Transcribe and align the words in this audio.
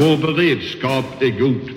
Vår 0.00 0.16
beredskap 0.16 1.04
är 1.22 1.40
god. 1.40 1.70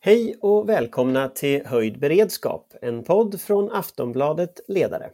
Hej 0.00 0.36
och 0.40 0.68
välkomna 0.68 1.28
till 1.28 1.66
Höjd 1.66 1.98
beredskap, 1.98 2.74
en 2.82 3.04
podd 3.04 3.40
från 3.40 3.72
Aftonbladet 3.72 4.60
Ledare. 4.68 5.10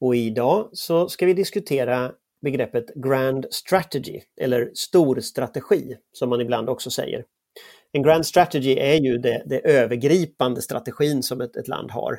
Och 0.00 0.16
idag 0.16 0.68
så 0.72 1.08
ska 1.08 1.26
vi 1.26 1.32
diskutera 1.34 2.12
begreppet 2.42 2.84
Grand 2.94 3.46
Strategy 3.50 4.20
eller 4.40 4.70
stor 4.74 5.20
strategi 5.20 5.96
som 6.12 6.28
man 6.28 6.40
ibland 6.40 6.68
också 6.68 6.90
säger. 6.90 7.24
En 7.92 8.02
Grand 8.02 8.26
Strategy 8.26 8.78
är 8.78 8.94
ju 8.94 9.18
det, 9.18 9.42
det 9.46 9.58
övergripande 9.58 10.62
strategin 10.62 11.22
som 11.22 11.40
ett, 11.40 11.56
ett 11.56 11.68
land 11.68 11.90
har. 11.90 12.18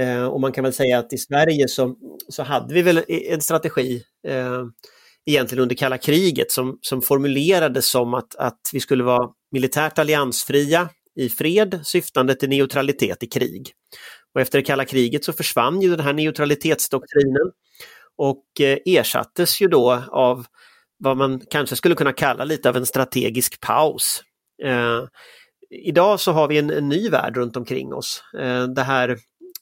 Eh, 0.00 0.24
och 0.24 0.40
man 0.40 0.52
kan 0.52 0.64
väl 0.64 0.72
säga 0.72 0.98
att 0.98 1.12
i 1.12 1.18
Sverige 1.18 1.68
så, 1.68 1.96
så 2.28 2.42
hade 2.42 2.74
vi 2.74 2.82
väl 2.82 2.98
e-, 2.98 3.32
en 3.32 3.40
strategi 3.40 4.02
eh, 4.28 4.64
egentligen 5.26 5.62
under 5.62 5.74
kalla 5.74 5.98
kriget 5.98 6.50
som, 6.50 6.78
som 6.80 7.02
formulerades 7.02 7.90
som 7.90 8.14
att, 8.14 8.36
att 8.36 8.60
vi 8.72 8.80
skulle 8.80 9.04
vara 9.04 9.30
militärt 9.52 9.98
alliansfria 9.98 10.88
i 11.16 11.28
fred 11.28 11.80
syftande 11.82 12.34
till 12.34 12.48
neutralitet 12.48 13.22
i 13.22 13.26
krig. 13.26 13.72
Och 14.34 14.40
efter 14.40 14.58
det 14.58 14.64
kalla 14.64 14.84
kriget 14.84 15.24
så 15.24 15.32
försvann 15.32 15.82
ju 15.82 15.90
den 15.90 16.00
här 16.00 16.12
neutralitetsdoktrinen 16.12 17.52
och 18.18 18.44
eh, 18.60 18.78
ersattes 18.86 19.60
ju 19.60 19.68
då 19.68 20.02
av 20.08 20.46
vad 20.98 21.16
man 21.16 21.40
kanske 21.50 21.76
skulle 21.76 21.94
kunna 21.94 22.12
kalla 22.12 22.44
lite 22.44 22.68
av 22.68 22.76
en 22.76 22.86
strategisk 22.86 23.60
paus. 23.60 24.22
Eh, 24.64 25.02
idag 25.70 26.20
så 26.20 26.32
har 26.32 26.48
vi 26.48 26.58
en, 26.58 26.70
en, 26.70 26.88
ny 26.88 27.08
värld 27.08 27.36
runt 27.36 27.56
omkring 27.56 27.94
oss. 27.94 28.22
Eh, 28.38 28.64
det 28.64 28.82
här 28.82 29.08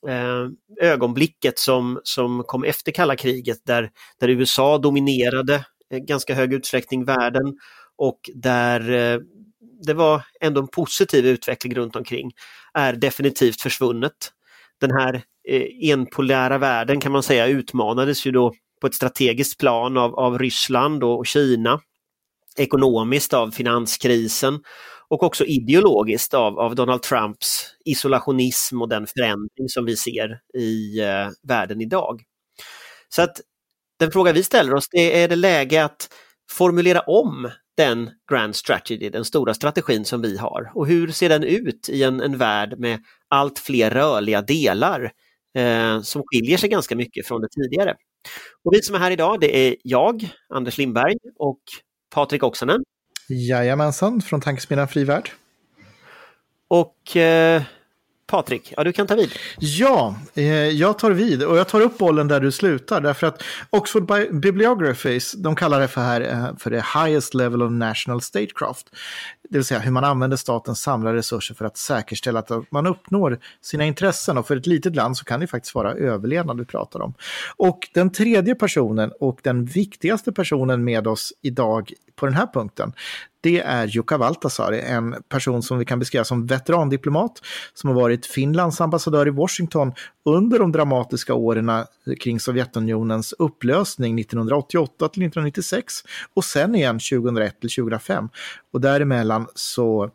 eh, 0.08 0.48
ögonblicket 0.80 1.58
som, 1.58 2.00
som 2.04 2.42
kom 2.46 2.64
efter 2.64 2.92
kalla 2.92 3.16
kriget 3.16 3.58
där, 3.66 3.90
där 4.20 4.28
USA 4.28 4.78
dominerade 4.78 5.66
i 5.94 6.00
ganska 6.00 6.34
hög 6.34 6.52
utsträckning 6.52 7.04
världen 7.04 7.58
och 7.96 8.30
där 8.34 8.90
eh, 8.90 9.20
det 9.86 9.94
var 9.94 10.22
ändå 10.40 10.60
en 10.60 10.68
positiv 10.68 11.26
utveckling 11.26 11.74
runt 11.74 11.96
omkring, 11.96 12.32
är 12.74 12.92
definitivt 12.92 13.60
försvunnet. 13.60 14.32
Den 14.80 14.90
här 14.90 15.22
eh, 15.48 15.92
enpolära 15.92 16.58
världen 16.58 17.00
kan 17.00 17.12
man 17.12 17.22
säga 17.22 17.46
utmanades 17.46 18.26
ju 18.26 18.30
då 18.30 18.52
på 18.80 18.86
ett 18.86 18.94
strategiskt 18.94 19.58
plan 19.58 19.96
av, 19.96 20.14
av 20.14 20.38
Ryssland 20.38 21.04
och 21.04 21.26
Kina, 21.26 21.80
ekonomiskt 22.56 23.34
av 23.34 23.50
finanskrisen 23.50 24.60
och 25.08 25.22
också 25.22 25.44
ideologiskt 25.44 26.34
av, 26.34 26.58
av 26.58 26.74
Donald 26.74 27.02
Trumps 27.02 27.66
isolationism 27.84 28.82
och 28.82 28.88
den 28.88 29.06
förändring 29.06 29.68
som 29.68 29.84
vi 29.84 29.96
ser 29.96 30.40
i 30.54 31.00
eh, 31.00 31.28
världen 31.48 31.80
idag. 31.80 32.22
Så 33.08 33.22
att 33.22 33.40
den 33.98 34.10
fråga 34.12 34.32
vi 34.32 34.42
ställer 34.42 34.74
oss 34.74 34.84
det 34.90 35.22
är 35.22 35.28
det 35.28 35.36
läge 35.36 35.84
att 35.84 36.08
formulera 36.50 37.00
om 37.00 37.50
den 37.76 38.10
grand 38.30 38.56
strategy, 38.56 39.10
den 39.10 39.24
stora 39.24 39.54
strategin 39.54 40.04
som 40.04 40.22
vi 40.22 40.36
har. 40.36 40.72
Och 40.74 40.86
hur 40.86 41.12
ser 41.12 41.28
den 41.28 41.44
ut 41.44 41.88
i 41.88 42.02
en, 42.02 42.20
en 42.20 42.38
värld 42.38 42.74
med 42.78 43.00
allt 43.28 43.58
fler 43.58 43.90
rörliga 43.90 44.42
delar 44.42 45.12
eh, 45.54 46.00
som 46.00 46.22
skiljer 46.26 46.58
sig 46.58 46.68
ganska 46.68 46.96
mycket 46.96 47.26
från 47.26 47.40
det 47.40 47.48
tidigare. 47.48 47.94
Och 48.64 48.72
vi 48.74 48.82
som 48.82 48.94
är 48.94 48.98
här 48.98 49.10
idag 49.10 49.40
det 49.40 49.68
är 49.68 49.76
jag, 49.82 50.28
Anders 50.48 50.78
Lindberg 50.78 51.16
och 51.38 51.60
Patrik 52.14 52.42
Oksanen. 52.42 52.84
Jajamensan, 53.28 54.20
från 54.20 54.40
Tankesmedjan 54.40 54.88
Frivärd. 54.88 55.30
Och 56.68 57.16
eh, 57.16 57.62
Patrik, 58.34 58.72
ja 58.76 58.84
du 58.84 58.92
kan 58.92 59.06
ta 59.06 59.14
vid. 59.14 59.32
Ja, 59.58 60.16
eh, 60.34 60.44
jag 60.54 60.98
tar 60.98 61.10
vid 61.10 61.42
och 61.42 61.56
jag 61.56 61.68
tar 61.68 61.80
upp 61.80 61.98
bollen 61.98 62.28
där 62.28 62.40
du 62.40 62.52
slutar. 62.52 63.00
Därför 63.00 63.26
att 63.26 63.42
Oxford 63.70 64.06
Bibliographies, 64.40 65.32
de 65.32 65.56
kallar 65.56 65.80
det 65.80 65.88
för, 65.88 66.00
här, 66.00 66.20
eh, 66.20 66.56
för 66.58 66.70
det 66.70 66.84
highest 66.94 67.34
level 67.34 67.62
of 67.62 67.72
national 67.72 68.20
statecraft. 68.20 68.86
Det 69.50 69.58
vill 69.58 69.64
säga 69.64 69.80
hur 69.80 69.90
man 69.90 70.04
använder 70.04 70.36
statens 70.36 70.80
samlade 70.80 71.16
resurser 71.16 71.54
för 71.54 71.64
att 71.64 71.76
säkerställa 71.76 72.38
att 72.38 72.50
man 72.70 72.86
uppnår 72.86 73.38
sina 73.60 73.84
intressen. 73.84 74.38
Och 74.38 74.46
för 74.46 74.56
ett 74.56 74.66
litet 74.66 74.96
land 74.96 75.16
så 75.16 75.24
kan 75.24 75.40
det 75.40 75.46
faktiskt 75.46 75.74
vara 75.74 75.92
överlevnad 75.92 76.58
vi 76.58 76.64
pratar 76.64 77.00
om. 77.00 77.14
Och 77.56 77.88
den 77.94 78.12
tredje 78.12 78.54
personen 78.54 79.12
och 79.20 79.40
den 79.42 79.64
viktigaste 79.64 80.32
personen 80.32 80.84
med 80.84 81.06
oss 81.06 81.32
idag 81.42 81.92
på 82.16 82.26
den 82.26 82.34
här 82.34 82.48
punkten, 82.54 82.92
det 83.44 83.60
är 83.60 83.86
Jukka 83.86 84.18
Valtasari, 84.18 84.80
en 84.80 85.14
person 85.28 85.62
som 85.62 85.78
vi 85.78 85.84
kan 85.84 85.98
beskriva 85.98 86.24
som 86.24 86.46
veterandiplomat 86.46 87.42
som 87.74 87.88
har 87.88 87.94
varit 87.94 88.26
Finlands 88.26 88.80
ambassadör 88.80 89.26
i 89.26 89.30
Washington 89.30 89.92
under 90.24 90.58
de 90.58 90.72
dramatiska 90.72 91.34
åren 91.34 91.70
kring 92.20 92.40
Sovjetunionens 92.40 93.32
upplösning 93.38 94.18
1988 94.18 95.08
till 95.08 95.22
1996 95.22 95.94
och 96.34 96.44
sen 96.44 96.74
igen 96.74 96.98
2001 96.98 97.60
till 97.60 97.70
2005. 97.70 98.28
Och 98.72 98.80
däremellan 98.80 99.46
så 99.54 100.10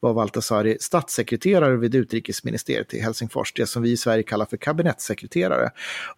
var 0.00 0.12
Valtasari 0.12 0.76
statssekreterare 0.80 1.76
vid 1.76 1.94
utrikesministeriet 1.94 2.94
i 2.94 3.00
Helsingfors, 3.00 3.52
det 3.52 3.66
som 3.66 3.82
vi 3.82 3.90
i 3.90 3.96
Sverige 3.96 4.22
kallar 4.22 4.46
för 4.46 4.56
kabinettssekreterare. 4.56 5.70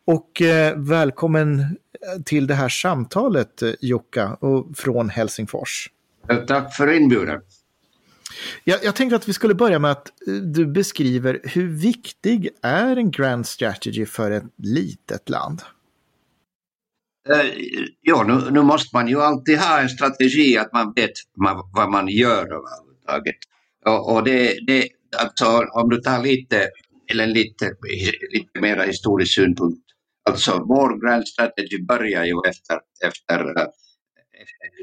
Och 0.05 0.43
eh, 0.43 0.77
välkommen 0.77 1.77
till 2.25 2.47
det 2.47 2.55
här 2.55 2.69
samtalet 2.69 3.63
eh, 3.63 3.71
Jukka 3.81 4.35
och 4.35 4.67
från 4.77 5.09
Helsingfors. 5.09 5.91
Tack 6.47 6.77
för 6.77 6.93
inbjudan. 6.93 7.41
Jag, 8.65 8.85
jag 8.85 8.97
tänkte 8.97 9.17
att 9.17 9.29
vi 9.29 9.33
skulle 9.33 9.55
börja 9.55 9.79
med 9.79 9.91
att 9.91 10.09
eh, 10.29 10.35
du 10.35 10.67
beskriver 10.67 11.41
hur 11.45 11.69
viktig 11.69 12.49
är 12.63 12.97
en 12.97 13.11
grand 13.11 13.47
strategy 13.47 14.07
för 14.07 14.31
ett 14.31 14.45
litet 14.57 15.29
land? 15.29 15.63
Uh, 17.29 17.53
ja, 18.01 18.23
nu, 18.23 18.51
nu, 18.51 18.63
måste 18.63 18.97
man 18.97 19.09
ju 19.09 19.23
alltid 19.23 19.59
ha 19.59 19.81
en 19.81 19.89
strategi 19.89 20.59
att 20.59 20.73
man 20.73 20.93
vet 20.97 21.13
man, 21.37 21.71
vad 21.73 21.91
man 21.91 22.09
gör 22.09 22.43
överhuvudtaget. 22.43 23.37
Och, 23.85 24.15
och 24.15 24.25
det, 24.25 24.59
det, 24.67 24.89
alltså, 25.19 25.65
om 25.73 25.89
du 25.89 25.97
tar 25.97 26.23
lite, 26.23 26.69
eller 27.13 27.27
lite, 27.27 27.73
lite 28.33 28.61
mera 28.61 28.83
historisk 28.83 29.35
synpunkt. 29.35 29.83
Alltså 30.29 30.65
vår 30.69 31.07
grand 31.07 31.29
strategy 31.29 31.85
börjar 31.89 32.25
ju 32.25 32.35
efter, 32.49 32.79
efter 33.07 33.45
uh, 33.45 33.67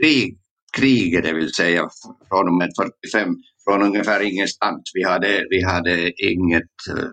krig 0.02 0.38
kriget, 0.78 1.24
det 1.24 1.34
vill 1.34 1.54
säga 1.54 1.90
från 2.30 2.48
och 2.48 2.54
med 2.54 2.70
45, 3.12 3.36
från 3.68 3.82
ungefär 3.82 4.22
ingenstans. 4.22 4.82
Vi 4.94 5.04
hade, 5.04 5.46
vi 5.50 5.64
hade 5.64 6.24
inget 6.24 6.74
eh, 6.90 7.10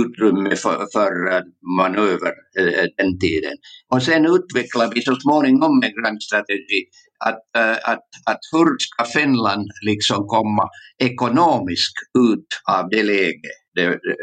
utrymme 0.00 0.56
för, 0.56 0.86
för 0.92 1.32
eh, 1.32 1.42
manöver 1.76 2.32
eh, 2.58 2.84
den 2.96 3.18
tiden. 3.18 3.56
Och 3.94 4.02
sen 4.02 4.26
utvecklade 4.26 4.92
vi 4.94 5.02
så 5.02 5.14
småningom 5.14 5.82
en 5.82 6.02
grannstrategi 6.02 6.84
att, 7.24 7.42
att, 7.84 8.08
att 8.26 8.40
hur 8.52 8.76
ska 8.78 9.20
Finland 9.20 9.68
liksom 9.86 10.26
komma 10.26 10.68
ekonomiskt 10.98 11.98
ut 12.18 12.76
av 12.76 12.88
det 12.90 13.02
läge 13.02 13.48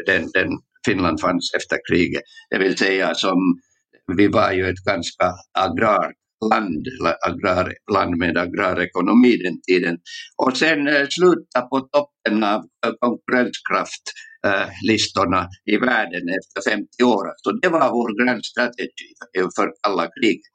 den, 0.06 0.30
den 0.34 0.48
Finland 0.86 1.20
fanns 1.20 1.54
efter 1.56 1.78
kriget. 1.90 2.22
Det 2.50 2.58
vill 2.58 2.76
säga 2.76 3.14
som 3.14 3.38
vi 4.16 4.28
var 4.28 4.52
ju 4.52 4.68
ett 4.68 4.84
ganska 4.84 5.32
agrart 5.58 6.12
land, 6.50 6.86
agrar, 7.26 7.72
land 7.92 8.16
med 8.16 8.38
agrarekonomi 8.38 9.36
den 9.36 9.60
tiden. 9.68 9.98
Och 10.36 10.56
sen 10.56 10.88
eh, 10.88 11.06
sluta 11.10 11.60
på 11.70 11.80
toppen 11.80 12.44
av 12.44 12.62
konkurrenskraftlistorna 13.00 15.40
eh, 15.40 15.48
i 15.74 15.76
världen 15.76 16.28
efter 16.38 16.70
50 16.70 17.04
år. 17.04 17.32
Så 17.36 17.52
det 17.52 17.68
var 17.68 17.90
vår 17.90 18.24
grannstrategi 18.24 19.14
för 19.56 19.72
kalla 19.82 20.08
kriget. 20.20 20.52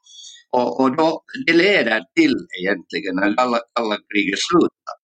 Och, 0.56 0.80
och 0.80 0.96
då, 0.96 1.22
det 1.46 1.52
leder 1.52 2.02
till 2.16 2.36
egentligen, 2.60 3.16
när 3.16 3.34
alla 3.36 3.60
kalla 3.74 3.96
kriget 3.96 4.38
slutar, 4.50 4.96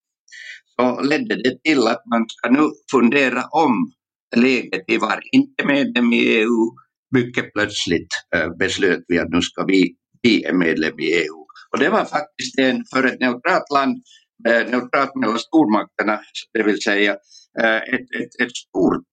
så 0.77 1.01
ledde 1.03 1.43
det 1.43 1.63
till 1.65 1.87
att 1.87 2.03
man 2.11 2.27
ska 2.29 2.51
nu 2.51 2.71
fundera 2.93 3.45
om 3.51 3.93
läget. 4.37 4.85
Vi 4.87 4.97
var 4.97 5.21
inte 5.33 5.67
medlem 5.67 6.13
i 6.13 6.19
EU, 6.19 6.71
mycket 7.15 7.53
plötsligt 7.53 8.09
eh, 8.37 8.57
beslöt 8.59 9.05
vi 9.09 9.19
att 9.19 9.29
nu 9.29 9.43
ska 9.43 9.65
vi 9.65 9.95
vi 10.23 10.45
är 10.45 10.53
medlem 10.53 11.01
i 11.01 11.05
EU. 11.05 11.47
Och 11.73 11.79
det 11.79 11.89
var 11.89 12.05
faktiskt 12.05 12.59
en, 12.59 12.85
för 12.93 13.05
ett 13.05 13.21
neutralt 13.21 13.71
land, 13.73 14.03
eh, 14.49 14.71
neutralt 14.71 15.15
mellan 15.15 15.39
stormakterna, 15.39 16.21
det 16.53 16.63
vill 16.63 16.83
säga 16.83 17.17
eh, 17.61 17.77
ett, 17.77 18.07
ett, 18.21 18.41
ett, 18.43 18.57
stort, 18.57 19.13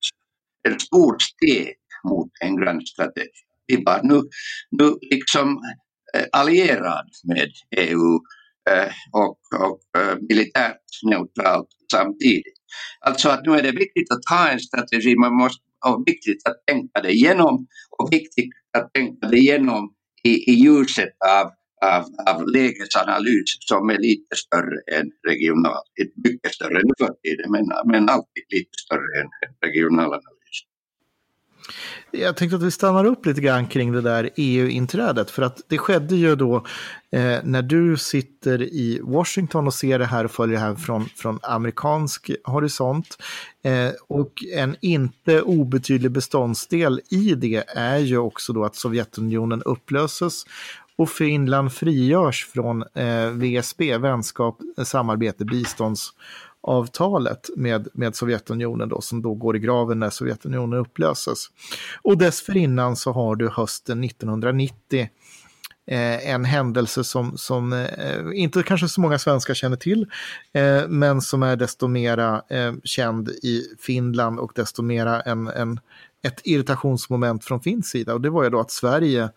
ett 0.69 0.81
stort 0.81 1.22
steg 1.22 1.75
mot 2.10 2.30
en 2.42 2.57
grannstrategi. 2.57 3.30
Vi 3.68 3.84
var 3.84 4.04
nu, 4.04 4.22
nu 4.72 4.98
liksom 5.12 5.62
eh, 6.16 6.25
allierad 6.31 7.10
med 7.24 7.51
EU 7.78 8.19
eh, 8.69 8.92
och, 9.12 9.40
och 9.60 10.01
eh, 10.01 10.18
militärt 10.30 10.81
neutralt 11.04 11.68
samtidigt. 11.92 12.54
Alltså 13.00 13.30
att 13.30 13.46
nu 13.46 13.54
är 13.54 13.63
det 13.63 13.72
viktigt 13.72 14.12
att 14.12 14.38
ha 14.38 14.50
en 14.50 14.60
strategi, 14.60 15.16
man 15.16 15.36
måste, 15.36 15.63
och 15.86 16.04
viktigt 16.06 16.48
att 16.48 16.68
tänka 16.68 17.01
det 17.01 17.12
igenom 17.12 17.68
och 17.98 18.13
viktigt 18.13 18.50
att 18.78 18.94
tänka 18.94 19.28
det 19.28 19.38
igenom 19.38 19.94
i, 20.25 20.51
i 20.51 20.54
ljuset 20.54 21.13
av, 21.39 21.48
av, 21.92 22.04
av 22.31 22.48
lägesanalys 22.48 23.57
som 23.60 23.89
är 23.89 23.98
lite 23.98 24.36
större 24.36 25.00
än 25.00 25.12
regional, 25.27 25.83
mycket 26.24 26.54
större 26.54 26.81
nu 26.83 26.94
för 27.00 27.13
tiden, 27.24 27.51
men, 27.51 27.66
men 27.92 28.10
alltid 28.10 28.44
lite 28.50 28.77
större 28.86 29.22
än 29.22 29.30
regional 29.62 30.06
analys. 30.06 30.44
Jag 32.12 32.38
tänkte 32.38 32.56
att 32.56 32.63
vi 32.63 32.71
stannar 32.71 33.06
upp 33.06 33.25
lite 33.25 33.41
grann 33.41 33.67
kring 33.67 33.91
det 33.91 34.01
där 34.01 34.29
EU-inträdet. 34.35 35.31
För 35.31 35.41
att 35.41 35.62
det 35.67 35.77
skedde 35.77 36.15
ju 36.15 36.35
då 36.35 36.56
eh, 37.12 37.39
när 37.44 37.62
du 37.62 37.97
sitter 37.97 38.62
i 38.62 39.00
Washington 39.03 39.67
och 39.67 39.73
ser 39.73 40.00
det 40.00 40.06
här 40.06 40.25
och 40.25 40.31
följer 40.31 40.59
det 40.59 40.65
här 40.65 40.75
från, 40.75 41.06
från 41.06 41.39
amerikansk 41.44 42.31
horisont. 42.44 43.17
Eh, 43.63 43.91
och 44.07 44.44
en 44.53 44.75
inte 44.81 45.41
obetydlig 45.41 46.12
beståndsdel 46.12 47.01
i 47.09 47.35
det 47.35 47.63
är 47.67 47.97
ju 47.97 48.17
också 48.17 48.53
då 48.53 48.65
att 48.65 48.75
Sovjetunionen 48.75 49.62
upplöses 49.62 50.45
och 50.97 51.09
Finland 51.09 51.73
frigörs 51.73 52.45
från 52.45 52.83
eh, 52.94 53.29
VSB, 53.29 53.97
vänskap, 53.97 54.57
samarbete, 54.83 55.45
bistånds 55.45 56.13
avtalet 56.65 57.50
med, 57.56 57.88
med 57.94 58.15
Sovjetunionen 58.15 58.89
då, 58.89 59.01
som 59.01 59.21
då 59.21 59.33
går 59.33 59.56
i 59.56 59.59
graven 59.59 60.00
när 60.00 60.09
Sovjetunionen 60.09 60.79
upplöses. 60.79 61.47
Och 62.01 62.17
dessförinnan 62.17 62.95
så 62.95 63.12
har 63.12 63.35
du 63.35 63.50
hösten 63.50 64.03
1990 64.03 65.09
eh, 65.88 66.29
en 66.29 66.45
händelse 66.45 67.03
som, 67.03 67.38
som 67.38 67.73
eh, 67.73 68.19
inte 68.33 68.63
kanske 68.63 68.88
så 68.88 69.01
många 69.01 69.19
svenskar 69.19 69.53
känner 69.53 69.77
till, 69.77 70.07
eh, 70.53 70.88
men 70.88 71.21
som 71.21 71.44
är 71.44 71.56
desto 71.56 71.88
mera 71.88 72.41
eh, 72.50 72.73
känd 72.83 73.29
i 73.29 73.63
Finland 73.79 74.39
och 74.39 74.51
desto 74.56 74.81
mera 74.81 75.21
en, 75.21 75.47
en, 75.47 75.79
ett 76.23 76.41
irritationsmoment 76.44 77.45
från 77.45 77.59
finsk 77.62 77.91
sida. 77.91 78.13
Och 78.13 78.21
det 78.21 78.29
var 78.29 78.44
ju 78.44 78.50
då 78.50 78.59
att 78.59 78.71
Sverige 78.71 79.29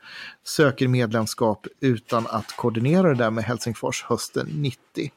söker 0.44 0.88
medlemskap 0.88 1.66
utan 1.80 2.26
att 2.26 2.56
koordinera 2.56 3.08
det 3.08 3.14
där 3.14 3.30
med 3.30 3.44
Helsingfors 3.44 4.04
hösten 4.04 4.46
90. 4.46 5.10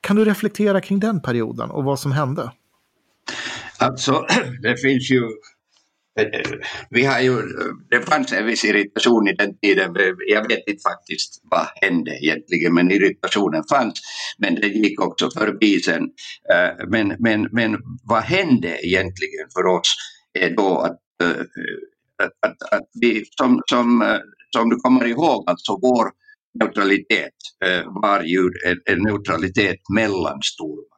Kan 0.00 0.16
du 0.16 0.24
reflektera 0.24 0.80
kring 0.80 1.00
den 1.00 1.22
perioden 1.22 1.70
och 1.70 1.84
vad 1.84 2.00
som 2.00 2.12
hände? 2.12 2.52
Alltså, 3.78 4.26
det 4.62 4.76
finns 4.76 5.10
ju 5.10 5.22
eh, 6.20 6.24
eh, 6.24 6.58
vi 6.90 7.04
har 7.04 7.20
ju, 7.20 7.42
det 7.90 8.00
fanns 8.00 8.32
en 8.32 8.46
viss 8.46 8.64
irritation 8.64 9.28
i 9.28 9.34
den 9.34 9.58
tiden. 9.58 9.94
Jag 10.28 10.48
vet 10.48 10.66
inte 10.66 10.82
faktiskt 10.82 11.42
vad 11.50 11.66
hände 11.74 12.18
egentligen, 12.22 12.74
men 12.74 12.90
irritationen 12.90 13.62
fanns. 13.70 14.00
Men 14.38 14.54
det 14.54 14.66
gick 14.66 15.00
också 15.00 15.30
förbi 15.30 15.80
sen. 15.80 16.02
Eh, 16.52 16.86
men, 16.88 17.16
men, 17.18 17.48
men 17.52 17.76
vad 18.04 18.22
hände 18.22 18.86
egentligen 18.86 19.46
för 19.54 19.66
oss 19.66 19.94
är 20.32 20.56
då 20.56 20.78
att, 20.78 20.98
att, 22.22 22.50
att, 22.50 22.72
att 22.72 22.88
vi, 23.00 23.24
som, 23.38 23.62
som, 23.70 24.18
som 24.50 24.70
du 24.70 24.76
kommer 24.76 25.04
ihåg, 25.04 25.44
alltså 25.46 25.78
vår 25.82 26.10
neutralitet 26.60 27.34
eh, 27.64 27.84
var 28.02 28.22
ju 28.22 28.50
en 28.90 28.98
neutralitet 28.98 29.80
mellan 29.94 30.42
stormakterna. 30.42 30.90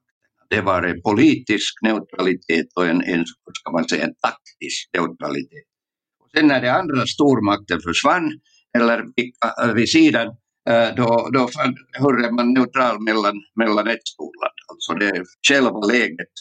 Det 0.51 0.61
var 0.61 0.83
en 0.83 1.03
politisk 1.03 1.75
neutralitet 1.83 2.67
och 2.77 2.87
en, 2.87 3.03
en, 3.03 3.25
ska 3.61 3.73
man 3.73 3.89
säga, 3.89 4.05
en 4.05 4.15
taktisk 4.15 4.91
neutralitet. 4.97 5.69
Och 6.21 6.31
sen 6.31 6.47
när 6.47 6.61
de 6.61 6.69
andra 6.69 7.07
stormakten 7.07 7.81
försvann, 7.81 8.41
eller 8.79 9.05
vid 9.75 9.81
eh, 9.81 9.85
sidan, 9.85 10.27
eh, 10.71 10.95
då, 10.97 11.31
då 11.33 11.49
hörde 11.93 12.33
man 12.33 12.53
neutral 12.53 13.03
mellan, 13.03 13.37
mellan 13.57 13.89
ett 13.89 14.09
storland. 14.09 14.59
Alltså 14.69 14.93
det, 14.95 15.25
själva 15.49 15.81
läget 15.87 16.33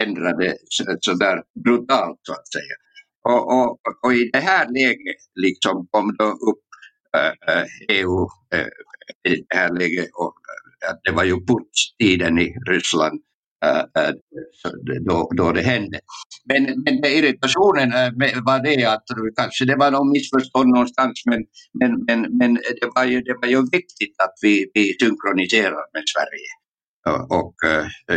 ändrades 0.00 0.56
sådär 1.00 1.42
brutalt 1.64 2.20
så 2.22 2.32
att 2.32 2.52
säga. 2.52 2.76
Och, 3.24 3.42
och, 3.54 3.78
och, 4.04 4.14
i 4.14 4.30
det 4.32 4.40
här 4.40 4.66
läget 4.72 5.20
liksom 5.34 5.88
kom 5.90 6.16
då 6.18 6.24
upp 6.24 6.67
Eh, 7.16 7.64
EU 7.88 8.28
eh, 8.54 9.32
i 9.32 9.36
det 9.48 9.56
här 9.56 9.72
läget. 9.72 10.08
Och 10.14 10.34
eh, 10.88 10.96
det 11.04 11.10
var 11.10 11.24
ju 11.24 11.36
putstiden 11.46 12.38
i 12.38 12.54
Ryssland 12.70 13.20
då, 15.08 15.30
då 15.36 15.52
det 15.52 15.62
hände. 15.62 16.00
Men, 16.48 16.62
men 16.84 17.04
irritationen 17.04 17.90
var 18.44 18.62
det 18.62 18.84
att 18.84 19.04
kanske 19.36 19.64
det 19.64 19.76
var 19.76 19.90
något 19.90 20.12
missförstånd 20.12 20.68
någonstans 20.68 21.22
men, 21.30 21.40
men, 21.80 22.04
men, 22.06 22.38
men 22.38 22.54
det, 22.54 22.90
var 22.94 23.04
ju, 23.04 23.20
det 23.20 23.34
var 23.42 23.48
ju 23.48 23.60
viktigt 23.72 24.14
att 24.24 24.34
vi, 24.42 24.70
vi 24.74 24.96
synkroniserar 25.00 25.84
med 25.94 26.02
Sverige 26.14 26.50
och, 27.38 27.54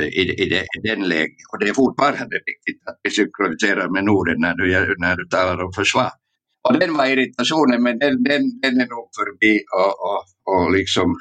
i, 0.01 0.43
i, 0.43 0.49
det, 0.49 0.61
i 0.61 0.87
den 0.89 1.07
läget. 1.09 1.45
Och 1.53 1.59
det 1.59 1.69
är 1.69 1.73
fortfarande 1.73 2.35
viktigt 2.45 2.81
att 2.85 2.99
vi 3.03 3.09
synkroniserar 3.11 3.89
med 3.89 4.03
Norden 4.03 4.35
när 4.39 4.55
du, 4.55 4.95
när 4.97 5.15
du 5.15 5.27
talar 5.27 5.63
om 5.63 5.73
försvar. 5.73 6.11
Och 6.63 6.79
den 6.79 6.93
var 6.97 7.05
irritationen, 7.05 7.83
men 7.83 7.99
den, 7.99 8.23
den, 8.23 8.59
den 8.61 8.81
är 8.81 8.87
nog 8.95 9.07
förbi 9.19 9.53
och, 9.79 9.93
och, 10.07 10.21
och 10.51 10.71
liksom 10.71 11.15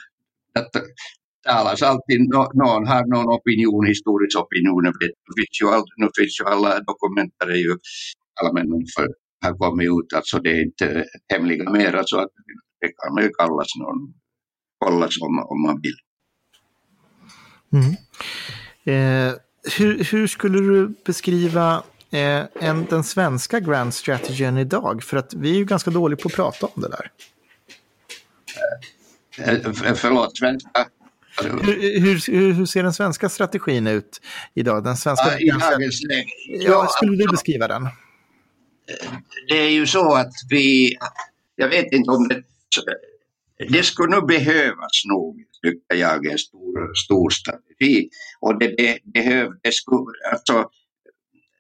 att 0.59 0.71
talas 1.47 1.83
alltid, 1.83 2.21
någon 2.55 2.87
har 2.87 3.07
någon 3.15 3.29
opinion, 3.39 3.87
historisk 3.87 4.39
opinion, 4.39 4.85
det 4.85 5.35
finns 5.39 5.57
ju 5.63 5.67
all, 5.75 5.85
nu 5.97 6.09
finns 6.19 6.41
ju 6.41 6.45
alla 6.45 6.81
dokumenter 6.81 7.49
ju 7.51 7.77
allmänna 8.43 8.77
för 8.97 9.09
har 9.43 9.55
kommit 9.55 9.87
ut, 9.87 10.13
alltså 10.17 10.39
det 10.39 10.51
är 10.51 10.63
inte 10.63 11.05
hemliga 11.33 11.71
mera 11.71 11.91
så 11.91 11.99
alltså 11.99 12.17
att 12.17 12.31
det 12.81 12.89
kan 12.89 13.15
man 13.15 13.23
ju 13.23 13.31
kallas 13.31 13.69
någon, 13.79 14.15
kollas 14.79 15.15
om, 15.21 15.39
om 15.39 15.63
man 15.63 15.81
vill. 15.83 15.99
Mm. 17.73 17.91
Eh, 18.85 19.35
hur, 19.79 20.05
hur 20.05 20.27
skulle 20.27 20.59
du 20.59 20.95
beskriva 21.07 21.83
eh, 22.11 22.69
än 22.69 22.87
den 22.91 23.05
svenska 23.05 23.61
grand 23.61 23.95
strategin 23.95 24.59
idag? 24.59 25.03
För 25.03 25.17
att 25.17 25.35
vi 25.35 25.51
är 25.51 25.55
ju 25.55 25.65
ganska 25.65 25.91
dåliga 25.91 26.17
på 26.17 26.29
att 26.29 26.35
prata 26.35 26.67
om 26.67 26.83
det 26.83 26.89
där. 26.89 27.11
Eh, 29.39 29.95
förlåt, 29.95 30.39
svenska? 30.39 30.89
Hur, 31.43 32.01
hur, 32.01 32.53
hur, 32.55 32.67
ser 32.67 32.83
den 32.83 32.93
svenska 32.93 33.29
strategin 33.29 33.87
ut 33.87 34.21
idag? 34.55 34.85
Den 34.85 34.97
svenska 34.97 35.27
ja, 35.39 35.57
I 35.57 35.61
dagens 35.61 36.03
läge? 36.03 36.31
Ja, 36.47 36.87
skulle 36.91 37.17
du 37.17 37.27
beskriva 37.31 37.69
den? 37.69 37.89
Det 39.49 39.59
är 39.59 39.71
ju 39.71 39.87
så 39.87 40.15
att 40.15 40.33
vi, 40.49 40.97
jag 41.57 41.69
vet 41.69 41.93
inte 41.93 42.11
om 42.11 42.29
det, 42.29 42.43
det 43.69 43.83
skulle 43.83 44.17
nog 44.17 44.29
behövas 44.29 45.03
nog, 45.09 45.45
tycker 45.63 45.97
jag, 45.97 46.27
en 46.27 46.39
stor, 46.39 46.95
stor 46.95 47.31
strategi. 47.31 48.09
Och 48.41 48.59
det, 48.59 48.75
det, 48.77 48.99
behöv, 49.05 49.51
det 49.63 49.73
skulle, 49.73 50.31
alltså, 50.33 50.71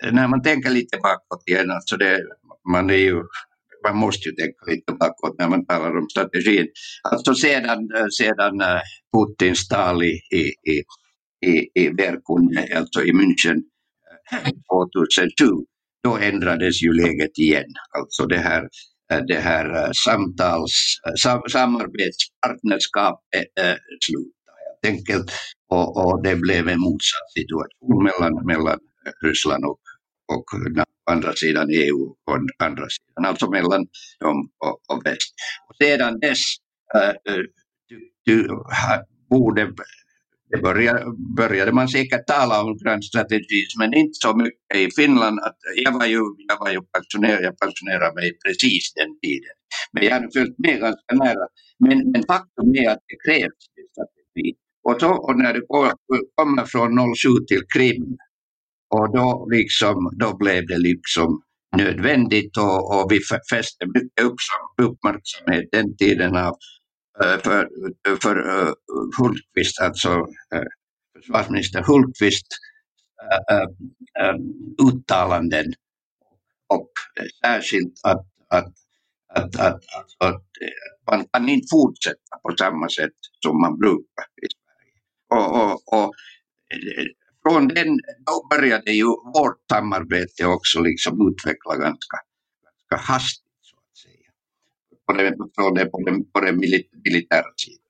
när 0.03 0.29
man 0.29 0.43
tänker 0.43 0.71
lite 0.71 0.99
bakåt 0.99 1.43
igen, 1.47 1.71
alltså 1.71 1.97
det, 1.97 2.21
man, 2.73 2.91
är 2.91 2.95
ju, 2.95 3.23
man 3.89 3.97
måste 3.97 4.29
ju 4.29 4.35
tänka 4.35 4.65
lite 4.67 4.93
bakåt 4.93 5.39
när 5.39 5.49
man 5.49 5.67
talar 5.67 5.99
om 5.99 6.09
strategin. 6.11 6.67
Alltså 7.03 7.35
sedan, 7.35 7.89
sedan 8.19 8.61
eh, 8.61 8.81
Putins 9.13 9.69
tal 9.69 10.03
i, 10.03 10.21
i, 10.35 10.53
i, 10.71 10.83
i, 11.47 11.69
i 11.75 11.89
alltså 12.77 13.03
i 13.03 13.13
München 13.13 13.63
eh, 14.33 14.51
2007, 14.73 15.47
då 16.05 16.17
ändrades 16.17 16.83
ju 16.83 16.93
läget 16.93 17.39
igen. 17.39 17.73
Alltså 17.99 18.27
det 18.27 18.39
här, 18.39 18.69
eh, 19.13 19.21
det 19.29 19.41
här 19.41 19.93
samtals, 20.05 20.73
sam, 21.23 21.43
samarbetspartnerskapet 21.51 23.59
äh, 23.61 23.77
slutade 24.07 24.31
helt 24.83 24.97
enkelt 24.97 25.33
och, 25.71 25.97
och 25.97 26.23
det 26.23 26.37
blev 26.37 26.69
en 26.69 26.81
motsatt 26.81 27.33
situation 27.39 28.05
mellan, 28.05 28.47
mellan 28.47 28.79
Ryssland 29.25 29.65
och 29.65 29.81
och 30.35 30.45
på 31.05 31.13
andra 31.13 31.33
sidan 31.33 31.69
EU 31.71 32.03
och 32.03 32.39
andra 32.59 32.87
sidan, 32.89 33.25
alltså 33.25 33.51
mellan 33.51 33.87
dem 34.21 34.51
och, 34.59 34.97
och 34.97 35.07
väst. 35.07 35.35
Och 35.69 35.77
sedan 35.77 36.21
dess 36.21 36.43
äh, 36.95 37.35
äh 37.35 37.45
du, 38.25 38.49
borde 39.31 39.73
det 40.51 40.63
började, 40.63 41.05
började 41.37 41.73
man 41.73 41.89
säkert 41.89 42.27
tala 42.27 42.63
om 42.63 42.79
grannstrategi, 42.79 43.61
men 43.79 43.95
inte 43.95 44.13
så 44.13 44.37
mycket 44.37 44.77
i 44.77 44.89
Finland. 44.97 45.39
Att 45.41 45.57
jag 45.85 45.93
var 45.93 46.07
ju, 46.07 46.23
jag 46.49 46.59
var 46.61 46.71
ju 46.71 46.81
pensionerad, 46.97 47.43
jag 47.45 47.59
pensionerade 47.59 48.15
mig 48.15 48.39
precis 48.45 48.93
den 48.95 49.21
tiden. 49.23 49.55
Men 49.93 50.05
jag 50.05 50.13
hade 50.13 50.29
följt 50.35 50.59
med 50.59 50.81
ganska 50.81 51.15
nära. 51.15 51.47
Men, 51.79 52.11
men 52.11 52.23
faktum 52.23 52.75
är 52.75 52.91
att 52.91 53.05
det 53.09 53.19
krävs 53.27 53.61
en 53.79 53.87
strategi. 53.93 54.55
Och, 54.83 54.97
så, 55.01 55.11
och 55.27 55.37
när 55.39 55.53
det 55.55 55.63
kommer 56.35 56.65
från 56.65 56.91
07 57.15 57.45
till 57.49 57.63
Krim 57.75 58.17
och 58.91 59.13
då, 59.17 59.49
liksom, 59.51 60.11
då 60.19 60.37
blev 60.37 60.67
det 60.67 60.79
liksom 60.79 61.43
nödvändigt 61.77 62.57
och, 62.57 62.95
och 62.95 63.13
vi 63.13 63.21
fäste 63.51 63.87
mycket 63.87 64.25
uppmärksamhet 64.83 65.69
den 65.73 65.97
tiden 65.97 66.37
av, 66.37 66.57
eh, 67.23 67.39
för, 67.39 67.69
för 68.23 68.37
uh, 68.39 68.73
Hultqvist, 69.19 69.81
alltså 69.81 70.11
uh, 70.55 70.69
försvarsminister 71.17 71.83
Hultqvist 71.83 72.47
uh, 73.53 73.67
uh, 74.25 74.39
uttalanden 74.89 75.73
och 76.69 76.91
särskilt 77.45 77.95
att, 78.03 78.27
att, 78.49 78.73
att, 79.35 79.57
att, 79.57 79.85
alltså, 79.99 80.17
att, 80.19 80.35
att 80.35 81.17
man 81.17 81.27
kan 81.33 81.49
inte 81.49 81.67
fortsätta 81.71 82.37
på 82.43 82.57
samma 82.59 82.89
sätt 82.89 83.19
som 83.45 83.61
man 83.61 83.79
brukar 83.79 84.27
i 84.43 84.47
Sverige. 84.57 84.99
Och, 85.31 85.63
och, 85.63 86.05
och 86.05 86.15
den, 87.71 87.99
då 88.27 88.47
började 88.51 88.93
ju 88.93 89.07
vårt 89.07 89.61
samarbete 89.73 90.47
också 90.47 90.81
liksom 90.81 91.29
utveckla 91.29 91.77
ganska, 91.77 92.17
ganska 92.65 93.13
hastigt. 93.13 93.47
Så 93.63 93.77
att 93.77 93.97
säga. 93.97 94.31
på 95.07 95.13
den, 95.13 95.37
på 95.39 95.75
den, 95.75 95.91
på 95.91 96.01
den, 96.11 96.31
på 96.33 96.41
den 96.41 96.59
militära 97.05 97.53
sidan. 97.57 97.81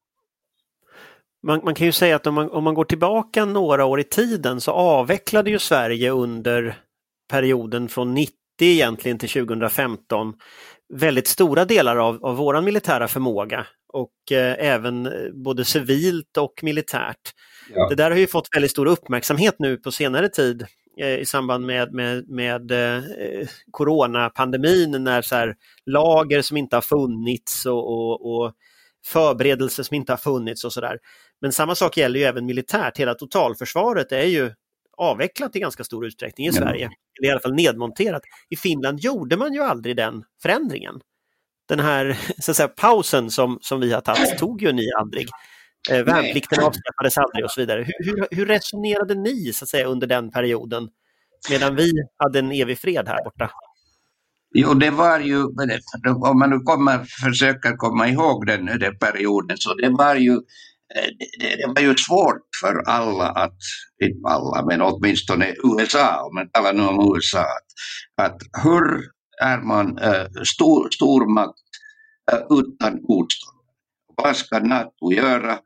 Man, 1.43 1.61
man, 1.65 1.75
kan 1.75 1.87
ju 1.87 1.93
säga 1.93 2.17
att 2.17 2.27
om 2.27 2.35
man, 2.35 2.51
om 2.51 2.65
man 2.65 2.75
går 2.75 2.85
tillbaka 2.85 3.45
några 3.45 3.85
år 3.85 4.01
i 4.01 4.05
tiden 4.05 4.61
så 4.61 4.71
avvecklade 4.71 5.51
ju 5.51 5.59
Sverige 5.59 6.11
under 6.11 6.79
perioden 7.31 7.89
från 7.89 8.15
90 8.15 8.35
egentligen 8.61 9.19
till 9.19 9.29
2015 9.29 10.35
väldigt 10.93 11.27
stora 11.27 11.65
delar 11.65 11.97
av, 11.97 12.25
av 12.25 12.37
våran 12.37 12.65
militära 12.65 13.09
förmåga 13.09 13.67
och 13.93 14.33
eh, 14.33 14.57
även 14.59 15.07
eh, 15.07 15.13
både 15.33 15.65
civilt 15.65 16.37
och 16.37 16.61
militärt. 16.63 17.35
Ja. 17.75 17.89
Det 17.89 17.95
där 17.95 18.11
har 18.11 18.19
ju 18.19 18.27
fått 18.27 18.49
väldigt 18.55 18.71
stor 18.71 18.87
uppmärksamhet 18.87 19.55
nu 19.59 19.77
på 19.77 19.93
senare 19.93 20.29
tid 20.29 20.67
eh, 21.01 21.19
i 21.19 21.27
samband 21.27 21.67
med, 21.67 21.95
med, 21.95 22.29
med 22.29 22.71
eh, 22.71 23.03
coronapandemin 23.71 25.05
när 25.05 25.23
så 25.23 25.35
här, 25.35 25.55
lager 25.87 26.43
som 26.43 26.57
inte 26.57 26.77
har 26.77 26.81
funnits 26.81 27.67
och, 27.67 27.89
och, 27.89 28.35
och 28.35 28.53
förberedelser 29.07 29.83
som 29.83 29.95
inte 29.95 30.13
har 30.13 30.17
funnits 30.17 30.65
och 30.65 30.73
sådär. 30.73 30.99
Men 31.41 31.53
samma 31.53 31.75
sak 31.75 31.97
gäller 31.97 32.21
ju 32.21 32.27
även 32.27 32.47
militärt. 32.47 32.99
Hela 32.99 33.15
totalförsvaret 33.15 34.13
är 34.13 34.25
ju 34.25 34.53
avvecklat 34.97 35.57
i 35.57 35.61
ganska 35.61 35.85
stor 35.85 36.07
utsträckning 36.07 36.47
i 36.47 36.53
Sverige. 36.53 36.91
Eller 37.19 37.29
i 37.29 37.31
alla 37.31 37.41
fall 37.41 37.55
nedmonterat. 37.55 38.23
I 38.51 38.57
Finland 38.57 39.01
gjorde 39.01 39.37
man 39.37 39.55
ju 39.55 39.63
aldrig 39.63 39.97
den 39.97 40.25
förändringen. 40.43 41.01
Den 41.71 41.81
här 41.81 42.19
så 42.39 42.50
att 42.50 42.57
säga, 42.57 42.69
pausen 42.69 43.31
som, 43.31 43.59
som 43.61 43.81
vi 43.81 43.93
har 43.93 44.00
tagit 44.00 44.39
tog 44.39 44.62
ju 44.62 44.73
ni 44.73 44.93
aldrig. 45.00 45.29
Eh, 45.91 46.05
värnplikten 46.05 46.65
avskaffades 46.65 47.19
aldrig 47.19 47.45
och 47.45 47.50
så 47.50 47.61
vidare. 47.61 47.85
Hur, 47.87 48.05
hur, 48.05 48.27
hur, 48.31 48.47
resonerade 48.47 49.15
ni 49.15 49.53
så 49.53 49.65
att 49.65 49.69
säga, 49.69 49.87
under 49.87 50.07
den 50.07 50.31
perioden 50.31 50.89
medan 51.50 51.77
vi 51.77 51.93
hade 52.17 52.39
en 52.39 52.53
evig 52.53 52.79
fred 52.79 53.09
här 53.09 53.25
borta? 53.25 53.50
Jo, 54.55 54.75
det 54.75 54.91
var 54.91 55.21
ju, 55.21 55.45
om 56.31 56.39
man 56.39 56.50
nu 56.50 56.59
kommer, 56.59 57.05
försöker 57.25 57.77
komma 57.77 58.09
ihåg 58.09 58.47
den, 58.47 58.67
den 58.67 58.99
perioden, 58.99 59.57
så 59.57 59.75
det 59.75 59.91
var 59.91 60.15
ju 60.15 60.41
Eh, 60.95 61.11
det, 61.39 61.57
det, 61.57 61.67
var 61.67 61.83
ju 61.83 61.97
svårt 61.97 62.43
för 62.61 62.83
alla 62.87 63.29
att, 63.29 63.57
inte 64.05 64.29
alla, 64.29 64.67
men 64.67 64.81
åtminstone 64.81 65.55
USA, 65.65 66.23
om 66.23 66.35
man 66.35 66.50
talar 66.50 66.73
nu 66.73 66.83
om 66.83 67.15
USA, 67.15 67.41
att, 67.41 68.27
att 68.27 68.39
hur 68.65 69.00
är 69.41 69.59
man 69.59 69.99
äh, 69.99 70.27
stor, 70.45 70.89
stormakt 70.91 71.59
äh, 72.33 72.59
utan 72.59 72.93
motstånd? 72.93 73.59
Vad 74.17 74.37
ska 74.37 74.59
NATO 74.59 75.13
göra 75.13 75.59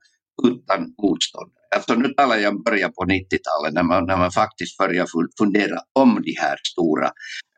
utan 0.45 0.95
motstånd? 1.03 1.51
Alltså 1.75 1.95
nu 1.95 2.09
talar 2.09 2.37
jag 2.37 2.55
om 2.55 2.63
början 2.63 2.93
på 2.93 3.05
90-talet 3.05 3.75
när 3.75 3.83
man, 3.83 4.07
när 4.07 4.17
man 4.17 4.31
faktiskt 4.31 4.79
börjar 4.79 5.07
fundera 5.39 5.79
om 5.93 6.23
de 6.23 6.35
här 6.41 6.57
stora 6.73 7.11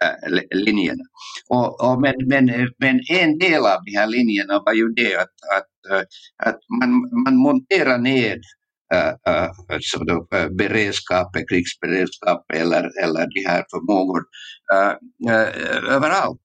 äh, 0.04 0.58
linjerna. 0.58 1.04
Och, 1.48 1.90
och 1.90 2.00
men, 2.00 2.14
men, 2.26 2.46
men 2.78 3.00
en 3.08 3.38
del 3.38 3.66
av 3.66 3.84
de 3.84 3.96
här 3.96 4.06
linjerna 4.06 4.62
var 4.66 4.72
ju 4.72 4.88
det 4.88 5.16
att, 5.16 5.34
att 5.56 5.66
att 6.44 6.60
man, 6.80 6.90
man 7.24 7.36
monterar 7.36 7.98
ned 7.98 8.40
alltså 8.94 9.98
då, 9.98 10.28
äh, 10.38 10.48
beredskapet, 10.48 11.48
krigsberedskap 11.48 12.44
eller, 12.52 13.04
eller 13.04 13.26
de 13.34 13.46
här 13.46 13.64
förmågor 13.70 14.22
äh, 14.72 14.94
äh, 15.34 15.94
överallt. 15.94 16.42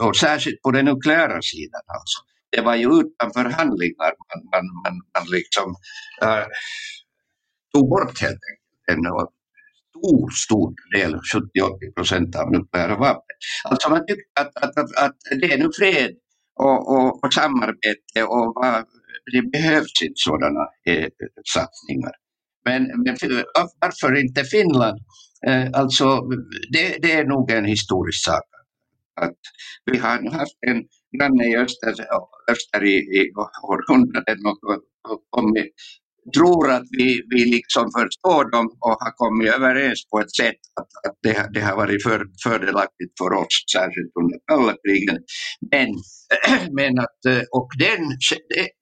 och 0.00 0.16
särskilt 0.16 0.62
på 0.62 0.70
den 0.70 0.84
nukleära 0.84 1.42
sidan. 1.42 1.82
Alltså. 1.86 2.18
Det 2.50 2.60
var 2.60 2.74
ju 2.74 2.86
utan 2.86 3.32
förhandlingar 3.32 4.12
man, 4.28 4.40
man, 4.52 4.64
man, 4.84 4.94
man 5.18 5.26
liksom 5.30 5.74
tog 7.74 7.88
bort 7.88 8.20
helt 8.20 8.40
enkelt 8.50 8.66
en 8.88 9.04
stor, 9.98 10.30
stor 10.30 10.74
del, 10.96 11.14
70-80 11.14 11.94
procent 11.94 12.36
av 12.36 12.50
nukleära 12.52 12.96
vapen. 12.96 13.36
Alltså 13.64 13.90
man 13.90 14.06
tyckte 14.06 14.40
att, 14.40 14.56
att, 14.56 14.78
att, 14.78 14.96
att 14.96 15.16
det 15.40 15.52
är 15.52 15.58
nu 15.58 15.70
fred 15.78 16.10
och, 16.56 16.92
och, 16.92 17.24
och 17.24 17.32
samarbete 17.32 18.22
och 18.22 18.52
vad, 18.54 18.84
det 19.32 19.50
behövs 19.50 20.02
inte 20.02 20.14
sådana 20.14 20.60
eh, 20.86 21.08
satsningar. 21.54 22.12
Men, 22.64 22.82
men 22.82 23.16
varför 23.80 24.20
inte 24.20 24.44
Finland? 24.44 24.98
Eh, 25.46 25.68
alltså, 25.72 26.20
det, 26.72 26.98
det, 27.02 27.12
är 27.12 27.24
nog 27.24 27.50
en 27.50 27.64
historisk 27.64 28.24
sak. 28.24 28.44
Att 29.20 29.38
vi 29.84 29.98
har 29.98 30.30
haft 30.30 30.58
en 30.60 30.82
granne 31.18 31.44
i 31.44 31.56
öster, 31.56 31.94
öster 32.50 32.84
i, 32.84 32.96
i 32.96 33.32
århundraden 33.62 34.46
och, 34.46 34.58
och 35.12 35.22
kommit 35.30 35.74
tror 36.34 36.70
att 36.70 36.86
vi, 36.90 37.22
vi 37.30 37.44
liksom 37.44 37.84
förstår 37.98 38.50
dem 38.50 38.66
och 38.80 38.96
har 39.04 39.12
kommit 39.16 39.54
överens 39.54 40.00
på 40.10 40.20
ett 40.20 40.34
sätt 40.36 40.60
att, 40.80 41.10
att 41.10 41.18
det, 41.22 41.48
det 41.54 41.60
har 41.60 41.76
varit 41.76 42.02
för, 42.02 42.26
fördelaktigt 42.42 43.12
för 43.20 43.32
oss, 43.32 43.56
särskilt 43.72 44.12
under 44.20 44.38
kalla 44.50 44.74
krigen. 44.84 45.18
Men, 45.72 45.88
men 46.78 46.98
att, 46.98 47.20
eh, 47.28 47.42
och 47.52 47.68
den, 47.78 48.02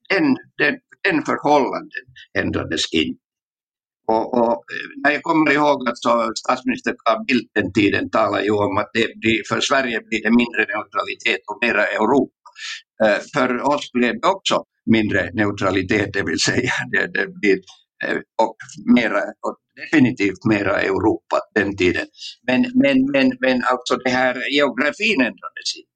den, 0.09 0.35
den, 0.57 0.75
den 1.07 1.25
förhållanden 1.25 2.05
ändrades 2.39 2.93
inte. 2.93 3.19
Och, 4.07 4.33
och, 4.33 4.63
eh, 4.73 4.87
när 5.03 5.11
jag 5.11 5.23
kommer 5.23 5.51
ihåg 5.51 5.89
att 5.89 5.97
så 5.97 6.31
statsminister 6.35 6.95
Carl 7.05 7.25
Bildt 7.27 7.51
den 7.55 7.73
tiden 7.73 8.09
talade 8.09 8.43
ju 8.43 8.51
om 8.51 8.77
att 8.77 8.89
det, 8.93 9.07
det, 9.21 9.41
för 9.49 9.59
Sverige 9.61 10.01
blir 10.09 10.23
det 10.23 10.31
mindre 10.41 10.61
neutralitet 10.73 11.41
och 11.49 11.57
mera 11.61 11.85
Europa. 11.87 12.31
Eh, 13.03 13.19
för 13.33 13.61
oss 13.61 13.91
blev 13.91 14.13
det 14.21 14.27
också 14.27 14.63
mindre 14.85 15.29
neutralitet, 15.33 16.13
det 16.13 16.23
vill 16.23 16.39
säga 16.39 16.71
det, 16.91 17.07
det 17.13 17.27
blir 17.27 17.59
eh, 18.05 18.17
och, 18.41 18.55
mera, 18.95 19.19
och 19.19 19.57
definitivt 19.75 20.45
mera 20.45 20.81
Europa 20.81 21.39
den 21.55 21.77
tiden. 21.77 22.05
Men, 22.47 22.61
men, 22.61 23.11
men, 23.11 23.31
men 23.39 23.63
alltså 23.71 23.95
det 24.03 24.09
här 24.09 24.53
geografin 24.55 25.21
ändrades 25.21 25.75
inte. 25.77 25.95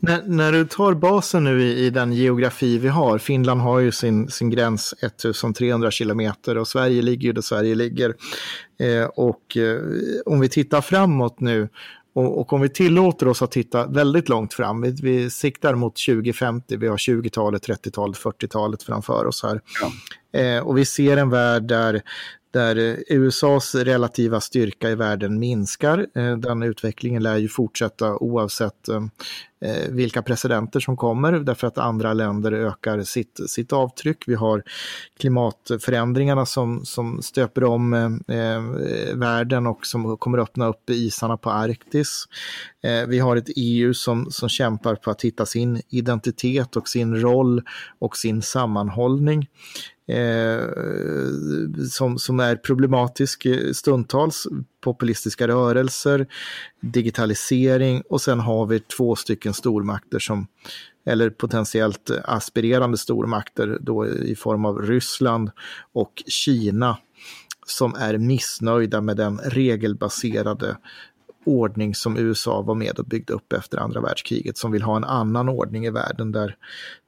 När, 0.00 0.22
när, 0.22 0.52
du 0.52 0.64
tar 0.64 0.94
basen 0.94 1.44
nu 1.44 1.62
i, 1.62 1.86
i, 1.86 1.90
den 1.90 2.12
geografi 2.12 2.78
vi 2.78 2.88
har, 2.88 3.18
Finland 3.18 3.60
har 3.60 3.80
ju 3.80 3.92
sin, 3.92 4.28
sin 4.28 4.50
gräns 4.50 4.94
1300 5.02 5.90
kilometer 5.90 6.58
och 6.58 6.68
Sverige 6.68 7.02
ligger 7.02 7.26
ju 7.26 7.32
där 7.32 7.42
Sverige 7.42 7.74
ligger. 7.74 8.14
Eh, 8.80 9.04
och 9.04 9.56
eh, 9.56 9.80
om 10.26 10.40
vi 10.40 10.48
tittar 10.48 10.80
framåt 10.80 11.40
nu 11.40 11.68
och, 12.14 12.40
och, 12.40 12.52
om 12.52 12.60
vi 12.60 12.68
tillåter 12.68 13.28
oss 13.28 13.42
att 13.42 13.50
titta 13.50 13.86
väldigt 13.86 14.28
långt 14.28 14.54
fram, 14.54 14.80
vi, 14.82 14.90
vi 14.90 15.30
siktar 15.30 15.74
mot 15.74 15.96
2050, 16.06 16.76
vi 16.76 16.88
har 16.88 16.96
20-talet, 16.96 17.68
30-talet, 17.68 18.18
40-talet 18.18 18.82
framför 18.82 19.26
oss 19.26 19.42
här. 19.42 19.60
Ja. 19.80 20.40
Eh, 20.40 20.66
och 20.66 20.78
vi 20.78 20.84
ser 20.84 21.16
en 21.16 21.30
värld 21.30 21.62
där, 21.62 22.02
där 22.50 22.96
USAs 23.08 23.74
relativa 23.74 24.40
styrka 24.40 24.90
i 24.90 24.94
världen 24.94 25.38
minskar. 25.38 26.06
Eh, 26.14 26.36
den 26.36 26.62
utvecklingen 26.62 27.22
lär 27.22 27.36
ju 27.36 27.48
fortsätta 27.48 28.16
oavsett 28.16 28.88
eh, 28.88 29.00
Eh, 29.64 29.88
vilka 29.90 30.22
presidenter 30.22 30.80
som 30.80 30.96
kommer 30.96 31.32
därför 31.32 31.66
att 31.66 31.78
andra 31.78 32.12
länder 32.12 32.52
ökar 32.52 33.02
sitt, 33.02 33.40
sitt 33.46 33.72
avtryck. 33.72 34.24
Vi 34.26 34.34
har 34.34 34.62
klimatförändringarna 35.18 36.46
som, 36.46 36.84
som 36.84 37.22
stöper 37.22 37.64
om 37.64 37.92
eh, 37.94 38.36
eh 38.36 38.62
världen 39.14 39.66
och 39.66 39.86
som 39.86 40.16
kommer 40.16 40.38
öppna 40.38 40.68
upp 40.68 40.90
isarna 40.90 41.36
på 41.36 41.50
Arktis. 41.50 42.24
Eh, 42.82 43.06
vi 43.08 43.18
har 43.18 43.36
ett 43.36 43.48
EU 43.56 43.94
som, 43.94 44.30
som 44.30 44.48
kämpar 44.48 44.94
på 44.94 45.10
att 45.10 45.22
hitta 45.22 45.46
sin 45.46 45.82
identitet 45.88 46.76
och 46.76 46.88
sin 46.88 47.16
roll 47.20 47.62
och 47.98 48.16
sin 48.16 48.42
sammanhållning. 48.42 49.48
Eh, 50.08 50.60
som, 51.90 52.18
som 52.18 52.40
är 52.40 52.56
problematisk 52.56 53.46
stundtals. 53.72 54.46
Populistiska 54.82 55.48
rörelser, 55.48 56.26
digitalisering 56.80 58.02
och 58.08 58.20
sen 58.20 58.40
har 58.40 58.66
vi 58.66 58.80
två 58.80 59.16
stycken 59.16 59.54
stormakter 59.54 60.18
som 60.18 60.46
eller 61.04 61.30
potentiellt 61.30 62.10
aspirerande 62.24 62.98
stormakter 62.98 63.78
då 63.80 64.06
i 64.06 64.36
form 64.36 64.64
av 64.64 64.82
Ryssland 64.82 65.50
och 65.92 66.22
Kina 66.26 66.98
som 67.66 67.94
är 67.94 68.18
missnöjda 68.18 69.00
med 69.00 69.16
den 69.16 69.38
regelbaserade 69.38 70.76
ordning 71.44 71.94
som 71.94 72.16
USA 72.16 72.62
var 72.62 72.74
med 72.74 72.98
och 72.98 73.04
byggde 73.04 73.32
upp 73.32 73.52
efter 73.52 73.78
andra 73.78 74.00
världskriget, 74.00 74.58
som 74.58 74.72
vill 74.72 74.82
ha 74.82 74.96
en 74.96 75.04
annan 75.04 75.48
ordning 75.48 75.86
i 75.86 75.90
världen 75.90 76.32
där, 76.32 76.56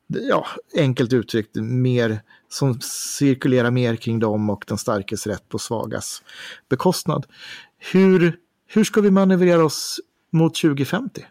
ja, 0.06 0.46
enkelt 0.76 1.12
uttryckt, 1.12 1.56
mer 1.56 2.20
som 2.48 2.80
cirkulerar 3.18 3.70
mer 3.70 3.96
kring 3.96 4.18
dem 4.18 4.50
och 4.50 4.64
den 4.68 4.78
starkes 4.78 5.26
rätt 5.26 5.48
på 5.48 5.58
svagas 5.58 6.22
bekostnad. 6.68 7.26
Hur, 7.78 8.36
hur 8.68 8.84
ska 8.84 9.00
vi 9.00 9.10
manövrera 9.10 9.64
oss 9.64 10.00
mot 10.32 10.54
2050? 10.54 11.24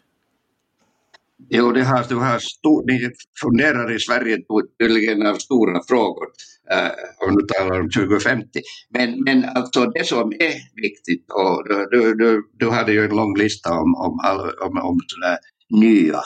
Jo, 1.49 1.71
det 1.71 1.83
här, 1.83 2.05
det 2.09 2.19
här 2.19 2.39
stor, 2.39 2.83
ni 2.85 3.11
funderar 3.41 3.95
i 3.95 3.99
Sverige 3.99 4.37
tydligen 4.79 5.27
av 5.27 5.35
stora 5.35 5.83
frågor 5.87 6.27
eh, 6.71 7.27
om 7.27 7.35
du 7.35 7.45
talar 7.45 7.79
om 7.79 7.89
2050. 7.89 8.61
Men, 8.89 9.23
men 9.23 9.45
alltså 9.45 9.85
det 9.85 10.07
som 10.07 10.31
är 10.31 10.81
viktigt, 10.81 11.25
och 11.31 11.63
du, 11.91 12.15
du, 12.15 12.49
du 12.53 12.69
hade 12.69 12.91
ju 12.91 13.05
en 13.05 13.15
lång 13.15 13.37
lista 13.37 13.71
om, 13.71 13.95
om, 13.95 14.19
om, 14.61 14.77
om 14.77 14.99
sådana 15.07 15.37
nya 15.69 16.21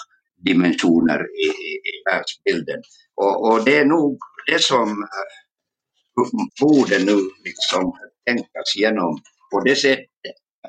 dimensioner 0.45 1.19
i, 1.19 1.47
i, 1.47 1.71
i 1.91 1.95
världsbilden. 2.11 2.81
Och, 3.15 3.51
och 3.51 3.65
det 3.65 3.77
är 3.77 3.85
nog 3.85 4.17
det 4.47 4.61
som 4.61 4.89
eh, 4.89 6.27
borde 6.61 6.99
nu 6.99 7.17
liksom 7.45 7.93
tänkas 8.25 8.75
igenom 8.77 9.19
på 9.51 9.59
det 9.59 9.75
sättet 9.75 10.05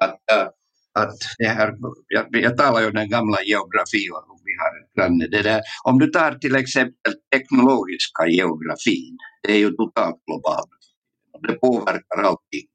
att, 0.00 0.20
äh, 0.32 0.48
att 0.94 1.16
det 1.38 1.48
här, 1.48 1.74
jag, 2.08 2.26
jag 2.30 2.56
talar 2.56 2.80
ju 2.80 2.86
om 2.86 2.94
den 2.94 3.10
gamla 3.10 3.42
geografin 3.42 4.12
och 4.12 4.40
vi 4.44 4.52
har 4.60 4.72
granne. 4.96 5.26
Det 5.26 5.42
där, 5.42 5.60
om 5.84 5.98
du 5.98 6.06
tar 6.06 6.34
till 6.34 6.56
exempel 6.56 7.12
teknologiska 7.34 8.26
geografin, 8.26 9.16
det 9.42 9.52
är 9.52 9.58
ju 9.58 9.70
totalt 9.70 10.24
globalt. 10.26 10.70
Det 11.48 11.54
påverkar 11.54 12.22
allting. 12.22 12.68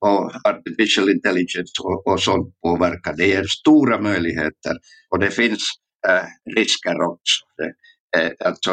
Och 0.00 0.32
artificial 0.44 1.10
intelligence 1.10 1.72
och, 1.82 2.06
och 2.06 2.22
sånt 2.22 2.60
påverkar. 2.62 3.16
Det 3.16 3.26
ger 3.26 3.44
stora 3.44 4.00
möjligheter 4.00 4.76
och 5.10 5.18
det 5.18 5.30
finns 5.30 5.62
äh, 6.08 6.54
risker 6.56 7.00
också. 7.00 7.44
Det, 7.56 7.72
äh, 8.20 8.48
alltså, 8.48 8.72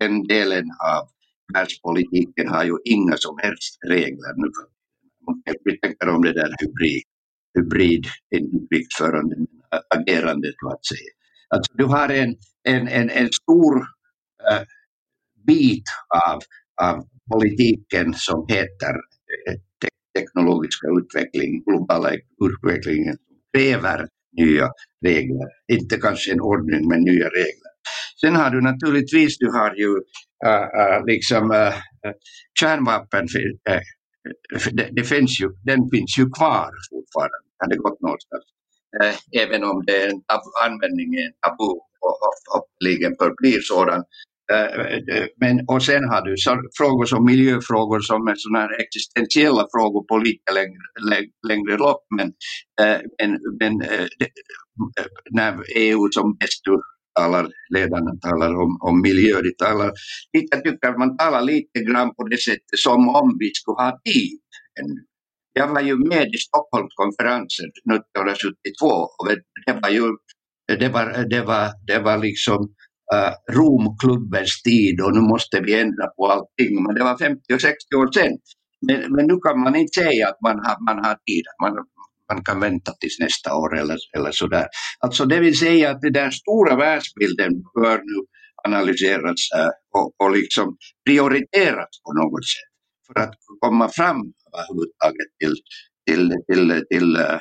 den 0.00 0.26
delen 0.26 0.64
av 0.84 1.08
världspolitiken 1.54 2.48
har 2.48 2.64
ju 2.64 2.76
inga 2.84 3.16
som 3.16 3.38
helst 3.42 3.78
regler 3.88 4.34
nu. 4.36 4.50
Vi 5.64 5.78
tänker 5.78 6.08
om 6.08 6.22
det 6.22 6.32
där 6.32 6.54
hybrid, 6.60 7.02
hybrid 7.54 8.06
krigförande 8.70 9.36
agerande 9.94 10.52
så 10.60 10.68
att 10.68 10.86
säga. 10.86 11.10
Alltså, 11.48 11.72
du 11.76 11.84
har 11.84 12.08
en, 12.08 12.36
en, 12.68 12.88
en, 12.88 13.10
en 13.10 13.28
stor 13.32 13.76
äh, 14.50 14.62
bit 15.46 15.84
av, 16.28 16.40
av 16.82 17.04
politiken 17.32 18.14
som 18.14 18.46
heter 18.48 18.94
äh, 19.48 19.54
te 19.80 19.88
teknologiska 20.18 20.86
utveckling, 21.00 21.64
globala 21.64 22.10
utvecklingen 22.44 23.16
kräver 23.56 24.08
nya 24.36 24.70
regler. 25.06 25.48
Inte 25.72 25.96
kanske 25.96 26.32
en 26.32 26.40
ordning 26.40 26.88
men 26.88 27.00
nya 27.00 27.28
regler. 27.28 27.72
Sen 28.20 28.36
har 28.36 28.50
du 28.50 28.60
naturligtvis, 28.60 29.38
du 29.38 29.50
har 29.50 29.74
ju 29.74 29.90
äh, 30.46 31.04
liksom 31.06 31.72
kärnvapen, 32.60 33.28
det, 34.72 34.88
det, 34.92 35.04
finns 35.04 35.40
ju, 35.40 35.48
den 35.64 35.90
finns 35.90 36.18
ju 36.18 36.30
kvar 36.30 36.70
fortfarande, 36.90 37.36
har 37.58 37.68
det 37.68 37.76
gått 37.76 38.00
någonstans. 38.00 38.44
Eh, 39.02 39.42
även 39.42 39.64
om 39.64 39.84
det 39.86 40.02
är 40.02 40.08
en 40.08 40.22
användning 40.64 41.14
är 41.14 41.26
en 41.26 41.32
tabu 41.42 41.72
och 42.06 42.18
hoppeligen 42.54 43.14
förblir 43.20 43.60
sådan. 43.60 44.02
Eh, 44.52 44.70
eh, 45.16 45.26
men, 45.40 45.64
och 45.68 45.82
sen 45.82 46.04
har 46.04 46.22
du 46.22 46.36
så, 46.36 46.62
frågor 46.78 47.04
som 47.04 47.24
miljöfrågor 47.24 48.00
som 48.00 48.28
är 48.28 48.34
sådana 48.36 48.58
här 48.58 48.80
existentiella 48.80 49.66
frågor 49.74 50.04
på 50.08 50.18
lite 50.18 50.52
längre, 50.52 51.28
längre 51.48 51.76
lopp. 51.76 52.04
Men, 52.16 52.32
men, 53.18 53.38
men 53.60 53.82
när 55.30 55.62
EU 55.76 56.08
som 56.10 56.36
bäst 56.36 56.62
talar, 57.16 57.48
ledarna 57.74 58.12
talar 58.20 58.54
om, 58.54 58.78
om 58.80 59.00
miljö. 59.00 59.42
De 59.42 59.52
talar, 59.64 59.92
jag 60.50 60.64
tycker 60.64 60.88
att 60.88 60.98
man 60.98 61.16
talar 61.16 61.42
lite 61.42 61.80
grann 61.80 62.14
på 62.14 62.22
det 62.28 62.40
sättet 62.40 62.78
som 62.78 63.08
om 63.08 63.36
vi 63.38 63.50
skulle 63.54 63.82
ha 63.84 64.00
tid 64.04 64.40
ännu. 64.80 65.00
Jag 65.52 65.68
var 65.68 65.80
ju 65.80 65.96
med 65.96 66.26
i 66.34 66.38
Stockholmskonferensen 66.38 67.66
1972 67.66 68.86
och 69.18 69.26
det 69.66 69.80
var 69.82 69.90
ju 69.90 70.04
det 70.78 70.88
var, 70.88 71.28
det 71.30 71.42
var, 71.42 71.70
det 71.86 71.98
var 71.98 72.18
liksom 72.18 72.60
uh, 73.14 73.54
Romklubbens 73.56 74.62
tid 74.62 75.00
och 75.00 75.14
nu 75.14 75.20
måste 75.20 75.60
vi 75.60 75.80
ändra 75.80 76.06
på 76.16 76.26
allting. 76.26 76.82
Men 76.82 76.94
det 76.94 77.04
var 77.04 77.18
50 77.18 77.54
och 77.54 77.60
60 77.60 77.96
år 77.96 78.12
sedan. 78.12 78.38
Men, 78.86 79.12
men 79.14 79.26
nu 79.26 79.36
kan 79.36 79.60
man 79.60 79.76
inte 79.76 80.00
säga 80.00 80.28
att 80.28 80.40
man 80.42 80.56
har, 80.64 80.94
man 80.94 81.04
har 81.04 81.16
tid. 81.26 81.44
Man, 81.62 81.72
man 82.32 82.44
kan 82.44 82.60
vänta 82.60 82.92
tills 82.92 83.18
nästa 83.20 83.56
år 83.56 83.78
eller, 83.78 83.96
eller 84.16 84.30
sådär. 84.32 84.66
Alltså 85.00 85.24
det 85.24 85.40
vill 85.40 85.58
säga 85.58 85.90
att 85.90 86.00
den 86.00 86.12
där 86.12 86.30
stora 86.30 86.76
världsbilden 86.76 87.52
bör 87.74 87.98
nu 87.98 88.26
analyseras 88.64 89.50
äh, 89.56 89.70
och, 89.94 90.14
och 90.18 90.30
liksom 90.30 90.76
prioriteras 91.04 92.00
på 92.04 92.12
något 92.12 92.46
sätt 92.46 92.72
för 93.06 93.20
att 93.20 93.34
komma 93.60 93.88
fram 93.88 94.16
överhuvudtaget 94.52 95.30
till, 95.40 95.56
till, 96.06 96.32
till, 96.48 96.84
till 96.90 97.16
äh, 97.16 97.38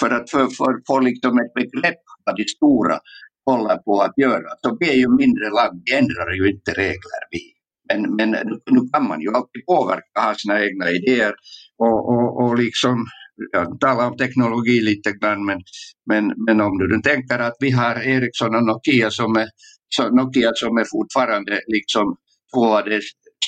för 0.00 0.10
att 0.10 0.30
få 0.30 0.50
för, 0.50 0.82
få 0.86 1.00
liksom 1.00 1.38
ett 1.38 1.54
begrepp 1.54 2.02
vad 2.24 2.36
de 2.36 2.44
stora 2.44 2.98
håller 3.46 3.76
på 3.76 4.00
att 4.00 4.12
göra. 4.16 4.48
Så 4.62 4.76
vi 4.80 4.90
är 4.90 4.94
ju 4.94 5.08
mindre 5.08 5.50
land, 5.50 5.82
vi 5.84 5.94
ändrar 5.94 6.32
ju 6.32 6.50
inte 6.50 6.72
regler 6.72 7.22
vi. 7.30 7.53
Men, 7.88 8.16
men 8.16 8.30
nu 8.70 8.80
kan 8.92 9.08
man 9.08 9.20
ju 9.20 9.28
alltid 9.28 9.66
påverka, 9.66 10.20
ha 10.20 10.34
sina 10.34 10.64
egna 10.64 10.90
idéer 10.90 11.34
och, 11.78 12.08
och, 12.08 12.44
och 12.44 12.58
liksom 12.58 13.06
jag 13.52 13.80
talar 13.80 14.10
om 14.10 14.16
teknologi 14.16 14.80
lite 14.80 15.12
grann, 15.12 15.44
men, 15.44 15.60
men, 16.06 16.34
men 16.46 16.60
om 16.60 16.78
du 16.78 17.00
tänker 17.00 17.38
att 17.38 17.56
vi 17.60 17.70
har 17.70 17.94
Ericsson 17.94 18.54
och 18.54 18.66
Nokia 18.66 19.10
som 19.10 19.36
är, 19.36 19.48
så 19.88 20.10
Nokia 20.10 20.52
som 20.54 20.78
är 20.78 20.84
fortfarande 20.84 21.60
liksom 21.66 22.16
två 22.54 22.78
av 22.78 22.84
de 22.84 23.00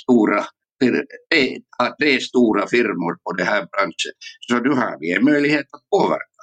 stora 0.03 0.44
tre, 0.81 1.59
är 1.99 2.18
stora 2.18 2.66
firmor 2.66 3.14
på 3.25 3.33
den 3.33 3.46
här 3.46 3.66
branschen. 3.72 4.14
Så 4.49 4.55
nu 4.61 4.70
har 4.70 5.01
vi 5.01 5.12
en 5.12 5.25
möjlighet 5.25 5.66
att 5.72 5.85
påverka. 5.90 6.42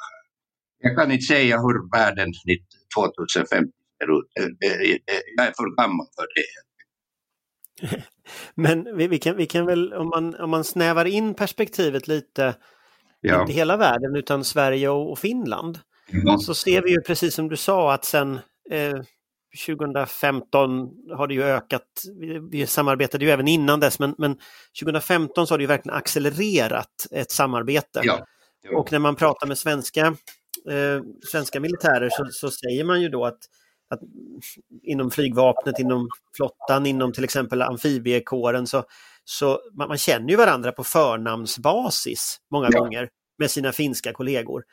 Jag 0.80 0.98
kan 0.98 1.12
inte 1.12 1.24
säga 1.24 1.58
hur 1.58 1.78
världen 1.98 2.32
2050 2.96 3.72
ser 3.98 4.20
ut. 4.20 4.28
Jag 5.38 5.48
är 5.48 5.54
för 5.60 5.82
gammal 5.82 6.08
för 6.18 6.28
det. 6.38 6.52
Men 8.56 8.98
vi, 8.98 9.08
vi, 9.08 9.20
kan, 9.20 9.38
vi 9.38 9.46
kan 9.46 9.66
väl, 9.66 9.94
om 9.94 10.10
man, 10.10 10.36
om 10.36 10.50
man 10.50 10.64
snävar 10.64 11.06
in 11.06 11.34
perspektivet 11.34 12.08
lite, 12.08 12.56
ja. 13.22 13.42
inte 13.42 13.54
hela 13.54 13.78
världen 13.78 14.16
utan 14.16 14.44
Sverige 14.44 14.90
och, 14.90 15.12
och 15.12 15.20
Finland, 15.20 15.80
mm. 16.12 16.38
så 16.38 16.54
ser 16.54 16.82
vi 16.82 16.92
ju 16.92 17.02
precis 17.02 17.36
som 17.36 17.50
du 17.50 17.58
sa 17.58 17.94
att 17.94 18.06
sen 18.06 18.40
eh, 18.70 19.02
2015 19.66 20.90
har 21.12 21.28
det 21.28 21.34
ju 21.34 21.44
ökat, 21.44 21.88
vi, 22.20 22.40
vi 22.52 22.68
samarbetade 22.68 23.26
ju 23.26 23.32
även 23.32 23.48
innan 23.48 23.80
dess, 23.80 24.00
men, 24.00 24.16
men 24.18 24.38
2015 24.80 25.48
så 25.48 25.54
har 25.54 25.58
det 25.58 25.64
ju 25.64 25.68
verkligen 25.68 25.98
accelererat 25.98 27.08
ett 27.12 27.32
samarbete. 27.32 28.02
Ja. 28.04 28.26
Och 28.76 28.92
när 28.92 29.00
man 29.00 29.16
pratar 29.16 29.48
med 29.48 29.58
svenska, 29.58 30.06
eh, 30.70 31.02
svenska 31.32 31.60
militärer 31.60 32.10
så, 32.12 32.26
så 32.32 32.52
säger 32.52 32.84
man 32.84 33.02
ju 33.02 33.10
då 33.10 33.26
att 33.26 33.40
att 33.94 34.02
inom 34.84 35.12
flygvapnet, 35.12 35.80
inom 35.80 36.10
flottan, 36.38 36.86
inom 36.86 37.14
till 37.14 37.24
exempel 37.24 37.62
amfibiekåren 37.62 38.68
så, 38.68 38.84
så 39.24 39.60
man, 39.74 39.88
man 39.88 39.98
känner 39.98 40.30
ju 40.30 40.36
varandra 40.36 40.72
på 40.72 40.84
förnamnsbasis 40.84 42.38
många 42.52 42.68
ja. 42.72 42.80
gånger 42.80 43.10
med 43.38 43.52
sina 43.52 43.72
finska 43.72 44.14
kollegor. 44.14 44.64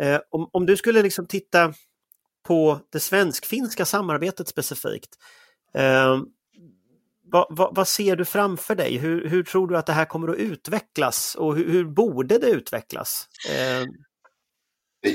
Eh, 0.00 0.20
om, 0.30 0.48
om 0.52 0.66
du 0.66 0.76
skulle 0.76 1.02
liksom 1.02 1.26
titta 1.26 1.74
på 2.42 2.80
det 2.92 3.00
svensk-finska 3.00 3.84
samarbetet 3.84 4.48
specifikt, 4.48 5.16
eh, 5.74 6.22
vad, 7.32 7.46
vad, 7.50 7.76
vad, 7.76 7.88
ser 7.88 8.16
du 8.16 8.24
framför 8.24 8.74
dig? 8.74 8.96
Hur, 8.96 9.28
hur, 9.28 9.42
tror 9.42 9.68
du 9.68 9.76
att 9.76 9.86
det 9.86 9.92
här 9.92 10.04
kommer 10.04 10.28
att 10.28 10.36
utvecklas 10.36 11.34
och 11.34 11.56
hur, 11.56 11.70
hur 11.70 11.84
borde 11.84 12.38
det 12.38 12.50
utvecklas? 12.50 13.28
Eh, 13.50 13.86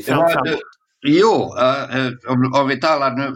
fram, 0.05 0.29
framåt? 0.29 0.59
Jo, 1.05 1.53
eh, 1.57 1.97
eh, 1.97 2.11
om, 2.61 2.67
vi 2.67 2.79
talar 2.79 3.15
nu 3.15 3.35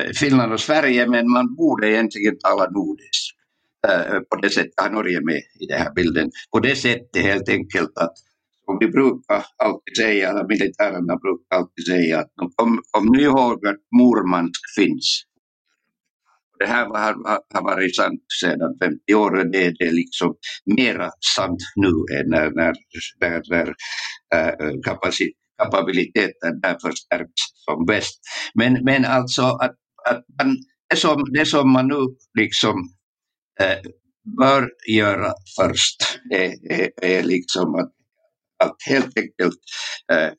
eh, 0.00 0.12
Finland 0.12 0.52
och 0.52 0.60
Sverige, 0.60 1.06
men 1.06 1.30
man 1.30 1.54
borde 1.54 1.90
egentligen 1.90 2.38
tala 2.38 2.70
nordiskt. 2.70 3.38
På 4.30 4.36
det 4.36 4.50
sättet 4.50 4.72
har 4.76 4.90
Norge 4.90 5.20
med 5.20 5.42
i 5.60 5.66
den 5.66 5.78
här 5.78 5.92
bilden. 5.94 6.30
På 6.52 6.60
det 6.60 6.76
sättet 6.76 7.22
helt 7.22 7.48
enkelt 7.48 7.98
att 7.98 8.14
som 8.64 8.78
vi 8.80 8.88
brukar 8.88 9.44
alltid 9.56 9.96
säga, 9.96 10.30
eller 10.30 10.48
militärerna 10.48 11.16
brukar 11.16 11.56
alltid 11.56 11.86
säga 11.86 12.18
att 12.18 12.32
kom, 12.56 12.82
kom 12.90 13.06
nu 13.06 13.22
ihåg 13.22 13.66
att 13.66 13.76
Murmansk 13.98 14.60
finns. 14.76 15.22
Det 16.58 16.66
här 16.66 16.86
har, 16.86 17.14
har 17.54 17.62
varit 17.62 17.96
sant 17.96 18.24
sedan 18.42 18.78
50 18.82 19.14
år 19.14 19.30
och 19.38 19.46
det, 19.50 19.74
det 19.78 19.84
är 19.84 19.92
liksom 19.92 20.34
mera 20.76 21.10
sant 21.36 21.60
nu 21.76 22.18
än 22.18 22.30
när, 22.30 22.50
när, 22.50 22.74
när, 23.20 23.42
när 23.50 23.74
äh, 24.34 24.80
kapacitet 24.84 25.41
kapabiliteten 25.58 26.60
där 26.62 26.78
förstärks 26.78 27.42
som 27.64 27.86
bäst. 27.86 28.20
Men, 28.54 28.84
men 28.84 29.04
alltså 29.04 29.42
att, 29.42 29.74
att 30.10 30.24
man, 30.38 30.56
det, 30.90 30.96
som, 30.96 31.24
det 31.32 31.46
som 31.46 31.72
man 31.72 31.88
nu 31.88 32.06
liksom 32.38 32.74
eh, 33.60 33.90
bör 34.38 34.68
göra 34.88 35.32
först 35.60 36.20
är, 36.30 36.72
är, 36.72 36.90
är 37.02 37.22
liksom 37.22 37.74
att, 37.74 37.92
att 38.64 38.76
helt 38.88 39.18
enkelt 39.18 39.58
eh, 40.12 40.32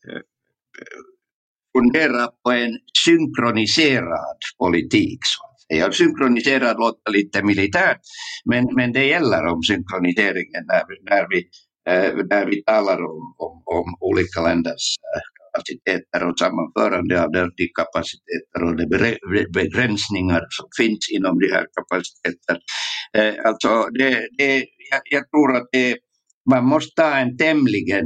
fundera 1.77 2.27
på 2.43 2.51
en 2.51 2.77
synkroniserad 3.05 4.37
politik. 4.59 5.19
Så 5.23 5.53
Ja, 5.67 5.91
synkroniserad 5.91 6.77
låter 6.79 7.11
lite 7.11 7.43
militärt, 7.43 7.99
men, 8.45 8.65
men 8.75 8.91
det 8.93 9.05
gäller 9.05 9.45
om 9.45 9.63
synkroniseringen 9.63 10.63
när, 10.67 10.83
när 11.09 11.27
vi 11.29 11.49
där 12.29 12.45
vi 12.45 12.63
talar 12.63 12.97
om, 12.97 13.35
om, 13.37 13.63
om 13.65 13.97
olika 13.99 14.41
länders 14.41 14.95
eh, 15.15 15.21
kapaciteter 15.53 16.27
och 16.29 16.39
sammanförande 16.39 17.23
av 17.23 17.31
de 17.31 17.67
kapaciteter 17.79 18.63
och 18.63 18.75
de 18.77 18.85
begränsningar 19.53 20.47
som 20.49 20.67
finns 20.77 21.09
inom 21.11 21.39
de 21.39 21.47
här 21.47 21.65
kapaciteterna. 21.75 22.59
Eh, 23.17 23.35
alltså 23.45 23.87
det, 23.99 24.27
det, 24.37 24.55
jag, 24.91 25.01
jag 25.09 25.29
tror 25.29 25.55
att 25.55 25.67
det, 25.71 25.97
man 26.49 26.65
måste 26.65 27.01
ha 27.01 27.17
en 27.17 27.37
tämligen 27.37 28.05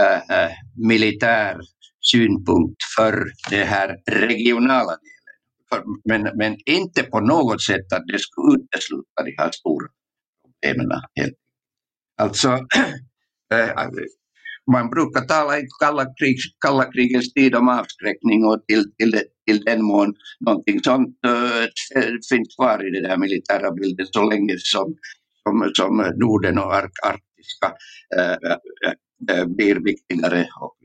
äh, 0.00 0.50
militär 0.88 1.56
synpunkt 2.00 2.82
för 2.96 3.24
den 3.50 3.66
här 3.66 3.96
regionala 4.10 4.96
delen. 4.96 5.12
För, 5.68 5.82
men, 6.04 6.22
men 6.38 6.56
inte 6.66 7.02
på 7.02 7.20
något 7.20 7.62
sätt 7.62 7.92
att 7.92 8.06
det 8.06 8.18
skulle 8.18 8.56
utesluta 8.56 9.22
de 9.24 9.34
här 9.38 9.50
stora 9.50 9.88
problemen. 10.44 10.88
Alltså, 12.16 12.48
äh, 13.54 13.70
man 14.72 14.90
brukar 14.90 15.20
tala 15.20 15.58
i 15.58 15.66
kalla, 15.80 16.04
krig, 16.18 16.36
kalla 16.60 16.92
krigets 16.92 17.32
tid 17.32 17.54
om 17.54 17.68
avskräckning 17.68 18.44
och 18.44 18.64
till, 18.68 18.84
till, 18.98 19.20
till 19.46 19.64
den 19.64 19.84
mån 19.84 20.14
någonting 20.40 20.82
sånt 20.82 21.18
äh, 21.26 22.08
finns 22.28 22.56
kvar 22.56 22.88
i 22.88 22.90
den 22.90 23.02
där 23.02 23.16
militära 23.16 23.70
bilden 23.72 24.06
så 24.06 24.30
länge 24.30 24.54
som, 24.58 24.94
som, 25.42 25.70
som 25.74 26.12
Norden 26.16 26.58
och 26.58 26.74
Arktiska 26.74 27.72
äh, 28.16 29.36
äh, 29.36 29.46
blir 29.46 29.84
viktigare 29.84 30.48
och 30.60 30.76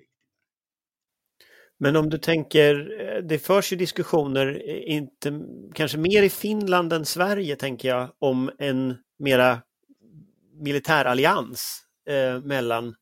men 1.84 1.96
om 1.96 2.10
du 2.10 2.18
tänker, 2.18 2.76
det 3.22 3.40
förs 3.40 3.74
ju 3.74 3.78
diskussioner, 3.78 4.70
inte, 4.88 5.42
kanske 5.74 5.98
mer 5.98 6.24
i 6.24 6.30
Finland 6.30 6.94
än 6.94 7.06
Sverige 7.06 7.56
tänker 7.56 7.90
jag, 7.90 8.10
om 8.20 8.52
en 8.60 8.96
mera 9.20 9.62
militärallians 10.62 11.82
eh, 12.10 12.42
mellan 12.44 12.96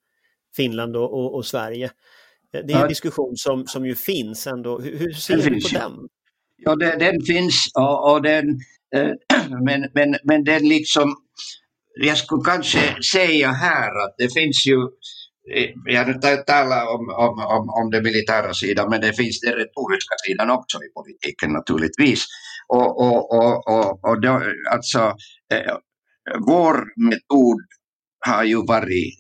Finland 0.56 0.96
och, 0.96 1.14
och, 1.14 1.36
och, 1.36 1.46
Sverige. 1.46 1.92
Det 2.52 2.74
är 2.74 2.82
en 2.82 2.90
diskussion 2.90 3.36
som, 3.36 3.68
som 3.68 3.86
ju 3.86 3.96
finns 3.96 4.48
ändå. 4.48 4.80
Hur, 4.80 4.98
hur 4.98 5.12
ser 5.12 5.38
du 5.38 5.62
på 5.62 5.70
den? 5.74 5.92
Ja, 6.58 6.76
den, 6.76 7.00
den 7.00 7.22
finns 7.22 7.72
och, 7.76 8.12
och 8.12 8.22
den, 8.22 8.60
eh, 8.96 9.12
men, 9.66 9.90
men, 9.94 10.16
men 10.24 10.44
den 10.44 10.68
liksom, 10.68 11.16
jag 12.02 12.18
skulle 12.18 12.44
kanske 12.46 13.04
säga 13.04 13.52
här 13.52 13.90
att 14.04 14.16
det 14.18 14.34
finns 14.34 14.68
ju 14.68 14.78
jag 15.86 16.04
har 16.04 16.14
inte 16.14 16.38
talat 16.38 16.88
om, 16.88 17.10
om, 17.10 17.40
om, 17.56 17.70
om 17.70 17.90
den 17.92 18.04
militära 18.04 18.54
sidan, 18.54 18.90
men 18.90 19.02
det 19.02 19.14
finns 19.14 19.40
den 19.42 19.54
retoriska 19.54 20.16
sidan 20.26 20.50
också 20.50 20.78
i 20.78 20.90
politiken 20.94 21.52
naturligtvis. 21.54 22.26
Och, 22.68 23.02
och, 23.02 23.32
och, 23.38 23.68
och, 23.68 24.10
och 24.10 24.22
då, 24.22 24.42
alltså, 24.72 25.00
eh, 25.54 25.76
vår 26.48 26.76
metod 27.10 27.62
har 28.28 28.44
ju 28.44 28.66
varit 28.66 29.20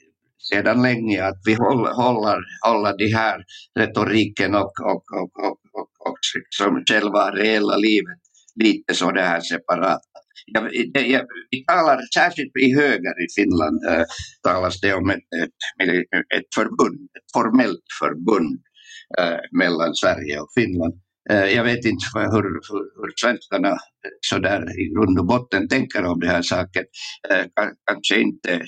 sedan 0.49 0.81
länge 0.81 1.23
att 1.23 1.41
vi 1.45 1.53
håller, 1.53 1.93
håller, 1.93 2.39
håller 2.67 2.97
de 2.97 3.13
här 3.13 3.43
retoriken 3.79 4.55
och, 4.55 4.73
och, 4.81 5.03
och, 5.19 5.31
och, 5.45 5.59
och, 5.73 6.07
och 6.09 6.17
som 6.49 6.83
själva 6.89 7.31
reella 7.31 7.77
livet 7.77 8.19
lite 8.55 8.93
så 8.93 9.11
det 9.11 9.21
här 9.21 9.41
separat. 9.41 10.01
Jag, 10.45 10.75
jag, 10.93 11.25
vi 11.51 11.65
talar 11.65 11.99
särskilt 12.13 12.57
i 12.57 12.75
höger 12.75 13.23
i 13.25 13.27
Finland 13.35 13.79
äh, 13.89 14.03
talas 14.43 14.81
det 14.81 14.93
om 14.93 15.09
ett, 15.09 15.17
ett, 15.17 15.59
ett 16.35 16.49
förbund, 16.55 16.99
ett 17.17 17.31
formellt 17.33 17.85
förbund 17.99 18.59
äh, 19.19 19.39
mellan 19.51 19.95
Sverige 19.95 20.39
och 20.39 20.51
Finland. 20.55 20.93
Eh, 21.31 21.45
jag 21.45 21.63
vet 21.63 21.85
inte 21.85 22.05
hur, 22.13 22.43
hur, 22.43 23.01
hur 23.01 23.13
svenskarna 23.21 23.69
eh, 23.69 23.75
så 24.21 24.39
där 24.39 24.61
i 24.81 24.93
grund 24.93 25.19
och 25.19 25.25
botten 25.25 25.67
tänker 25.67 26.05
om 26.05 26.19
den 26.19 26.29
här 26.29 26.41
saken. 26.41 26.83
Eh, 27.29 27.45
kanske 27.85 28.21
inte, 28.21 28.61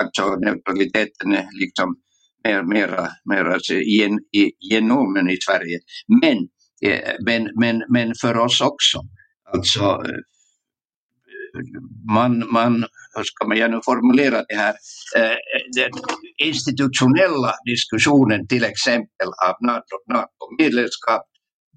alltså 0.00 0.36
neutraliteten 0.36 1.32
är 1.32 1.48
liksom 1.60 1.96
mer, 2.44 2.62
mera, 2.62 3.08
mera 3.30 3.54
alltså 3.54 3.74
gen, 3.74 4.18
genomen 4.70 5.30
i 5.30 5.36
Sverige. 5.40 5.78
Men, 6.22 6.48
men, 7.26 7.48
men, 7.60 7.82
men 7.88 8.12
för 8.20 8.36
oss 8.36 8.60
också. 8.60 9.00
Alltså 9.54 10.02
man, 12.12 12.52
man 12.52 12.84
hur 13.14 13.24
ska 13.24 13.46
man 13.46 13.70
nu 13.70 13.80
formulera 13.84 14.44
det 14.48 14.54
här, 14.54 14.74
den 15.76 15.90
institutionella 16.38 17.52
diskussionen 17.64 18.46
till 18.48 18.64
exempel 18.64 19.28
av 19.48 19.54
NATO-medlemskap, 19.60 21.22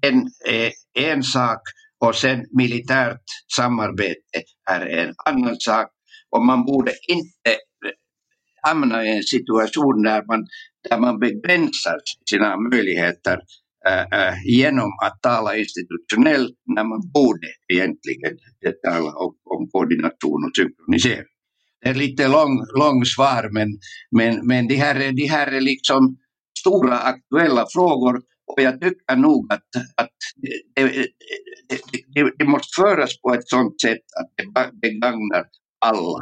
en 0.02 0.18
eh, 0.48 0.72
en 1.10 1.22
sak 1.22 1.60
och 1.98 2.14
sen 2.14 2.44
militärt 2.50 3.22
samarbete 3.56 4.42
är 4.70 4.80
en 4.80 5.14
annan 5.26 5.56
sak. 5.58 5.86
Och 6.30 6.46
man 6.46 6.64
borde 6.64 6.92
inte 7.08 7.50
eh, 7.50 7.92
hamna 8.62 9.04
i 9.04 9.16
en 9.16 9.22
situation 9.22 10.02
där 10.02 10.24
man, 10.26 10.46
där 10.88 10.98
man 10.98 11.18
begränsar 11.18 11.96
sina 12.30 12.56
möjligheter 12.56 13.38
äh, 13.88 14.34
genom 14.44 14.90
att 15.02 15.22
tala 15.22 15.56
institutionellt 15.56 16.54
när 16.76 16.84
man 16.84 17.00
borde 17.14 17.48
egentligen 17.72 18.36
tala 18.84 19.12
om, 19.12 19.34
om 19.44 19.68
koordination 19.72 20.44
och 20.44 20.56
synkronisering. 20.56 21.26
Det 21.80 21.88
är 21.88 21.94
lite 21.94 22.28
lång, 22.28 22.64
lång 22.78 23.04
svar 23.04 23.48
men, 23.52 23.68
men, 24.10 24.46
men 24.46 24.68
det, 24.68 24.74
här 24.74 25.00
är, 25.00 25.12
det 25.12 25.26
här 25.26 25.46
är 25.52 25.60
liksom 25.60 26.16
stora 26.58 26.98
aktuella 26.98 27.66
frågor 27.72 28.20
och 28.46 28.62
jag 28.62 28.80
tycker 28.80 29.16
nog 29.16 29.52
att, 29.52 29.68
att 29.96 30.16
det, 30.36 30.82
det, 30.82 31.08
det, 32.14 32.32
det 32.38 32.44
måste 32.44 32.82
föras 32.82 33.20
på 33.20 33.34
ett 33.34 33.48
sådant 33.48 33.80
sätt 33.80 34.06
att 34.20 34.30
det 34.36 34.70
begagnar 34.82 35.44
alla 35.86 36.18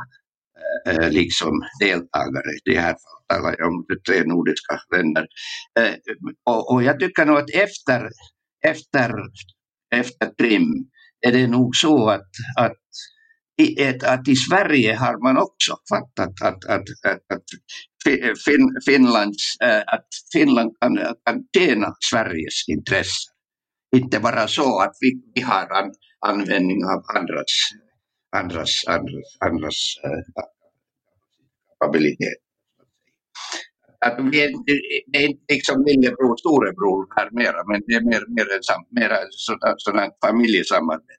eh, 0.87 0.96
eh, 0.96 1.10
liksom 1.10 1.52
deltagare. 1.80 2.50
Det 2.64 2.78
här 2.78 2.96
talar 3.28 3.54
jag 3.58 3.68
om 3.68 3.84
de 3.88 4.12
tre 4.12 4.24
nordiska 4.24 4.80
länder. 4.96 5.26
Eh, 5.78 5.94
och, 6.44 6.72
och, 6.72 6.82
jag 6.82 7.00
tycker 7.00 7.26
nog 7.26 7.37
att 7.37 7.50
efter, 7.50 8.10
efter, 8.66 9.12
efter 9.94 10.30
Krim 10.38 10.68
är 11.26 11.32
det 11.32 11.46
nog 11.46 11.76
så 11.76 12.08
att, 12.08 12.30
att 12.56 12.84
i, 13.62 13.84
att 14.04 14.28
i 14.28 14.37
Sverige 14.37 14.94
har 14.94 15.22
man 15.22 15.38
också 15.38 15.76
fattat 15.88 16.34
att, 16.42 16.64
att, 16.64 16.88
att, 17.06 17.32
att 17.34 17.44
fin, 18.44 18.76
Finlands, 18.86 19.56
att 19.86 20.08
Finland 20.32 20.72
kan, 20.80 20.96
kan 21.24 21.44
tjäna 21.56 21.94
Sveriges 22.10 22.68
intresse. 22.68 23.30
Inte 23.96 24.20
bara 24.20 24.48
så 24.48 24.80
att 24.80 24.96
vi, 25.00 25.22
vi 25.34 25.40
har 25.40 25.66
an, 25.78 25.92
användning 26.26 26.84
av 26.84 27.02
andras, 27.16 27.54
andras, 28.36 28.70
andras, 28.86 29.28
andras 29.40 29.94
kapabilitet. 31.80 32.40
Att 34.00 34.16
vi 34.32 34.44
är, 34.44 34.50
det 35.12 35.18
är 35.18 35.28
inte 35.28 35.54
liksom 35.54 35.84
lillebror, 35.86 36.36
storebror 36.36 37.06
här 37.16 37.28
mera, 37.32 37.64
men 37.66 37.82
det 37.86 37.94
är 37.94 38.00
mer, 38.00 38.24
mer, 38.28 38.46
mer 38.90 39.18
sådant 39.76 40.14
familjesamarbete. 40.24 41.18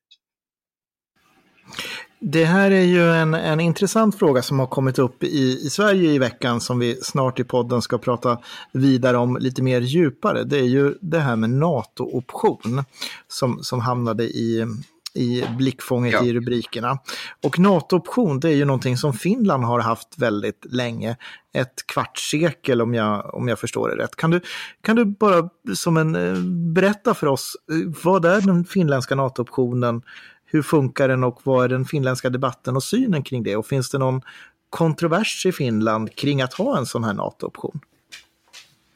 Det 2.28 2.46
här 2.46 2.72
är 2.72 2.82
ju 2.82 3.12
en, 3.12 3.34
en 3.34 3.60
intressant 3.60 4.20
fråga 4.20 4.42
som 4.42 4.60
har 4.60 4.68
kommit 4.68 5.00
upp 5.00 5.24
i, 5.24 5.60
i 5.66 5.70
Sverige 5.70 6.12
i 6.12 6.20
veckan 6.20 6.62
som 6.62 6.80
vi 6.80 7.00
snart 7.02 7.40
i 7.40 7.44
podden 7.44 7.82
ska 7.82 7.98
prata 7.98 8.38
vidare 8.72 9.18
om 9.18 9.38
lite 9.38 9.64
mer 9.64 9.82
djupare. 9.82 10.44
Det 10.44 10.58
är 10.58 10.64
ju 10.64 10.94
det 11.02 11.20
här 11.20 11.36
med 11.36 11.50
NATO-option 11.50 12.84
som, 13.28 13.64
som 13.64 13.80
hamnade 13.80 14.24
i, 14.24 14.66
i 15.14 15.44
blickfånget 15.58 16.14
ja. 16.14 16.24
i 16.24 16.34
rubrikerna. 16.34 16.98
Och 17.44 17.60
NATO-option 17.60 18.40
det 18.40 18.50
är 18.50 18.56
ju 18.56 18.66
någonting 18.66 18.98
som 18.98 19.14
Finland 19.14 19.64
har 19.64 19.80
haft 19.80 20.18
väldigt 20.18 20.66
länge. 20.70 21.18
Ett 21.54 21.88
kvartssekel 21.88 22.82
om 22.82 22.94
jag, 22.94 23.36
om 23.36 23.48
jag 23.48 23.60
förstår 23.60 23.90
det 23.90 24.04
rätt. 24.04 24.16
Kan 24.16 24.32
du, 24.32 24.42
kan 24.82 24.96
du 24.96 25.06
bara 25.06 25.50
som 25.76 25.98
en, 25.98 26.16
eh, 26.16 26.40
berätta 26.74 27.14
för 27.14 27.28
oss, 27.28 27.56
eh, 27.72 27.94
vad 28.04 28.26
är 28.26 28.42
den 28.42 28.66
finländska 28.66 29.16
NATO-optionen? 29.16 30.02
Hur 30.46 30.62
funkar 30.62 31.08
den 31.08 31.24
och 31.24 31.42
vad 31.44 31.66
är 31.66 31.70
den 31.70 31.86
finländska 31.86 32.30
debatten 32.30 32.76
och 32.76 32.84
synen 32.84 33.24
kring 33.24 33.44
det? 33.44 33.56
Och 33.56 33.66
finns 33.66 33.90
det 33.90 33.98
någon 33.98 34.22
kontrovers 34.70 35.46
i 35.46 35.52
Finland 35.52 36.16
kring 36.16 36.42
att 36.42 36.54
ha 36.54 36.78
en 36.78 36.86
sån 36.86 37.04
här 37.04 37.14
NATO-option? 37.14 37.80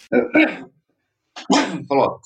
Förlåt. 1.88 2.22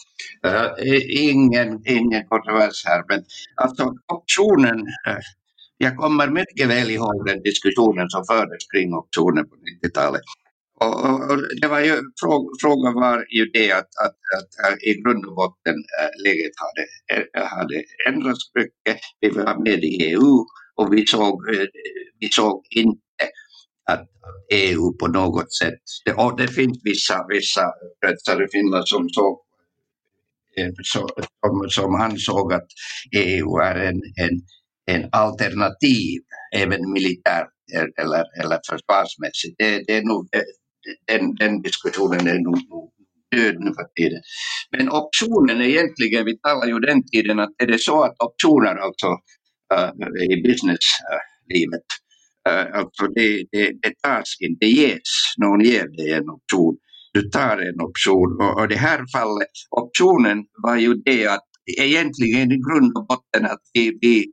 Uh, 0.48 0.72
ingen, 1.10 1.82
ingen 1.86 2.28
kontrovers 2.28 2.86
här, 2.86 3.04
men 3.08 3.24
alltså 3.56 3.94
optionen, 4.14 4.80
uh, 4.80 5.20
jag 5.78 5.98
kommer 5.98 6.28
mycket 6.28 6.68
väl 6.68 6.90
ihåg 6.90 7.26
den 7.26 7.42
diskussionen 7.42 8.10
som 8.10 8.26
fördes 8.26 8.68
kring 8.74 8.94
optionen 8.94 9.50
på 9.50 9.56
90-talet. 9.56 10.22
Och, 10.80 11.06
och, 11.06 11.32
och, 11.32 11.40
det 11.62 11.68
var 11.68 11.80
ju, 11.80 12.02
frågan 12.62 12.94
var 12.94 13.26
ju 13.30 13.46
det 13.46 13.72
att, 13.72 13.90
att, 14.06 14.18
att, 14.68 14.84
i 14.84 14.94
grund 14.94 15.26
och 15.26 15.36
botten 15.36 15.76
äh, 15.76 16.24
läget 16.24 16.52
hade, 16.64 16.84
äh, 17.38 17.46
hade 17.46 17.84
ändrats 18.08 18.52
mycket. 18.56 19.00
Vi 19.20 19.30
var 19.30 19.64
med 19.64 19.84
i 19.84 20.04
EU 20.04 20.46
och 20.76 20.94
vi 20.94 21.06
såg, 21.06 21.56
äh, 21.56 21.68
vi 22.20 22.30
såg 22.32 22.66
inte 22.70 23.02
att 23.86 24.10
EU 24.52 24.98
på 25.00 25.08
något 25.08 25.54
sätt, 25.54 25.82
det, 26.06 26.14
och 26.14 26.38
det 26.38 26.48
finns 26.48 26.82
vissa, 26.84 27.26
vissa 27.30 27.74
kretsar 28.02 28.44
i 28.44 28.48
Finland 28.52 28.88
som 28.88 29.10
såg 29.10 29.40
som, 30.84 31.08
som 31.70 31.96
ansåg 31.96 32.54
att 32.54 32.68
EU 33.16 33.58
är 33.58 33.76
en, 33.76 34.02
en, 34.16 34.42
en 34.86 35.10
alternativ, 35.12 36.22
även 36.56 36.92
militärt 36.92 37.50
eller, 38.02 38.26
eller 38.42 38.60
försvarsmässigt. 38.70 39.56
Det, 39.58 39.84
det 39.88 39.98
är 39.98 40.04
nog 40.04 40.30
den, 41.08 41.36
den 41.36 41.62
diskussionen 41.62 42.28
är 42.28 42.39
nog 42.39 42.60
död 43.36 43.56
nu 43.60 43.74
för 43.74 43.88
tiden. 43.96 44.22
Men 44.78 44.89
optionen 44.89 45.62
är 45.62 45.65
egentligen, 45.65 46.26
vi 46.26 46.38
talar 46.38 46.67
ju 46.67 46.80
den 46.80 47.04
tiden 47.08 47.39
att 47.39 47.50
är 47.58 47.67
det 47.67 47.80
så 47.80 48.04
att 48.04 48.15
optioner 48.19 48.76
alltså 48.76 49.08
uh, 49.74 49.91
i 50.32 50.41
businesslivet, 50.41 51.88
uh, 52.50 52.78
alltså 52.80 53.08
det, 53.15 53.46
det, 53.52 53.72
det 53.82 53.93
tas 54.04 54.38
inte, 54.39 54.65
det 54.65 54.72
ges, 54.72 55.12
någon 55.38 55.62
ger 55.62 55.88
dig 55.88 56.12
en 56.12 56.30
option. 56.30 56.78
Du 57.13 57.30
tar 57.30 57.58
en 57.58 57.82
option 57.82 58.41
och, 58.41 58.62
och 58.62 58.67
det 58.67 58.76
här 58.76 59.00
fallet, 59.13 59.54
optionen 59.72 60.43
var 60.63 60.76
ju 60.76 60.93
det 60.93 61.28
att 61.28 61.48
egentligen 61.80 62.52
i 62.52 62.58
grund 62.58 62.98
och 62.98 63.08
botten 63.08 63.46
att 63.46 63.62
vi, 63.74 63.98
vi, 64.02 64.26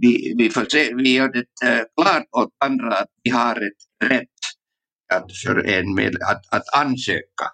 vi, 0.00 0.34
vi, 0.38 0.50
vi 0.96 1.14
gör 1.14 1.32
det 1.32 1.38
uh, 1.38 1.82
klart 2.00 2.26
åt 2.36 2.52
andra 2.64 2.96
att 2.96 3.10
vi 3.22 3.30
har 3.30 3.56
ett 3.56 4.10
rätt 4.10 4.35
att, 5.14 5.36
för 5.44 5.66
en 5.66 5.94
med, 5.94 6.14
att, 6.30 6.42
att 6.50 6.74
ansöka 6.76 7.46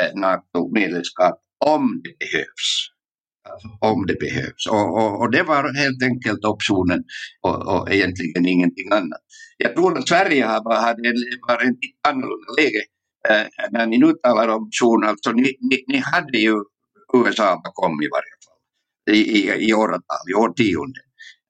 eh, 0.00 0.20
NATO-medlemskap 0.20 1.40
om 1.66 2.00
det 2.04 2.18
behövs. 2.18 2.90
Alltså, 3.48 3.68
om 3.80 4.06
det 4.06 4.18
behövs. 4.20 4.66
Och, 4.70 4.88
och, 4.98 5.20
och, 5.20 5.30
det 5.30 5.42
var 5.42 5.74
helt 5.74 6.02
enkelt 6.02 6.44
optionen 6.44 7.04
och, 7.40 7.58
och 7.74 7.92
egentligen 7.92 8.46
ingenting 8.46 8.92
annat. 8.92 9.20
Jag 9.58 9.74
tror 9.74 9.98
att 9.98 10.08
Sverige 10.08 10.44
har, 10.44 10.74
hade 10.80 11.12
var 11.48 11.54
ett 11.54 11.76
annorlunda 12.08 12.52
läge 12.58 12.82
eh, 13.28 13.46
när 13.70 13.86
ni 13.86 13.98
nu 13.98 14.12
talar 14.22 14.48
om 14.48 14.62
option. 14.62 15.04
Alltså, 15.04 15.32
ni, 15.32 15.56
ni, 15.60 15.84
ni 15.88 15.98
hade 15.98 16.38
ju 16.38 16.54
USA 17.14 17.60
bakom 17.64 18.02
i 18.02 18.08
varje 18.12 18.34
fall 18.44 18.54
i, 19.14 19.18
i, 19.38 19.68
i 19.68 19.74
åratal, 19.74 20.24
i 20.30 20.34
årtionden. 20.34 21.02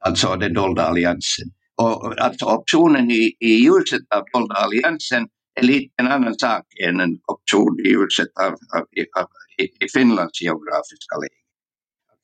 Alltså 0.06 0.36
den 0.36 0.54
dolda 0.54 0.82
alliansen. 0.82 1.48
Och, 1.82 2.22
alltså 2.22 2.44
optionen 2.44 3.10
i, 3.10 3.36
i 3.40 3.54
ljuset 3.54 4.02
av 4.14 4.24
dolda 4.32 4.54
alliansen 4.54 5.28
är 5.60 5.62
lite 5.62 5.94
en 5.96 6.06
annan 6.06 6.38
sak 6.38 6.66
än 6.86 7.00
en 7.00 7.18
option 7.26 7.80
i 7.80 7.88
ljuset 7.88 8.28
av, 8.40 8.52
av, 8.52 8.86
av 9.20 9.28
i, 9.58 9.84
i 9.84 9.88
Finlands 9.92 10.42
geografiska 10.42 11.14
läge. 11.22 11.40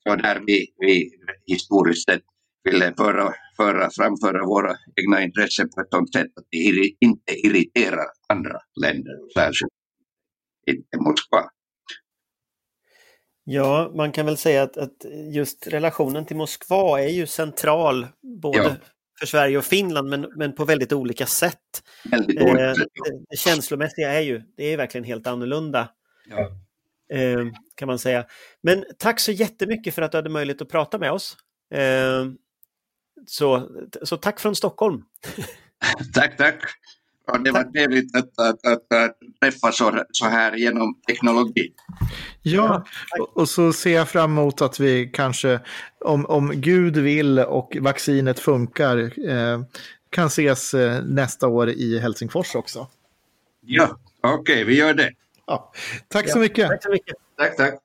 Så 0.03 0.15
där 0.15 0.43
vi, 0.45 0.67
vi 0.77 1.09
historiskt 1.45 2.09
sett 2.09 2.23
ville 2.63 2.93
föra, 2.97 3.33
föra, 3.57 3.89
framföra 3.89 4.45
våra 4.45 4.75
egna 4.95 5.23
intressen 5.23 5.69
på 5.75 5.81
ett 5.81 5.87
sådant 5.91 6.13
sätt 6.13 6.27
att 6.35 6.47
det 6.49 6.93
inte 6.99 7.33
irriterar 7.47 8.07
andra 8.29 8.59
länder, 8.81 9.13
särskilt 9.33 9.73
inte 10.67 10.97
Moskva. 10.97 11.49
Ja, 13.43 13.91
man 13.95 14.11
kan 14.11 14.25
väl 14.25 14.37
säga 14.37 14.63
att, 14.63 14.77
att, 14.77 15.05
just 15.33 15.67
relationen 15.67 16.25
till 16.25 16.35
Moskva 16.35 17.01
är 17.01 17.09
ju 17.09 17.27
central 17.27 18.07
både 18.41 18.57
ja. 18.57 18.75
För 19.21 19.27
Sverige 19.27 19.57
och 19.57 19.65
Finland 19.65 20.09
men, 20.09 20.27
men 20.35 20.53
på 20.53 20.65
väldigt 20.65 20.93
olika 20.93 21.25
sätt. 21.25 21.83
Väldigt 22.03 22.39
eh, 22.39 22.45
det, 23.29 23.37
känslomässiga 23.37 24.13
är 24.13 24.21
ju, 24.21 24.41
det 24.57 24.63
är 24.63 24.77
verkligen 24.77 25.05
helt 25.05 25.27
annorlunda. 25.27 25.89
Ja. 26.29 26.51
Eh, 27.17 27.45
kan 27.75 27.87
man 27.87 27.99
säga. 27.99 28.25
Men 28.63 28.85
tack 28.97 29.19
så 29.19 29.31
jättemycket 29.31 29.95
för 29.95 30.01
att 30.01 30.11
du 30.11 30.17
hade 30.17 30.29
möjlighet 30.29 30.61
att 30.61 30.69
prata 30.69 30.99
med 30.99 31.11
oss. 31.11 31.37
Eh, 31.73 32.25
så, 33.25 33.69
så 34.03 34.17
tack 34.17 34.39
från 34.39 34.55
Stockholm. 34.55 35.03
tack, 36.13 36.37
tack. 36.37 36.61
Ja, 37.27 37.37
det 37.37 37.51
var 37.51 37.63
trevligt 37.63 38.15
att, 38.15 38.39
att, 38.39 38.65
att, 38.65 38.93
att 38.93 39.17
träffas 39.41 39.77
så, 39.77 40.03
så 40.11 40.25
här 40.25 40.55
genom 40.55 40.95
teknologi. 41.07 41.71
Ja, 42.41 42.85
och 43.33 43.49
så 43.49 43.73
ser 43.73 43.95
jag 43.95 44.09
fram 44.09 44.31
emot 44.31 44.61
att 44.61 44.79
vi 44.79 45.11
kanske, 45.13 45.59
om, 46.05 46.25
om 46.25 46.51
Gud 46.55 46.97
vill 46.97 47.39
och 47.39 47.77
vaccinet 47.81 48.39
funkar, 48.39 48.97
eh, 49.29 49.61
kan 50.09 50.27
ses 50.27 50.73
eh, 50.73 51.03
nästa 51.03 51.47
år 51.47 51.69
i 51.69 51.99
Helsingfors 51.99 52.55
också. 52.55 52.87
Ja, 53.61 53.97
okej, 54.21 54.39
okay, 54.39 54.63
vi 54.63 54.77
gör 54.77 54.93
det. 54.93 55.11
Ja. 55.45 55.73
Tack, 56.07 56.29
så 56.29 56.39
mycket. 56.39 56.69
tack 56.69 56.83
så 56.83 56.91
mycket. 56.91 57.15
Tack, 57.37 57.57
tack. 57.57 57.79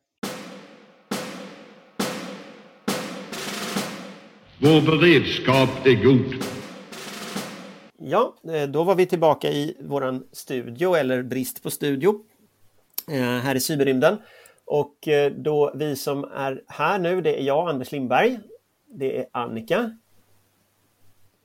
Vår 4.59 4.81
beredskap 4.81 5.87
är 5.87 6.05
god. 6.05 6.56
Ja, 8.09 8.35
eh, 8.53 8.69
då 8.69 8.85
var 8.85 8.95
vi 8.95 9.07
tillbaka 9.07 9.49
i 9.49 9.77
våran 9.81 10.27
studio, 10.33 10.95
eller 10.95 11.23
brist 11.23 11.63
på 11.63 11.71
studio, 11.71 12.25
eh, 13.09 13.21
här 13.21 13.55
i 13.55 13.61
cyberrymden. 13.61 14.23
Och 14.65 15.09
eh, 15.09 15.33
då 15.33 15.73
vi 15.75 15.97
som 15.97 16.25
är 16.25 16.63
här 16.67 16.99
nu, 16.99 17.21
det 17.21 17.41
är 17.41 17.43
jag, 17.43 17.69
Anders 17.69 17.93
Lindberg. 17.93 18.39
Det 18.87 19.19
är 19.19 19.27
Annika. 19.33 19.99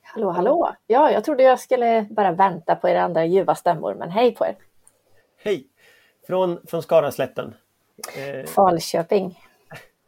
Hallå, 0.02 0.30
hallå! 0.30 0.76
Ja, 0.88 1.12
jag 1.12 1.24
trodde 1.24 1.43
jag 1.43 1.60
skulle 1.60 2.08
bara 2.10 2.32
vänta 2.32 2.76
på 2.76 2.89
era 2.89 3.04
andra 3.04 3.26
ljuva 3.26 3.56
stämmor, 3.56 3.95
men 3.95 4.10
hej 4.10 4.36
på 4.36 4.45
er! 4.45 4.56
Hej! 5.43 5.67
Från, 6.28 6.60
från 6.67 6.82
Skaraslätten. 6.82 7.54
Falköping. 8.56 9.39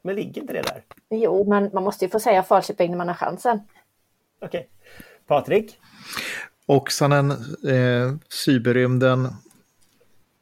Men 0.02 0.16
ligger 0.16 0.42
inte 0.42 0.54
det 0.54 0.62
där? 0.62 0.84
Jo, 1.10 1.50
men 1.50 1.70
man 1.74 1.84
måste 1.84 2.06
ju 2.06 2.12
få 2.12 2.20
säga 2.20 2.44
Falköping 2.44 2.92
när 2.92 2.98
man 2.98 3.08
har 3.08 3.16
chansen. 3.16 3.60
Okej. 4.40 4.60
Okay. 4.60 4.68
Patrik? 5.28 5.80
Oksanen, 6.66 7.32
eh, 7.32 8.16
Cyberrymden. 8.30 9.28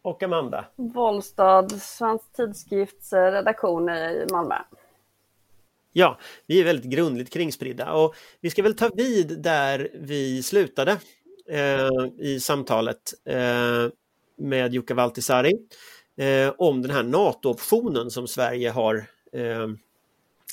Och 0.02 0.24
Amanda? 0.24 0.66
Vollstad, 0.76 1.72
Svensk 1.82 2.34
Tidskrifts 2.36 3.14
redaktion 3.14 3.90
i 3.90 4.26
Malmö. 4.32 4.56
Ja, 5.94 6.20
vi 6.48 6.60
är 6.60 6.64
väldigt 6.64 6.92
grundligt 6.92 7.34
kringspridda 7.34 7.94
och 7.94 8.16
vi 8.42 8.50
ska 8.50 8.64
väl 8.64 8.76
ta 8.76 8.90
vid 8.96 9.42
där 9.42 9.90
vi 9.94 10.44
slutade 10.44 10.92
eh, 11.50 11.90
i 12.20 12.40
samtalet 12.40 13.14
eh, 13.26 13.88
med 14.38 14.74
Jukka 14.74 14.94
Valtisaari 14.94 15.54
eh, 16.18 16.54
om 16.58 16.82
den 16.82 16.92
här 16.92 17.04
NATO-optionen 17.04 18.10
som 18.10 18.28
Sverige 18.28 18.70
har 18.70 18.96
eh, 19.34 19.68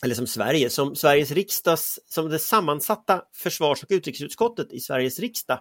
eller 0.03 0.15
som 0.15 0.27
Sverige, 0.27 0.71
som 0.71 0.97
Sveriges 0.97 1.31
riksdags, 1.31 1.99
som 2.07 2.29
det 2.29 2.39
sammansatta 2.39 3.23
försvars 3.35 3.83
och 3.83 3.91
utrikesutskottet 3.91 4.73
i 4.73 4.81
Sveriges 4.81 5.19
riksdag 5.19 5.61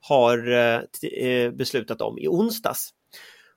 har 0.00 0.52
eh, 0.52 0.80
eh, 1.12 1.50
beslutat 1.50 2.00
om 2.00 2.18
i 2.18 2.28
onsdags. 2.28 2.90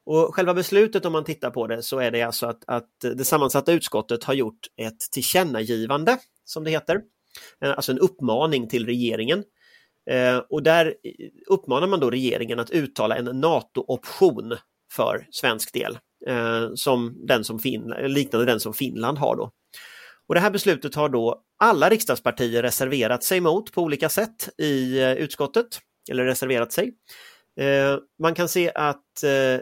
Och 0.06 0.36
själva 0.36 0.54
beslutet 0.54 1.06
om 1.06 1.14
man 1.14 1.24
tittar 1.24 1.52
på 1.52 1.68
det 1.68 1.84
så 1.84 2.00
är 2.00 2.12
det 2.12 2.22
alltså 2.22 2.46
att, 2.46 2.64
att 2.68 2.90
det 3.00 3.26
sammansatta 3.26 3.72
utskottet 3.72 4.24
har 4.24 4.34
gjort 4.34 4.68
ett 4.78 5.00
tillkännagivande 5.12 6.18
som 6.46 6.64
det 6.64 6.72
heter, 6.72 7.02
eh, 7.64 7.72
alltså 7.72 7.92
en 7.92 8.00
uppmaning 8.00 8.68
till 8.68 8.86
regeringen. 8.86 9.44
Eh, 10.10 10.38
och 10.38 10.64
där 10.64 10.96
uppmanar 11.48 11.88
man 11.88 12.00
då 12.00 12.10
regeringen 12.10 12.60
att 12.60 12.70
uttala 12.70 13.16
en 13.16 13.26
NATO-option 13.26 14.58
för 14.94 15.28
svensk 15.32 15.74
del, 15.74 15.98
som 16.76 17.28
den 17.28 17.44
som 17.44 17.60
fin 17.60 17.94
liknande 18.08 18.46
den 18.46 18.60
som 18.60 18.74
Finland 18.74 19.18
har 19.18 19.36
då. 19.36 19.52
Och 20.32 20.36
det 20.36 20.42
här 20.42 20.52
beslutet 20.52 20.96
har 20.96 21.10
då 21.10 21.42
alla 21.60 21.90
riksdagspartier 21.90 22.64
reserverat 22.64 23.24
sig 23.24 23.42
mot 23.42 23.72
på 23.72 23.82
olika 23.82 24.10
sätt 24.10 24.50
i 24.58 25.00
eh, 25.00 25.14
utskottet, 25.14 25.66
eller 26.12 26.26
reserverat 26.26 26.72
sig. 26.72 26.94
Eh, 27.60 27.98
man 28.20 28.36
kan 28.36 28.50
se 28.50 28.72
att 28.76 29.24
eh, 29.24 29.60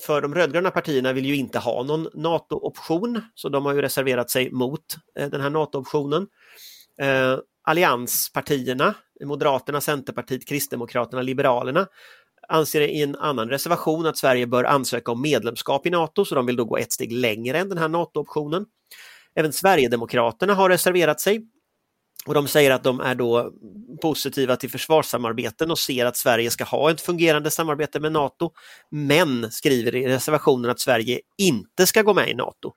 för 0.00 0.20
de 0.22 0.34
rödgröna 0.34 0.70
partierna 0.70 1.12
vill 1.12 1.26
ju 1.26 1.36
inte 1.36 1.58
ha 1.58 1.82
någon 1.82 2.08
NATO-option, 2.14 3.22
så 3.34 3.48
de 3.48 3.66
har 3.66 3.74
ju 3.74 3.82
reserverat 3.82 4.30
sig 4.30 4.50
mot 4.50 4.84
den 5.14 5.40
här 5.40 5.50
NATO-optionen. 5.50 6.26
Allianspartierna, 7.64 8.94
Moderaterna, 9.24 9.80
Centerpartiet, 9.80 10.48
Kristdemokraterna, 10.48 11.22
Liberalerna 11.22 11.86
anser 12.48 12.80
i 12.80 13.02
en 13.02 13.16
annan 13.16 13.48
reservation 13.48 14.06
att 14.06 14.18
Sverige 14.18 14.46
bör 14.46 14.64
ansöka 14.64 15.12
om 15.12 15.22
medlemskap 15.22 15.86
i 15.86 15.90
NATO, 15.90 16.24
så 16.24 16.34
de 16.34 16.46
vill 16.46 16.56
då 16.56 16.64
gå 16.64 16.76
ett 16.76 16.92
steg 16.92 17.12
längre 17.12 17.58
än 17.58 17.68
den 17.68 17.78
här 17.78 17.88
NATO-optionen. 17.88 18.66
Även 19.38 19.52
Sverigedemokraterna 19.52 20.54
har 20.54 20.68
reserverat 20.68 21.20
sig. 21.20 21.40
Och 22.26 22.34
de 22.34 22.48
säger 22.48 22.70
att 22.70 22.84
de 22.84 23.00
är 23.00 23.14
då 23.14 23.52
positiva 24.02 24.56
till 24.56 24.70
försvarssamarbeten 24.70 25.70
och 25.70 25.78
ser 25.78 26.06
att 26.06 26.16
Sverige 26.16 26.50
ska 26.50 26.64
ha 26.64 26.90
ett 26.90 27.00
fungerande 27.00 27.50
samarbete 27.50 28.00
med 28.00 28.12
NATO, 28.12 28.50
men 28.90 29.50
skriver 29.50 29.94
i 29.94 30.08
reservationen 30.08 30.70
att 30.70 30.80
Sverige 30.80 31.20
inte 31.38 31.86
ska 31.86 32.02
gå 32.02 32.14
med 32.14 32.28
i 32.28 32.34
NATO. 32.34 32.72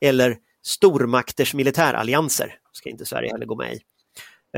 Eller 0.00 0.36
stormakters 0.62 1.54
militärallianser 1.54 2.54
ska 2.72 2.90
inte 2.90 3.04
Sverige 3.04 3.30
heller 3.32 3.46
gå 3.46 3.56
med 3.56 3.74
i. 3.74 3.80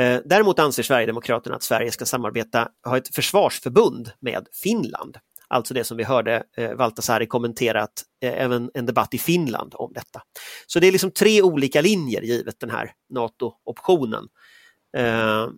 Eh, 0.01 0.21
däremot 0.25 0.59
anser 0.59 0.83
Sverigedemokraterna 0.83 1.57
att 1.57 1.63
Sverige 1.63 1.91
ska 1.91 2.05
samarbeta, 2.05 2.69
ha 2.85 2.97
ett 2.97 3.15
försvarsförbund 3.15 4.11
med 4.21 4.47
Finland. 4.63 5.17
Alltså 5.55 5.75
det 5.75 5.85
som 5.85 5.97
vi 5.97 6.05
hörde 6.05 6.43
eh, 6.57 6.75
Valtasari 6.75 7.27
kommenterat 7.27 8.03
eh, 8.23 8.43
även 8.43 8.71
en 8.75 8.87
debatt 8.87 9.15
i 9.15 9.19
Finland 9.19 9.75
om 9.77 9.93
detta. 9.93 10.23
Så 10.67 10.81
det 10.81 10.87
är 10.87 10.93
liksom 10.93 11.11
tre 11.11 11.43
olika 11.43 11.81
linjer 11.81 12.23
givet 12.23 12.61
den 12.61 12.71
här 12.71 12.93
NATO-optionen 13.11 14.29
eh, 14.97 15.49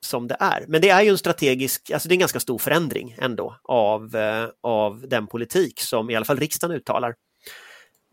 som 0.00 0.28
det 0.28 0.36
är. 0.40 0.64
Men 0.68 0.80
det 0.80 0.88
är 0.88 1.02
ju 1.02 1.08
en 1.08 1.18
strategisk, 1.18 1.90
alltså 1.90 2.08
det 2.08 2.12
är 2.12 2.16
en 2.16 2.20
ganska 2.20 2.40
stor 2.40 2.58
förändring 2.58 3.16
ändå 3.18 3.56
av, 3.62 4.16
eh, 4.16 4.48
av 4.60 5.08
den 5.08 5.26
politik 5.26 5.80
som 5.80 6.10
i 6.10 6.16
alla 6.16 6.24
fall 6.24 6.38
riksdagen 6.38 6.76
uttalar. 6.76 7.14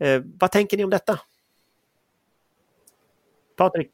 Eh, 0.00 0.22
vad 0.24 0.50
tänker 0.50 0.76
ni 0.76 0.84
om 0.84 0.90
detta? 0.90 1.20
Patrik? 3.56 3.90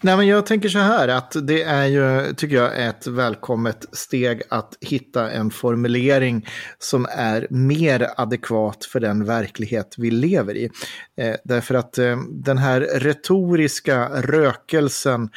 Nej, 0.00 0.16
men 0.16 0.26
jag 0.26 0.46
tänker 0.46 0.68
så 0.68 0.78
här 0.78 1.08
att 1.08 1.36
det 1.42 1.62
är 1.62 1.86
ju, 1.86 2.34
tycker 2.34 2.56
jag, 2.56 2.88
ett 2.88 3.06
välkommet 3.06 3.86
steg 3.92 4.42
att 4.48 4.76
hitta 4.80 5.30
en 5.30 5.50
formulering 5.50 6.46
som 6.78 7.06
är 7.10 7.46
mer 7.50 8.08
adekvat 8.16 8.84
för 8.84 9.00
den 9.00 9.24
verklighet 9.24 9.94
vi 9.98 10.10
lever 10.10 10.56
i. 10.56 10.70
Eh, 11.16 11.34
därför 11.44 11.74
att 11.74 11.98
eh, 11.98 12.18
den 12.30 12.58
här 12.58 12.80
retoriska 12.80 14.08
rökelsen 14.08 15.30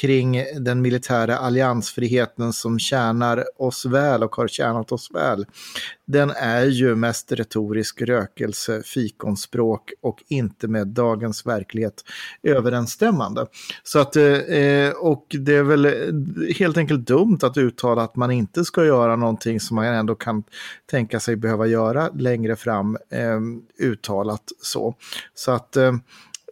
kring 0.00 0.44
den 0.58 0.82
militära 0.82 1.38
alliansfriheten 1.38 2.52
som 2.52 2.78
tjänar 2.78 3.44
oss 3.56 3.86
väl 3.86 4.22
och 4.22 4.36
har 4.36 4.48
tjänat 4.48 4.92
oss 4.92 5.10
väl, 5.14 5.46
den 6.06 6.30
är 6.30 6.64
ju 6.64 6.96
mest 6.96 7.32
retorisk 7.32 8.02
rökelse, 8.02 8.82
fikonspråk 8.84 9.92
och 10.00 10.22
inte 10.28 10.68
med 10.68 10.86
dagens 10.86 11.46
verklighet 11.46 12.04
överensstämmande. 12.42 13.46
Så 13.82 13.98
att, 13.98 14.16
eh, 14.16 14.90
och 14.96 15.26
det 15.28 15.54
är 15.54 15.62
väl 15.62 15.86
helt 16.58 16.76
enkelt 16.76 17.06
dumt 17.06 17.38
att 17.42 17.56
uttala 17.56 18.02
att 18.02 18.16
man 18.16 18.30
inte 18.30 18.64
ska 18.64 18.84
göra 18.84 19.16
någonting 19.16 19.60
som 19.60 19.74
man 19.74 19.84
ändå 19.84 20.14
kan 20.14 20.44
tänka 20.90 21.20
sig 21.20 21.36
behöva 21.36 21.66
göra 21.66 22.10
längre 22.14 22.56
fram, 22.56 22.98
eh, 23.10 23.40
uttalat 23.86 24.52
så. 24.62 24.94
Så 25.34 25.50
att 25.50 25.76
eh, 25.76 25.92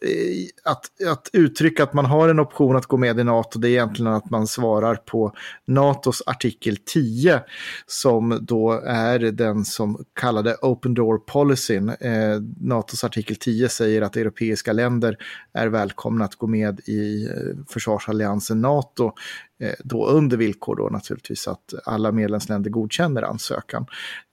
Eh, 0.02 0.70
att, 0.72 1.02
att 1.08 1.30
uttrycka 1.32 1.82
att 1.82 1.92
man 1.92 2.04
har 2.04 2.28
en 2.28 2.40
option 2.40 2.76
att 2.76 2.86
gå 2.86 2.96
med 2.96 3.20
i 3.20 3.24
NATO, 3.24 3.58
det 3.58 3.68
är 3.68 3.70
egentligen 3.70 4.12
att 4.12 4.30
man 4.30 4.46
svarar 4.46 4.94
på 4.94 5.32
NATOs 5.66 6.22
artikel 6.26 6.76
10, 6.76 7.40
som 7.86 8.38
då 8.42 8.72
är 8.86 9.18
den 9.18 9.64
som 9.64 10.04
kallade 10.14 10.56
Open 10.62 10.94
Door 10.94 11.18
Policyn. 11.18 11.88
Eh, 11.88 12.40
NATOs 12.60 13.04
artikel 13.04 13.36
10 13.36 13.68
säger 13.68 14.02
att 14.02 14.16
europeiska 14.16 14.72
länder 14.72 15.16
är 15.52 15.66
välkomna 15.66 16.24
att 16.24 16.34
gå 16.34 16.46
med 16.46 16.80
i 16.80 17.24
eh, 17.24 17.64
försvarsalliansen 17.68 18.60
NATO, 18.60 19.12
eh, 19.60 19.74
då 19.84 20.06
under 20.06 20.36
villkor 20.36 20.76
då 20.76 20.88
naturligtvis 20.88 21.48
att 21.48 21.74
alla 21.84 22.12
medlemsländer 22.12 22.70
godkänner 22.70 23.22
ansökan. 23.22 23.86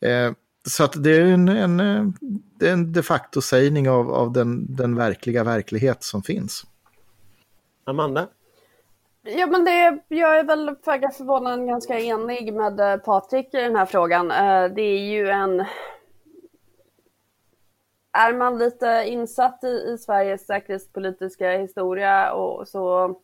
Eh, 0.06 0.32
så 0.69 0.84
att 0.84 1.04
det 1.04 1.15
är 1.15 1.26
en, 1.26 1.50
en, 1.50 1.78
det 2.60 2.69
är 2.69 2.74
en 2.74 2.93
de 2.93 3.04
facto 3.04 3.41
sägning 3.41 3.89
av, 3.89 4.12
av 4.12 4.32
den, 4.32 4.76
den 4.76 4.95
verkliga 4.95 5.43
verklighet 5.43 6.04
som 6.04 6.24
finns. 6.24 6.63
Amanda? 7.84 8.28
Ja 9.24 9.47
men 9.47 9.65
det, 9.65 10.00
jag 10.08 10.39
är 10.39 10.43
väl 10.43 10.76
föga 10.86 11.10
förvånad 11.10 11.67
ganska 11.67 12.00
enig 12.00 12.54
med 12.54 12.80
eh, 12.80 12.97
Patrik 12.97 13.54
i 13.54 13.58
den 13.58 13.76
här 13.76 13.86
frågan. 13.86 14.32
Eh, 14.32 14.74
det 14.76 14.82
är 14.82 15.12
ju 15.12 15.30
en... 15.30 15.65
Är 18.13 18.34
man 18.34 18.58
lite 18.58 19.04
insatt 19.08 19.63
i, 19.63 19.67
i 19.67 19.97
Sveriges 19.97 20.45
säkerhetspolitiska 20.45 21.52
historia 21.52 22.34
och 22.34 22.67
så 22.67 23.15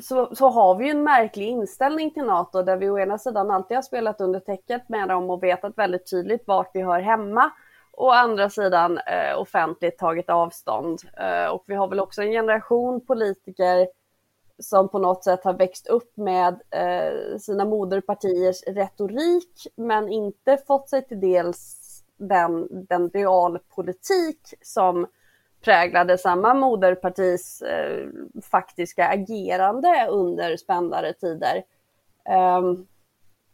så, 0.00 0.34
så 0.34 0.48
har 0.48 0.74
vi 0.74 0.84
ju 0.84 0.90
en 0.90 1.04
märklig 1.04 1.48
inställning 1.48 2.10
till 2.10 2.24
NATO 2.24 2.62
där 2.62 2.76
vi 2.76 2.90
å 2.90 2.98
ena 2.98 3.18
sidan 3.18 3.50
alltid 3.50 3.76
har 3.76 3.82
spelat 3.82 4.20
under 4.20 4.40
täcket 4.40 4.88
med 4.88 5.08
dem 5.08 5.30
och 5.30 5.42
vetat 5.42 5.78
väldigt 5.78 6.10
tydligt 6.10 6.46
vart 6.46 6.70
vi 6.74 6.82
hör 6.82 7.00
hemma 7.00 7.50
och 7.92 8.06
å 8.06 8.10
andra 8.10 8.50
sidan 8.50 8.98
eh, 8.98 9.38
offentligt 9.38 9.98
tagit 9.98 10.30
avstånd. 10.30 10.98
Eh, 11.16 11.46
och 11.46 11.64
vi 11.66 11.74
har 11.74 11.88
väl 11.88 12.00
också 12.00 12.22
en 12.22 12.30
generation 12.30 13.06
politiker 13.06 13.88
som 14.58 14.88
på 14.88 14.98
något 14.98 15.24
sätt 15.24 15.44
har 15.44 15.54
växt 15.54 15.86
upp 15.86 16.16
med 16.16 16.60
eh, 16.70 17.38
sina 17.38 17.64
moderpartiers 17.64 18.62
retorik 18.66 19.66
men 19.76 20.08
inte 20.08 20.58
fått 20.66 20.88
sig 20.88 21.08
till 21.08 21.20
dels 21.20 21.78
den, 22.16 22.68
den 22.86 23.10
realpolitik 23.10 24.54
som 24.62 25.06
präglade 25.64 26.18
samma 26.18 26.54
moderpartis 26.54 27.62
eh, 27.62 28.08
faktiska 28.50 29.08
agerande 29.08 30.06
under 30.10 30.56
spändare 30.56 31.12
tider. 31.12 31.62
Um, 32.58 32.86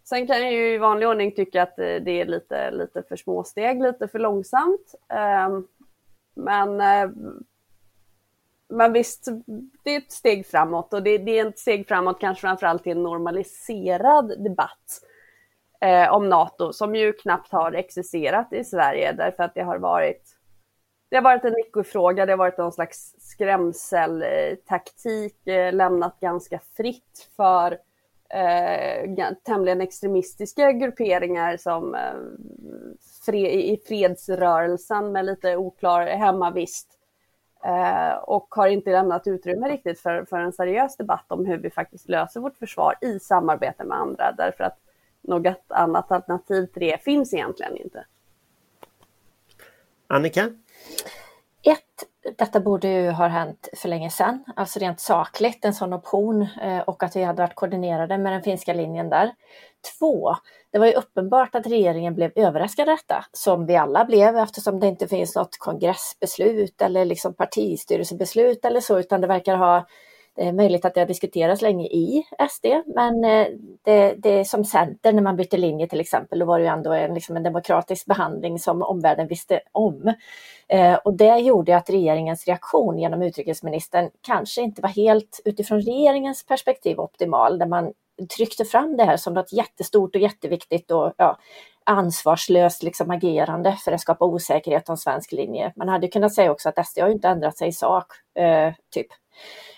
sen 0.05 0.27
kan 0.27 0.42
jag 0.42 0.53
ju 0.53 0.75
i 0.75 0.79
vanlig 0.79 1.09
ordning 1.09 1.33
tycka 1.33 1.62
att 1.62 1.79
eh, 1.79 1.85
det 1.85 2.21
är 2.21 2.27
lite, 2.27 2.71
lite 2.71 3.03
för 3.03 3.16
små 3.16 3.44
steg, 3.44 3.83
lite 3.83 4.09
för 4.09 4.18
långsamt. 4.18 4.94
Um, 5.49 5.68
men, 6.35 6.81
eh, 6.81 7.11
men 8.68 8.92
visst, 8.92 9.29
det 9.85 9.90
är 9.94 9.99
ett 9.99 10.12
steg 10.12 10.47
framåt 10.47 10.92
och 10.92 11.03
det, 11.03 11.18
det 11.18 11.38
är 11.38 11.47
ett 11.47 11.59
steg 11.59 11.88
framåt 11.88 12.21
kanske 12.21 12.40
framförallt 12.40 12.83
till 12.83 12.92
en 12.92 13.03
normaliserad 13.03 14.44
debatt 14.44 15.03
eh, 15.81 16.12
om 16.12 16.29
NATO 16.29 16.73
som 16.73 16.94
ju 16.94 17.12
knappt 17.12 17.53
har 17.53 17.73
existerat 17.73 18.53
i 18.53 18.64
Sverige 18.64 19.12
därför 19.12 19.42
att 19.42 19.55
det 19.55 19.62
har 19.62 19.79
varit 19.79 20.38
det 21.09 21.16
har 21.16 21.23
varit 21.23 21.44
en 21.44 21.59
icke-fråga, 21.59 22.27
det 22.27 22.33
har 22.33 22.38
varit 22.38 22.59
någon 22.59 22.73
slags 22.73 23.14
skrämseltaktik, 23.18 25.47
eh, 25.47 25.73
lämnat 25.73 26.21
ganska 26.21 26.61
fritt 26.77 27.29
för 27.37 27.79
eh, 28.29 29.33
tämligen 29.42 29.81
extremistiska 29.81 30.73
grupperingar 30.73 31.57
som 31.57 31.94
eh, 31.94 32.14
fre 33.27 33.55
i 33.55 33.83
fredsrörelsen 33.87 35.12
med 35.12 35.25
lite 35.25 35.57
oklar 35.57 36.07
hemmavist. 36.07 36.94
Eh, 37.64 38.12
och 38.12 38.47
har 38.51 38.68
inte 38.68 38.90
lämnat 38.90 39.27
utrymme 39.27 39.68
riktigt 39.68 40.01
för, 40.01 40.25
för 40.25 40.38
en 40.38 40.53
seriös 40.53 40.97
debatt 40.97 41.25
om 41.29 41.47
hur 41.47 41.59
vi 41.59 41.71
faktiskt 41.71 42.09
löser 42.09 42.40
vårt 42.40 42.57
försvar 42.57 42.94
i 43.01 43.18
samarbete 43.18 43.85
med 43.85 43.99
andra, 43.99 44.35
därför 44.37 44.64
att 44.64 44.79
något 45.21 45.64
annat 45.68 46.12
alternativ 46.12 46.66
till 46.66 46.83
det 46.83 47.05
finns 47.05 47.35
egentligen 47.35 47.77
inte. 47.77 48.05
Annika? 50.07 50.51
Ett, 51.62 52.37
detta 52.38 52.61
borde 52.61 52.88
ju 52.88 53.11
ha 53.11 53.27
hänt 53.27 53.69
för 53.77 53.88
länge 53.88 54.11
sedan, 54.11 54.45
alltså 54.57 54.79
rent 54.79 55.01
sakligt, 55.01 55.64
en 55.64 55.75
sån 55.75 55.93
option 55.93 56.47
eh, 56.62 56.79
och 56.79 57.03
att 57.03 57.17
vi 57.17 57.23
hade 57.23 57.43
varit 57.43 57.55
koordinerade 57.55 58.19
med 58.19 58.33
den 58.33 58.43
finska 58.43 58.73
linjen 58.73 59.11
där. 59.11 59.33
Två, 59.99 60.35
det 60.73 60.79
var 60.79 60.87
ju 60.87 60.93
uppenbart 60.93 61.55
att 61.55 61.67
regeringen 61.67 62.14
blev 62.14 62.33
överraskad 62.35 62.88
av 62.88 62.97
detta, 62.97 63.25
som 63.33 63.67
vi 63.67 63.77
alla 63.77 64.05
blev 64.05 64.37
eftersom 64.37 64.81
det 64.81 64.87
inte 64.87 65.09
finns 65.09 65.37
något 65.37 65.59
kongressbeslut 65.59 66.83
eller 66.83 67.05
liksom 67.05 67.35
partistyrelsebeslut 67.35 68.64
eller 68.64 68.81
så, 68.81 68.99
utan 68.99 69.21
det 69.21 69.27
verkar 69.27 69.57
ha 69.57 69.87
det 70.38 70.44
är 70.44 70.53
möjligt 70.53 70.85
att 70.85 70.94
det 70.94 71.01
har 71.01 71.07
diskuterats 71.07 71.62
länge 71.62 71.87
i 71.87 72.24
SD, 72.51 72.66
men 72.87 73.24
eh, 73.24 73.46
det, 73.83 74.14
det 74.18 74.31
är 74.31 74.44
som 74.44 74.64
Centern 74.64 75.14
när 75.14 75.22
man 75.22 75.37
bytte 75.37 75.57
linje 75.57 75.88
till 75.88 76.01
exempel, 76.01 76.38
då 76.38 76.46
var 76.46 76.59
det 76.59 76.64
ju 76.64 76.70
ändå 76.70 76.92
en, 76.92 77.14
liksom 77.14 77.37
en 77.37 77.42
demokratisk 77.42 78.07
behandling 78.07 78.59
som 78.59 78.83
omvärlden 78.83 79.29
visste 79.29 79.61
om. 79.72 80.14
Eh, 80.68 80.94
och 80.94 81.14
det 81.14 81.38
gjorde 81.38 81.77
att 81.77 81.90
regeringens 81.90 82.46
reaktion 82.46 82.98
genom 82.98 83.22
utrikesministern 83.22 84.11
kanske 84.20 84.62
inte 84.62 84.83
var 84.83 84.88
helt 84.88 85.40
utifrån 85.44 85.81
regeringens 85.81 86.46
perspektiv 86.46 87.01
optimal, 87.01 87.59
där 87.59 87.66
man 87.66 87.92
tryckte 88.37 88.64
fram 88.64 88.96
det 88.96 89.05
här 89.05 89.16
som 89.16 89.35
något 89.35 89.53
jättestort 89.53 90.14
och 90.14 90.20
jätteviktigt 90.20 90.90
och 90.90 91.12
ja, 91.16 91.38
ansvarslöst 91.85 92.83
liksom 92.83 93.11
agerande 93.11 93.77
för 93.85 93.92
att 93.92 94.01
skapa 94.01 94.24
osäkerhet 94.24 94.88
om 94.88 94.96
svensk 94.96 95.33
linje. 95.33 95.72
Man 95.77 95.88
hade 95.88 96.09
kunnat 96.09 96.35
säga 96.35 96.53
också 96.53 96.68
att 96.68 96.87
SD 96.87 96.98
har 97.01 97.09
inte 97.09 97.29
ändrat 97.29 97.59
sig 97.59 97.68
i 97.68 97.72
sak, 97.72 98.07
eh, 98.35 98.72
typ. 98.94 99.07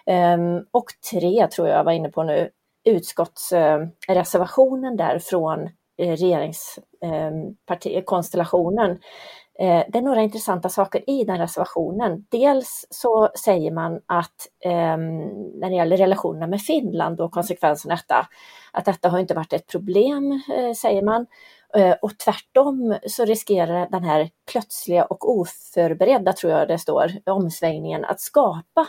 Ehm, 0.06 0.64
och 0.70 0.86
tre 1.10 1.46
tror 1.46 1.68
jag 1.68 1.84
var 1.84 1.92
inne 1.92 2.08
på 2.08 2.22
nu, 2.22 2.50
utskottsreservationen 2.84 4.92
eh, 4.92 4.96
där 5.06 5.18
från 5.18 5.68
eh, 5.98 6.16
regeringskonstellationen. 6.16 8.90
Ehm, 8.90 8.98
eh, 9.58 9.84
det 9.88 9.98
är 9.98 10.02
några 10.02 10.22
intressanta 10.22 10.68
saker 10.68 11.10
i 11.10 11.24
den 11.24 11.38
reservationen. 11.38 12.26
Dels 12.30 12.86
så 12.90 13.28
säger 13.44 13.70
man 13.70 14.00
att 14.06 14.48
ehm, 14.64 15.18
när 15.60 15.70
det 15.70 15.76
gäller 15.76 15.96
relationerna 15.96 16.46
med 16.46 16.60
Finland 16.60 17.20
och 17.20 17.32
konsekvenserna 17.32 17.94
av 17.94 17.98
detta, 17.98 18.26
att 18.72 18.84
detta 18.84 19.08
har 19.08 19.18
inte 19.18 19.34
varit 19.34 19.52
ett 19.52 19.66
problem, 19.66 20.42
säger 20.76 21.02
man. 21.02 21.26
Och 22.02 22.18
tvärtom 22.18 22.98
så 23.06 23.24
riskerar 23.24 23.88
den 23.90 24.04
här 24.04 24.30
plötsliga 24.52 25.04
och 25.04 25.30
oförberedda, 25.30 26.32
tror 26.32 26.52
jag 26.52 26.68
det 26.68 26.78
står, 26.78 27.12
omsvängningen 27.26 28.04
att 28.04 28.20
skapa 28.20 28.86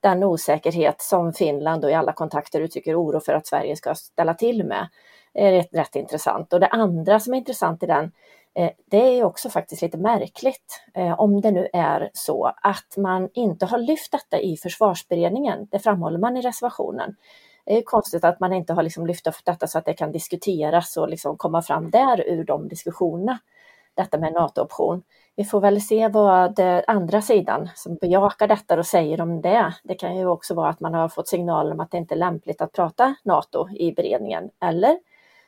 den 0.00 0.24
osäkerhet 0.24 1.02
som 1.02 1.32
Finland 1.32 1.84
och 1.84 1.90
i 1.90 1.94
alla 1.94 2.12
kontakter 2.12 2.60
uttrycker 2.60 3.02
oro 3.02 3.20
för 3.20 3.34
att 3.34 3.46
Sverige 3.46 3.76
ska 3.76 3.94
ställa 3.94 4.34
till 4.34 4.64
med. 4.64 4.88
Det 5.32 5.46
är 5.46 5.52
rätt, 5.52 5.68
rätt 5.72 5.96
intressant. 5.96 6.52
Och 6.52 6.60
det 6.60 6.66
andra 6.66 7.20
som 7.20 7.34
är 7.34 7.38
intressant 7.38 7.82
i 7.82 7.86
den, 7.86 8.12
eh, 8.54 8.70
det 8.90 9.18
är 9.18 9.24
också 9.24 9.50
faktiskt 9.50 9.82
lite 9.82 9.98
märkligt, 9.98 10.82
eh, 10.94 11.20
om 11.20 11.40
det 11.40 11.50
nu 11.50 11.68
är 11.72 12.10
så 12.12 12.52
att 12.62 12.96
man 12.96 13.28
inte 13.34 13.66
har 13.66 13.78
lyft 13.78 14.12
detta 14.12 14.40
i 14.40 14.56
försvarsberedningen. 14.56 15.68
Det 15.70 15.78
framhåller 15.78 16.18
man 16.18 16.36
i 16.36 16.40
reservationen. 16.40 17.16
Det 17.64 17.76
är 17.76 17.82
konstigt 17.82 18.24
att 18.24 18.40
man 18.40 18.52
inte 18.52 18.72
har 18.72 18.82
liksom 18.82 19.06
lyft 19.06 19.26
upp 19.26 19.44
detta 19.44 19.66
så 19.66 19.78
att 19.78 19.84
det 19.84 19.94
kan 19.94 20.12
diskuteras 20.12 20.96
och 20.96 21.08
liksom 21.08 21.36
komma 21.36 21.62
fram 21.62 21.90
där 21.90 22.28
ur 22.28 22.44
de 22.44 22.68
diskussionerna. 22.68 23.38
Detta 24.00 24.18
med 24.18 24.32
NATO-option 24.32 25.02
vi 25.40 25.44
får 25.44 25.60
väl 25.60 25.80
se 25.80 26.08
vad 26.08 26.60
andra 26.86 27.22
sidan 27.22 27.68
som 27.74 27.94
bejakar 27.94 28.48
detta 28.48 28.78
och 28.78 28.86
säger 28.86 29.20
om 29.20 29.40
det. 29.40 29.74
Det 29.84 29.94
kan 29.94 30.16
ju 30.16 30.26
också 30.26 30.54
vara 30.54 30.68
att 30.68 30.80
man 30.80 30.94
har 30.94 31.08
fått 31.08 31.28
signaler 31.28 31.72
om 31.72 31.80
att 31.80 31.90
det 31.90 31.98
inte 31.98 32.14
är 32.14 32.18
lämpligt 32.18 32.60
att 32.60 32.72
prata 32.72 33.14
NATO 33.24 33.68
i 33.68 33.92
beredningen. 33.92 34.50
Eller 34.62 34.98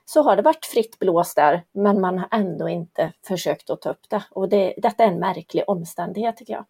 så 0.05 0.23
har 0.23 0.37
det 0.37 0.43
varit 0.43 0.67
fritt 0.67 0.99
blås 0.99 1.35
där, 1.35 1.65
men 1.73 2.01
man 2.01 2.19
har 2.19 2.29
ändå 2.31 2.69
inte 2.69 3.13
försökt 3.29 3.71
att 3.71 3.81
ta 3.81 3.91
upp 3.91 4.09
det. 4.09 4.23
Och 4.31 4.49
det, 4.49 4.75
detta 4.77 5.05
är 5.05 5.09
en 5.09 5.19
märklig 5.19 5.65
omständighet 5.67 6.37
tycker 6.37 6.53
jag. 6.53 6.65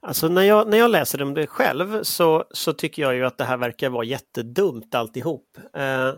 Alltså 0.00 0.28
när 0.28 0.42
jag, 0.42 0.68
när 0.68 0.78
jag 0.78 0.90
läser 0.90 1.22
om 1.22 1.34
det 1.34 1.46
själv 1.46 2.02
så, 2.02 2.44
så 2.50 2.72
tycker 2.72 3.02
jag 3.02 3.14
ju 3.14 3.26
att 3.26 3.38
det 3.38 3.44
här 3.44 3.56
verkar 3.56 3.88
vara 3.88 4.04
jättedumt 4.04 4.94
alltihop. 4.94 5.58
Eh, 5.74 6.12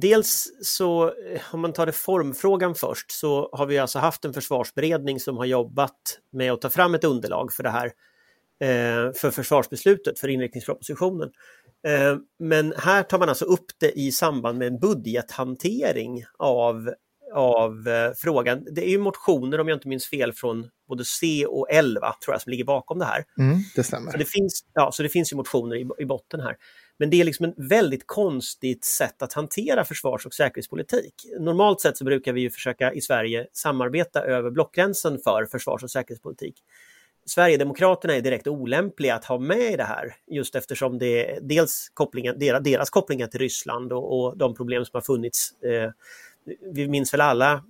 Dels 0.00 0.50
så, 0.62 1.04
eh, 1.04 1.40
om 1.52 1.60
man 1.60 1.72
tar 1.72 1.86
det 1.86 1.92
formfrågan 1.92 2.74
först, 2.74 3.10
så 3.10 3.48
har 3.52 3.66
vi 3.66 3.78
alltså 3.78 3.98
haft 3.98 4.24
en 4.24 4.32
försvarsberedning 4.32 5.20
som 5.20 5.36
har 5.36 5.44
jobbat 5.44 6.18
med 6.32 6.52
att 6.52 6.60
ta 6.60 6.70
fram 6.70 6.94
ett 6.94 7.04
underlag 7.04 7.52
för 7.52 7.62
det 7.62 7.70
här 7.70 7.86
eh, 8.60 9.12
för 9.12 9.30
försvarsbeslutet, 9.30 10.18
för 10.18 10.28
inriktningspropositionen. 10.28 11.30
Eh, 11.86 12.16
men 12.38 12.74
här 12.76 13.02
tar 13.02 13.18
man 13.18 13.28
alltså 13.28 13.44
upp 13.44 13.66
det 13.80 13.98
i 13.98 14.12
samband 14.12 14.58
med 14.58 14.68
en 14.68 14.78
budgethantering 14.78 16.24
av, 16.38 16.94
av 17.34 17.88
frågan. 18.16 18.66
Det 18.70 18.86
är 18.86 18.90
ju 18.90 18.98
motioner, 18.98 19.60
om 19.60 19.68
jag 19.68 19.76
inte 19.76 19.88
minns 19.88 20.06
fel, 20.06 20.32
från 20.32 20.68
både 20.88 21.04
C 21.04 21.46
och 21.46 21.70
L 21.70 21.98
va, 22.00 22.16
tror 22.24 22.34
jag, 22.34 22.42
som 22.42 22.50
ligger 22.50 22.64
bakom 22.64 22.98
det 22.98 23.04
här. 23.04 23.24
Mm, 23.38 23.58
det 23.76 23.82
stämmer. 23.82 24.10
Så 24.10 24.18
det, 24.18 24.24
finns, 24.24 24.64
ja, 24.74 24.92
så 24.92 25.02
det 25.02 25.08
finns 25.08 25.32
ju 25.32 25.36
motioner 25.36 25.76
i, 25.76 25.88
i 25.98 26.04
botten 26.04 26.40
här. 26.40 26.56
Men 26.98 27.10
det 27.10 27.20
är 27.20 27.24
liksom 27.24 27.46
ett 27.46 27.54
väldigt 27.56 28.06
konstigt 28.06 28.84
sätt 28.84 29.22
att 29.22 29.32
hantera 29.32 29.84
försvars 29.84 30.26
och 30.26 30.34
säkerhetspolitik. 30.34 31.14
Normalt 31.40 31.80
sett 31.80 31.96
så 31.96 32.04
brukar 32.04 32.32
vi 32.32 32.40
ju 32.40 32.50
försöka 32.50 32.92
i 32.92 33.00
Sverige 33.00 33.46
samarbeta 33.52 34.22
över 34.22 34.50
blockgränsen 34.50 35.18
för 35.18 35.44
försvars 35.44 35.82
och 35.82 35.90
säkerhetspolitik. 35.90 36.54
Sverigedemokraterna 37.26 38.14
är 38.14 38.20
direkt 38.20 38.46
olämpliga 38.46 39.14
att 39.14 39.24
ha 39.24 39.38
med 39.38 39.72
i 39.72 39.76
det 39.76 39.84
här 39.84 40.14
just 40.26 40.54
eftersom 40.54 40.98
det 40.98 41.30
är 41.30 41.40
dels 41.42 41.90
kopplingen, 41.94 42.38
deras, 42.38 42.62
deras 42.62 42.90
kopplingar 42.90 43.26
till 43.26 43.40
Ryssland 43.40 43.92
och, 43.92 44.24
och 44.24 44.36
de 44.36 44.54
problem 44.54 44.84
som 44.84 44.96
har 44.96 45.00
funnits. 45.02 45.62
Eh, 45.62 45.90
vi 46.72 46.88
minns 46.88 47.14
väl 47.14 47.20
alla 47.20 47.64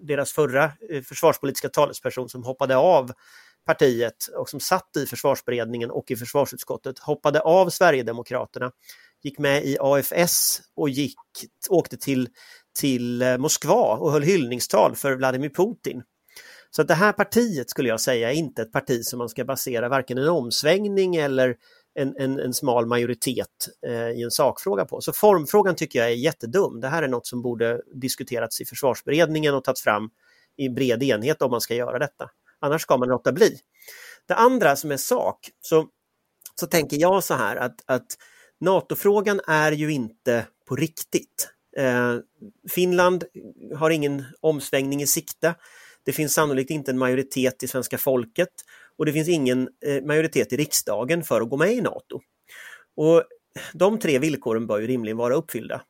deras 0.00 0.32
förra 0.32 0.64
eh, 0.64 1.02
försvarspolitiska 1.02 1.68
talesperson 1.68 2.28
som 2.28 2.44
hoppade 2.44 2.76
av 2.76 3.12
partiet 3.66 4.26
och 4.36 4.48
som 4.48 4.60
satt 4.60 4.96
i 4.96 5.06
försvarsberedningen 5.06 5.90
och 5.90 6.10
i 6.10 6.16
försvarsutskottet 6.16 6.98
hoppade 6.98 7.40
av 7.40 7.70
Sverigedemokraterna, 7.70 8.70
gick 9.22 9.38
med 9.38 9.64
i 9.64 9.76
AFS 9.80 10.60
och 10.76 10.88
gick, 10.88 11.14
åkte 11.68 11.96
till, 11.96 12.28
till 12.78 13.22
eh, 13.22 13.38
Moskva 13.38 13.96
och 13.96 14.12
höll 14.12 14.22
hyllningstal 14.22 14.96
för 14.96 15.16
Vladimir 15.16 15.50
Putin. 15.50 16.02
Så 16.70 16.82
att 16.82 16.88
det 16.88 16.94
här 16.94 17.12
partiet 17.12 17.70
skulle 17.70 17.88
jag 17.88 18.00
säga 18.00 18.30
är 18.30 18.34
inte 18.34 18.62
ett 18.62 18.72
parti 18.72 19.04
som 19.04 19.18
man 19.18 19.28
ska 19.28 19.44
basera 19.44 19.88
varken 19.88 20.18
en 20.18 20.28
omsvängning 20.28 21.16
eller 21.16 21.56
en, 21.94 22.16
en, 22.16 22.40
en 22.40 22.54
smal 22.54 22.86
majoritet 22.86 23.68
eh, 23.86 24.10
i 24.10 24.22
en 24.22 24.30
sakfråga 24.30 24.84
på. 24.84 25.00
Så 25.00 25.12
formfrågan 25.12 25.74
tycker 25.74 25.98
jag 25.98 26.08
är 26.08 26.14
jättedum. 26.14 26.80
Det 26.80 26.88
här 26.88 27.02
är 27.02 27.08
något 27.08 27.26
som 27.26 27.42
borde 27.42 27.82
diskuterats 27.94 28.60
i 28.60 28.64
försvarsberedningen 28.64 29.54
och 29.54 29.64
tagits 29.64 29.82
fram 29.82 30.10
i 30.56 30.68
bred 30.68 31.02
enhet 31.02 31.42
om 31.42 31.50
man 31.50 31.60
ska 31.60 31.74
göra 31.74 31.98
detta. 31.98 32.30
Annars 32.66 32.82
ska 32.82 32.96
man 32.96 33.08
låta 33.08 33.32
bli. 33.32 33.58
Det 34.28 34.34
andra 34.34 34.76
som 34.76 34.90
är 34.90 34.96
sak, 34.96 35.50
så, 35.60 35.86
så 36.60 36.66
tänker 36.66 36.96
jag 36.96 37.24
så 37.24 37.34
här 37.34 37.56
att, 37.56 37.82
att 37.86 38.06
NATO-frågan 38.60 39.40
är 39.46 39.72
ju 39.72 39.92
inte 39.92 40.46
på 40.68 40.76
riktigt. 40.76 41.48
Eh, 41.76 42.16
Finland 42.70 43.24
har 43.76 43.90
ingen 43.90 44.24
omsvängning 44.40 45.02
i 45.02 45.06
sikte. 45.06 45.54
Det 46.04 46.12
finns 46.12 46.34
sannolikt 46.34 46.70
inte 46.70 46.90
en 46.90 46.98
majoritet 46.98 47.62
i 47.62 47.68
svenska 47.68 47.98
folket 47.98 48.48
och 48.98 49.06
det 49.06 49.12
finns 49.12 49.28
ingen 49.28 49.68
eh, 49.86 50.04
majoritet 50.04 50.52
i 50.52 50.56
riksdagen 50.56 51.24
för 51.24 51.40
att 51.40 51.50
gå 51.50 51.56
med 51.56 51.72
i 51.72 51.80
NATO. 51.80 52.20
Och 52.96 53.24
De 53.74 53.98
tre 53.98 54.18
villkoren 54.18 54.66
bör 54.66 54.78
ju 54.78 54.86
rimligen 54.86 55.16
vara 55.16 55.34
uppfyllda. 55.34 55.82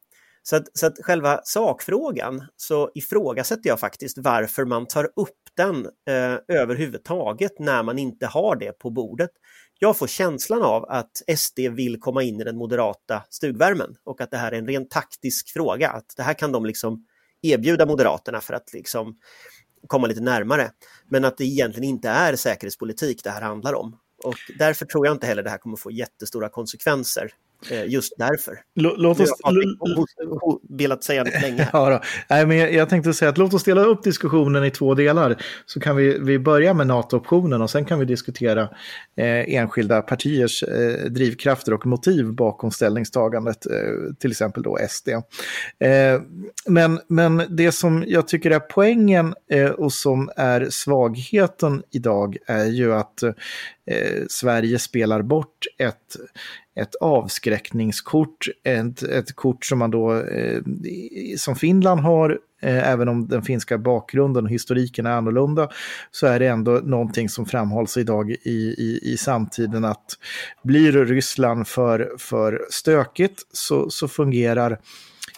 Så 0.48 0.56
att, 0.56 0.78
så 0.78 0.86
att 0.86 0.98
själva 1.02 1.40
sakfrågan 1.44 2.46
så 2.56 2.90
ifrågasätter 2.94 3.68
jag 3.68 3.80
faktiskt 3.80 4.18
varför 4.18 4.64
man 4.64 4.86
tar 4.86 5.04
upp 5.04 5.38
den 5.56 5.86
eh, 5.86 6.38
överhuvudtaget 6.48 7.58
när 7.58 7.82
man 7.82 7.98
inte 7.98 8.26
har 8.26 8.56
det 8.56 8.78
på 8.78 8.90
bordet. 8.90 9.30
Jag 9.78 9.96
får 9.96 10.06
känslan 10.06 10.62
av 10.62 10.84
att 10.84 11.10
SD 11.36 11.58
vill 11.58 12.00
komma 12.00 12.22
in 12.22 12.40
i 12.40 12.44
den 12.44 12.56
moderata 12.56 13.22
stugvärmen 13.30 13.96
och 14.04 14.20
att 14.20 14.30
det 14.30 14.36
här 14.36 14.52
är 14.52 14.58
en 14.58 14.66
rent 14.66 14.90
taktisk 14.90 15.52
fråga, 15.52 15.90
att 15.90 16.14
det 16.16 16.22
här 16.22 16.34
kan 16.34 16.52
de 16.52 16.66
liksom 16.66 17.06
erbjuda 17.42 17.86
Moderaterna 17.86 18.40
för 18.40 18.54
att 18.54 18.72
liksom 18.72 19.16
komma 19.86 20.06
lite 20.06 20.20
närmare. 20.20 20.70
Men 21.08 21.24
att 21.24 21.38
det 21.38 21.44
egentligen 21.44 21.90
inte 21.90 22.08
är 22.08 22.36
säkerhetspolitik 22.36 23.24
det 23.24 23.30
här 23.30 23.42
handlar 23.42 23.74
om. 23.74 23.98
Och 24.24 24.36
därför 24.58 24.86
tror 24.86 25.06
jag 25.06 25.14
inte 25.14 25.26
heller 25.26 25.42
det 25.42 25.50
här 25.50 25.58
kommer 25.58 25.76
få 25.76 25.90
jättestora 25.90 26.48
konsekvenser 26.48 27.32
just 27.86 28.12
därför. 28.18 28.54
Låt 28.74 29.20
oss... 29.20 29.30
velat 30.68 31.04
säga 31.04 31.24
det 31.24 31.40
länge. 31.40 31.68
ja, 31.72 31.90
då. 31.90 32.00
Nej, 32.30 32.46
men 32.46 32.56
jag, 32.56 32.72
jag 32.72 32.88
tänkte 32.88 33.14
säga 33.14 33.28
att 33.28 33.38
låt 33.38 33.54
oss 33.54 33.64
dela 33.64 33.84
upp 33.84 34.02
diskussionen 34.02 34.64
i 34.64 34.70
två 34.70 34.94
delar. 34.94 35.42
Så 35.66 35.80
kan 35.80 35.96
vi, 35.96 36.18
vi 36.18 36.38
börja 36.38 36.74
med 36.74 36.86
NATO-optionen 36.86 37.62
och 37.62 37.70
sen 37.70 37.84
kan 37.84 37.98
vi 37.98 38.04
diskutera 38.04 38.62
eh, 39.16 39.54
enskilda 39.54 40.02
partiers 40.02 40.62
eh, 40.62 41.10
drivkrafter 41.10 41.72
och 41.74 41.86
motiv 41.86 42.32
bakom 42.32 42.70
ställningstagandet, 42.70 43.66
eh, 43.66 44.14
till 44.18 44.30
exempel 44.30 44.62
då 44.62 44.78
SD. 44.88 45.08
Eh, 45.08 46.20
men, 46.66 47.00
men 47.08 47.42
det 47.48 47.72
som 47.72 48.04
jag 48.06 48.28
tycker 48.28 48.50
är 48.50 48.60
poängen 48.60 49.34
eh, 49.50 49.70
och 49.70 49.92
som 49.92 50.30
är 50.36 50.66
svagheten 50.70 51.82
idag 51.90 52.36
är 52.46 52.64
ju 52.64 52.94
att 52.94 53.22
Eh, 53.86 54.22
Sverige 54.28 54.78
spelar 54.78 55.22
bort 55.22 55.66
ett 55.78 56.16
ett 56.80 56.94
avskräckningskort, 56.94 58.48
ett, 58.64 59.02
ett 59.02 59.36
kort 59.36 59.64
som 59.64 59.78
man 59.78 59.90
då, 59.90 60.14
eh, 60.14 60.60
som 61.36 61.56
Finland 61.56 62.00
har, 62.00 62.38
eh, 62.62 62.88
även 62.90 63.08
om 63.08 63.28
den 63.28 63.42
finska 63.42 63.78
bakgrunden 63.78 64.44
och 64.44 64.50
historiken 64.50 65.06
är 65.06 65.10
annorlunda, 65.10 65.68
så 66.10 66.26
är 66.26 66.38
det 66.38 66.46
ändå 66.46 66.70
någonting 66.70 67.28
som 67.28 67.46
framhålls 67.46 67.96
idag 67.96 68.30
i, 68.30 68.74
i, 68.78 69.00
i 69.02 69.16
samtiden 69.16 69.84
att 69.84 70.18
blir 70.62 70.92
Ryssland 70.92 71.68
för, 71.68 72.12
för 72.18 72.66
stökigt 72.70 73.42
så, 73.52 73.90
så 73.90 74.08
fungerar 74.08 74.78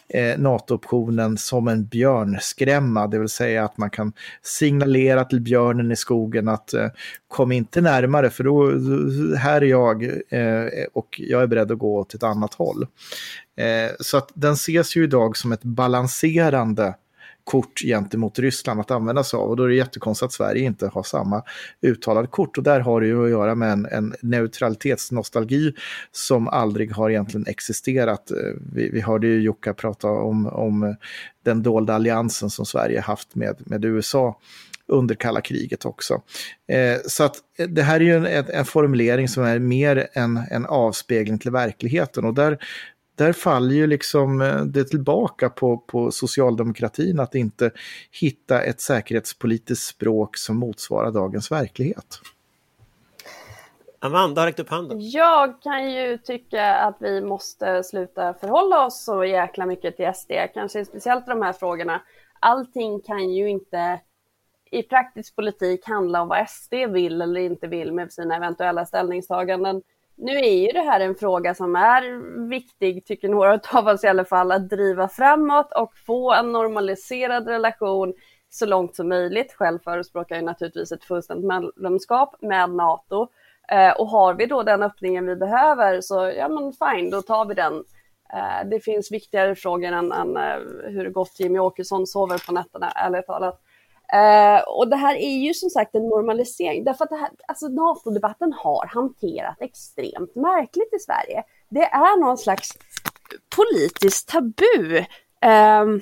eh, 0.09 0.39
NATO-optionen 0.39 1.37
som 1.37 1.69
en 1.69 1.87
björnskrämma, 1.87 3.07
det 3.07 3.19
vill 3.19 3.29
säga 3.29 3.65
att 3.65 3.79
man 3.79 3.91
kan 3.91 4.13
signalera 4.43 5.25
till 5.25 5.41
björnen 5.41 5.93
i 5.93 5.97
skogen 5.97 6.49
att 6.49 6.75
eh, 6.75 6.89
kom 7.29 7.53
inte 7.53 7.81
närmare 7.81 8.31
för 8.31 8.45
då, 8.45 8.71
här 9.37 9.61
är 9.61 9.67
jag 9.67 10.05
eh, 10.29 10.87
och 10.93 11.21
jag 11.21 11.43
är 11.43 11.47
beredd 11.47 11.73
att 11.73 11.79
gå 11.79 11.99
åt 11.99 12.15
ett 12.15 12.23
annat 12.23 12.55
håll. 12.55 12.87
Eh, 13.57 13.93
så 14.01 14.17
att 14.17 14.31
den 14.35 14.53
ses 14.53 14.97
ju 14.97 15.05
idag 15.05 15.37
som 15.37 15.53
ett 15.53 15.63
balanserande 15.63 16.95
kort 17.49 17.81
gentemot 17.81 18.39
Ryssland 18.39 18.81
att 18.81 18.91
använda 18.91 19.25
sig 19.25 19.37
av. 19.37 19.51
Och 19.51 19.57
då 19.57 19.65
är 19.65 19.69
det 19.69 19.75
jättekonstigt 19.75 20.27
att 20.27 20.33
Sverige 20.33 20.65
inte 20.65 20.87
har 20.87 21.03
samma 21.03 21.43
uttalade 21.83 22.29
kort. 22.29 22.59
Och 22.59 22.65
där 22.65 22.81
har 22.81 23.01
det 23.01 23.07
ju 23.07 23.25
att 23.25 23.31
göra 23.31 23.55
med 23.55 23.73
en, 23.73 23.87
en 23.87 24.15
neutralitetsnostalgi 24.23 25.73
som 26.13 26.49
aldrig 26.49 26.93
har 26.93 27.11
egentligen 27.11 27.47
existerat. 27.47 28.31
Eh, 28.31 28.37
vi, 28.73 28.91
vi 28.91 29.01
hörde 29.01 29.27
ju 29.27 29.41
Jukka 29.41 29.75
prata 29.75 30.09
om, 30.09 30.47
om 30.47 30.97
den 31.45 31.63
dolda 31.63 31.95
alliansen 31.95 32.51
som 32.51 32.67
Sverige 32.67 33.01
haft 33.01 33.35
med, 33.35 33.57
med 33.59 33.85
USA 33.85 34.41
under 34.89 35.15
kalla 35.15 35.41
kriget 35.41 35.85
också. 35.85 36.23
Eh, 36.69 36.97
så 37.07 37.25
att 37.25 37.37
det 37.69 37.83
här 37.83 38.01
är 38.01 38.05
ju 38.05 38.17
en, 38.17 38.45
en, 38.49 38.65
formulering 38.65 39.29
som 39.29 39.45
är 39.45 39.59
mer 39.59 40.09
en, 40.13 40.41
en 40.51 40.67
avspegling 40.67 41.39
till 41.39 41.51
verkligheten 41.51 42.25
och 42.25 42.35
där 42.35 42.59
där 43.19 43.33
faller 43.33 43.75
ju 43.75 43.87
liksom 43.87 44.41
eh, 44.41 44.61
det 44.61 44.85
tillbaka 44.85 45.51
på, 45.51 45.79
på 45.79 46.11
socialdemokratin 46.11 47.21
att 47.21 47.35
inte 47.35 47.71
hitta 48.21 48.63
ett 48.63 48.81
säkerhetspolitiskt 48.81 49.87
språk 49.87 50.37
som 50.37 50.57
motsvarar 50.57 51.11
dagens 51.11 51.53
verklighet. 51.53 52.21
Amanda 54.01 54.41
har 54.41 54.47
räckt 54.47 54.61
upp 54.61 54.69
handen. 54.69 55.11
Jag 55.11 55.63
kan 55.63 55.93
ju 55.93 56.19
tycka 56.19 56.75
att 56.75 56.97
vi 57.01 57.21
måste 57.21 57.85
sluta 57.85 58.35
förhålla 58.35 58.87
oss 58.87 59.05
så 59.05 59.25
jäkla 59.25 59.67
mycket 59.67 59.97
till 59.97 60.13
SD, 60.15 60.33
kanske 60.55 60.85
speciellt 60.85 61.27
de 61.27 61.43
här 61.43 61.53
frågorna. 61.53 62.03
Allting 62.41 63.01
kan 63.01 63.31
ju 63.31 63.49
inte 63.49 64.01
i 64.71 64.83
praktisk 64.83 65.37
politik 65.37 65.89
handla 65.89 66.23
om 66.23 66.29
vad 66.29 66.49
SD 66.49 66.75
vill 66.75 67.23
eller 67.23 67.41
inte 67.41 67.67
vill 67.67 67.93
med 67.93 68.13
sina 68.13 68.37
eventuella 68.37 68.87
ställningstaganden. 68.87 69.83
Nu 70.21 70.33
är 70.33 70.67
ju 70.67 70.73
det 70.73 70.81
här 70.81 71.01
en 71.01 71.15
fråga 71.15 71.55
som 71.55 71.77
är 71.77 72.03
viktig, 72.49 73.07
tycker 73.07 73.29
några 73.29 73.61
av 73.73 73.87
oss 73.87 74.05
i 74.05 74.09
alla 74.09 74.25
fall, 74.25 74.53
att 74.53 74.71
driva 74.71 75.09
framåt 75.09 75.73
och 75.73 75.93
få 76.07 76.35
en 76.35 76.53
normaliserad 76.53 77.49
relation 77.49 78.15
så 78.49 78.67
långt 78.67 78.97
som 78.97 79.09
möjligt. 79.09 79.53
Själv 79.53 79.79
förespråkar 79.79 80.37
jag 80.37 80.45
naturligtvis 80.45 80.93
ett 80.93 81.05
fullständigt 81.05 81.47
medlemskap 81.47 82.37
med 82.41 82.71
NATO. 82.71 83.29
Eh, 83.69 83.93
och 83.93 84.07
har 84.09 84.35
vi 84.35 84.47
då 84.47 84.63
den 84.63 84.83
öppningen 84.83 85.27
vi 85.27 85.37
behöver 85.37 86.01
så 86.01 86.33
ja 86.37 86.49
men 86.49 86.73
fine, 86.73 87.11
då 87.11 87.23
tar 87.23 87.45
vi 87.45 87.55
den. 87.55 87.85
Eh, 88.33 88.69
det 88.71 88.81
finns 88.81 89.13
viktigare 89.13 89.55
frågor 89.55 89.93
än, 89.93 90.13
än 90.13 90.37
eh, 90.37 90.59
hur 90.85 91.11
gott 91.11 91.41
Jimmy 91.41 91.59
Åkesson 91.59 92.07
sover 92.07 92.47
på 92.47 92.53
nätterna, 92.53 92.91
ärligt 92.91 93.27
talat. 93.27 93.61
Uh, 94.15 94.61
och 94.69 94.89
det 94.89 94.97
här 94.97 95.15
är 95.15 95.37
ju 95.39 95.55
som 95.55 95.71
sagt 95.71 95.95
en 95.95 96.09
normalisering, 96.09 96.85
därför 96.85 97.05
att 97.05 97.11
det 97.11 97.17
här, 97.17 97.31
alltså 97.49 97.69
NATO-debatten 97.69 98.53
har 98.53 98.87
hanterat 98.87 99.57
extremt 99.61 100.35
märkligt 100.35 100.95
i 100.95 100.99
Sverige. 100.99 101.45
Det 101.69 101.85
är 101.85 102.21
någon 102.21 102.39
slags 102.39 102.69
politiskt 103.57 104.29
tabu. 104.29 104.99
Uh, 105.45 106.01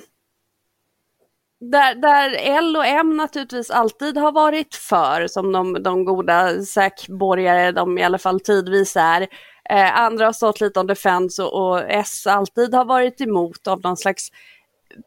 där, 1.59 1.95
där 1.95 2.35
L 2.39 2.75
och 2.77 2.85
M 2.85 3.17
naturligtvis 3.17 3.71
alltid 3.71 4.17
har 4.17 4.31
varit 4.31 4.75
för, 4.75 5.27
som 5.27 5.51
de, 5.51 5.83
de 5.83 6.05
goda 6.05 6.61
säkborgare 6.61 7.71
de 7.71 7.97
i 7.97 8.03
alla 8.03 8.17
fall 8.17 8.39
tidvis 8.39 8.95
är. 8.95 9.27
Eh, 9.69 9.99
andra 9.99 10.25
har 10.25 10.33
stått 10.33 10.61
lite 10.61 10.79
on 10.79 10.87
defense 10.87 11.43
och, 11.43 11.69
och 11.69 11.81
S 11.87 12.27
alltid 12.27 12.73
har 12.73 12.85
varit 12.85 13.21
emot 13.21 13.67
av 13.67 13.81
någon 13.81 13.97
slags 13.97 14.29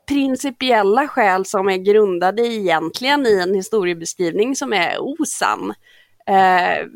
principiella 0.09 1.09
skäl 1.09 1.45
som 1.45 1.69
är 1.69 1.77
grundade 1.77 2.43
egentligen 2.43 3.27
i 3.27 3.41
en 3.41 3.55
historiebeskrivning 3.55 4.57
som 4.57 4.73
är 4.73 4.99
osann. 4.99 5.75
Eh, 6.27 6.87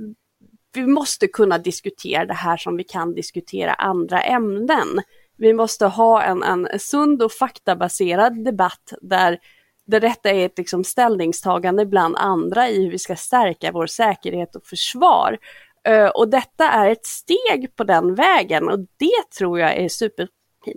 vi 0.74 0.86
måste 0.86 1.26
kunna 1.28 1.58
diskutera 1.58 2.26
det 2.26 2.34
här 2.34 2.56
som 2.56 2.76
vi 2.76 2.84
kan 2.84 3.14
diskutera 3.14 3.74
andra 3.74 4.22
ämnen. 4.22 5.00
Vi 5.36 5.52
måste 5.52 5.86
ha 5.86 6.22
en, 6.22 6.42
en 6.42 6.68
sund 6.78 7.22
och 7.22 7.32
faktabaserad 7.32 8.44
debatt 8.44 8.92
där, 9.00 9.38
där 9.86 10.00
detta 10.00 10.30
är 10.30 10.46
ett 10.46 10.58
liksom 10.58 10.84
ställningstagande 10.84 11.86
bland 11.86 12.16
andra 12.16 12.68
i 12.68 12.84
hur 12.84 12.90
vi 12.90 12.98
ska 12.98 13.16
stärka 13.16 13.72
vår 13.72 13.86
säkerhet 13.86 14.56
och 14.56 14.66
försvar. 14.66 15.38
Eh, 15.88 16.06
och 16.06 16.28
detta 16.28 16.70
är 16.70 16.90
ett 16.90 17.06
steg 17.06 17.76
på 17.76 17.84
den 17.84 18.14
vägen 18.14 18.68
och 18.68 18.78
det 18.78 19.36
tror 19.38 19.60
jag 19.60 19.76
är 19.76 19.88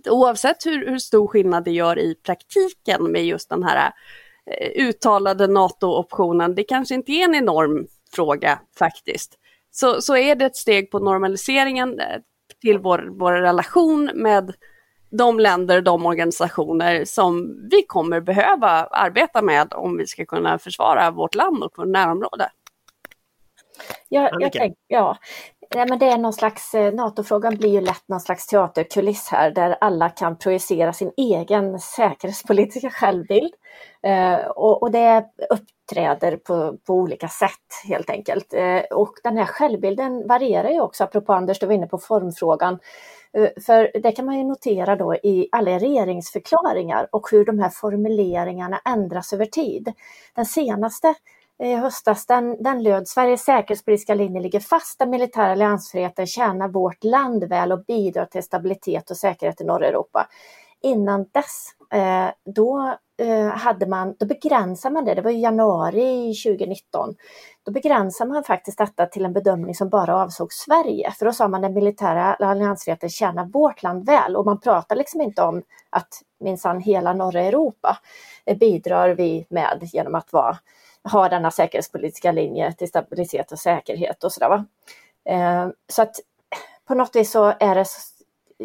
Oavsett 0.10 0.66
hur, 0.66 0.88
hur 0.88 1.00
stor 1.00 1.28
skillnad 1.28 1.64
det 1.64 1.72
gör 1.72 2.00
i 2.00 2.16
praktiken 2.16 3.12
med 3.12 3.26
just 3.26 3.50
den 3.50 3.64
här 3.64 3.88
uh, 3.88 4.88
uttalade 4.88 5.48
NATO-optionen, 5.48 6.56
det 6.56 6.64
kanske 6.64 6.96
inte 6.96 7.12
är 7.12 7.24
en 7.24 7.36
enorm 7.36 7.88
fråga 8.14 8.60
faktiskt 8.80 9.38
så, 9.80 10.02
så 10.02 10.18
är 10.18 10.36
det 10.36 10.46
ett 10.46 10.56
steg 10.56 10.92
på 10.92 11.00
normaliseringen 11.00 12.00
eh, 12.00 12.20
till 12.62 12.80
vår, 12.80 13.08
vår 13.12 13.34
relation 13.34 14.12
med 14.14 14.54
de 15.10 15.40
länder, 15.40 15.82
de 15.82 16.06
organisationer 16.06 17.06
som 17.06 17.60
vi 17.72 17.84
kommer 17.88 18.22
behöva 18.22 18.70
arbeta 18.86 19.42
med 19.42 19.74
om 19.74 19.98
vi 19.98 20.08
ska 20.08 20.26
kunna 20.26 20.60
försvara 20.60 21.12
vårt 21.12 21.36
land 21.36 21.64
och 21.64 21.78
vårt 21.78 21.88
närområde. 21.88 22.50
Ja, 24.10 24.30
jag 24.40 24.52
tänk, 24.52 24.78
ja. 24.88 25.18
Nej, 25.76 25.86
men 25.90 26.00
det 26.00 26.06
är 26.06 26.18
någon 26.18 26.34
slags, 26.34 26.74
eh, 26.76 26.94
NATO-frågan 26.94 27.56
blir 27.56 27.70
ju 27.70 27.82
lätt 27.82 28.04
någon 28.08 28.20
slags 28.20 28.48
teaterkuliss 28.48 29.28
här 29.32 29.52
där 29.52 29.78
alla 29.82 30.10
kan 30.10 30.38
projicera 30.38 30.94
sin 30.94 31.12
egen 31.18 31.80
säkerhetspolitiska 31.80 32.90
självbild. 32.90 33.54
Eh, 34.04 34.36
och, 34.36 34.84
och, 34.84 34.92
det 34.92 35.26
uppträder 35.50 36.38
på, 36.38 36.78
på 36.88 36.94
olika 36.94 37.28
sätt 37.28 37.52
helt 37.88 38.10
enkelt. 38.10 38.54
Eh, 38.54 38.82
och 38.92 39.14
den 39.24 39.38
här 39.38 39.46
självbilden 39.46 40.28
varierar 40.28 40.70
ju 40.70 40.82
också, 40.82 41.04
apropå 41.04 41.34
Anders, 41.34 41.60
du 41.60 41.66
var 41.66 41.74
inne 41.74 41.88
på 41.88 41.98
formfrågan. 41.98 42.80
Eh, 43.34 43.50
för 43.66 43.92
det 44.04 44.12
kan 44.12 44.26
man 44.26 44.38
ju 44.38 44.44
notera 44.44 44.96
då 44.96 45.16
i 45.16 45.50
alla 45.52 45.80
regeringsförklaringar 45.80 47.08
och 47.12 47.32
hur 47.32 47.46
de 47.46 47.60
här 47.60 47.70
formuleringarna 47.70 48.82
ändras 48.86 49.34
över 49.34 49.46
tid. 49.46 49.94
Den 50.36 50.46
senaste 50.46 51.14
i 51.64 51.74
höstas, 51.74 52.26
den, 52.26 52.64
den 52.64 52.84
löd 52.84 53.08
Sveriges 53.08 53.44
säkerhetspolitiska 53.44 54.14
linje 54.14 54.42
ligger 54.42 54.60
fast, 54.60 55.00
den 55.00 55.10
militära 55.10 55.52
alliansfriheten 55.52 56.28
tjänar 56.28 56.68
vårt 56.68 57.04
land 57.04 57.44
väl 57.44 57.72
och 57.72 57.86
bidrar 57.86 58.26
till 58.26 58.44
stabilitet 58.44 59.12
och 59.12 59.18
säkerhet 59.18 59.62
i 59.62 59.64
norra 59.64 59.88
Europa. 59.88 60.28
Innan 60.82 61.26
dess, 61.32 61.68
eh, 61.94 62.28
då 62.56 62.96
eh, 63.22 63.48
hade 63.48 63.88
man, 63.88 64.16
då 64.20 64.26
begränsade 64.26 64.94
man 64.94 65.06
det, 65.06 65.14
det 65.14 65.22
var 65.22 65.32
i 65.32 65.42
januari 65.42 66.34
2019, 66.46 67.16
då 67.66 67.72
begränsade 67.72 68.34
man 68.34 68.44
faktiskt 68.44 68.78
detta 68.78 69.06
till 69.06 69.26
en 69.26 69.34
bedömning 69.34 69.76
som 69.76 69.90
bara 69.90 70.24
avsåg 70.24 70.54
Sverige. 70.54 71.12
För 71.12 71.26
då 71.26 71.32
sa 71.32 71.48
man 71.48 71.62
den 71.62 71.74
militära 71.74 72.34
alliansfriheten 72.34 73.10
tjänar 73.10 73.46
vårt 73.46 73.84
land 73.84 74.06
väl 74.06 74.36
och 74.36 74.46
man 74.46 74.60
pratar 74.60 74.96
liksom 74.96 75.22
inte 75.22 75.42
om 75.42 75.64
att 75.90 76.22
minsann 76.40 76.80
hela 76.80 77.14
norra 77.14 77.42
Europa 77.42 77.98
eh, 78.46 78.58
bidrar 78.58 79.10
vi 79.10 79.46
med 79.50 79.80
genom 79.82 80.16
att 80.16 80.34
vara 80.34 80.58
ha 81.12 81.30
denna 81.30 81.52
säkerhetspolitiska 81.52 82.32
linje 82.32 82.74
till 82.74 82.88
stabilitet 82.88 83.52
och 83.52 83.60
säkerhet 83.60 84.24
och 84.24 84.32
sådär. 84.32 84.50
Va? 84.50 84.66
Eh, 85.30 85.70
så 85.88 86.02
att 86.02 86.16
på 86.88 86.96
något 86.96 87.16
vis 87.16 87.32
så 87.32 87.54
är 87.60 87.76
det 87.76 87.86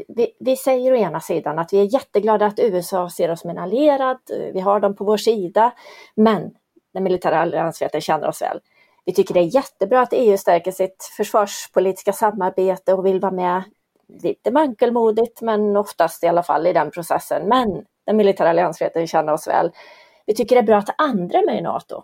vi, 0.09 0.37
vi, 0.41 0.57
säger 0.57 0.93
å 0.93 0.97
ena 0.97 1.21
sidan 1.21 1.59
att 1.59 1.73
vi 1.73 1.81
är 1.81 1.95
jätteglada 1.95 2.47
att 2.47 2.59
USA 2.59 3.11
ser 3.11 3.31
oss 3.31 3.41
som 3.41 3.51
en 3.51 3.59
allierad, 3.59 4.19
vi 4.53 4.61
har 4.61 4.81
dem 4.81 4.97
på 4.97 5.05
vår 5.05 5.17
sida, 5.17 5.73
men 6.15 6.51
den 6.95 7.03
militära 7.03 7.41
alliansfriheten 7.41 8.01
känner 8.01 8.29
oss 8.29 8.43
väl. 8.43 8.61
Vi 9.05 9.15
tycker 9.15 9.35
det 9.35 9.41
är 9.41 9.55
jättebra 9.55 10.01
att 10.01 10.13
EU 10.13 10.39
stärker 10.39 10.73
sitt 10.73 11.05
försvarspolitiska 11.17 12.13
samarbete 12.13 12.95
och 12.95 13.07
vill 13.07 13.21
vara 13.21 13.33
med 13.33 13.63
lite 14.23 14.51
mankelmodigt, 14.51 15.41
men 15.41 15.77
oftast 15.77 16.25
i 16.25 16.27
alla 16.27 16.43
fall 16.43 16.67
i 16.67 16.73
den 16.73 16.91
processen. 16.91 17.49
Men 17.49 17.85
den 18.07 18.17
militära 18.17 18.51
alliansfriheten 18.51 19.07
känner 19.07 19.33
oss 19.33 19.49
väl. 19.49 19.71
Vi 20.27 20.35
tycker 20.35 20.57
det 20.57 20.61
är 20.61 20.67
bra 20.67 20.77
att 20.77 20.95
andra 20.99 21.39
är 21.39 21.47
med 21.47 21.59
i 21.59 21.61
NATO 21.61 22.03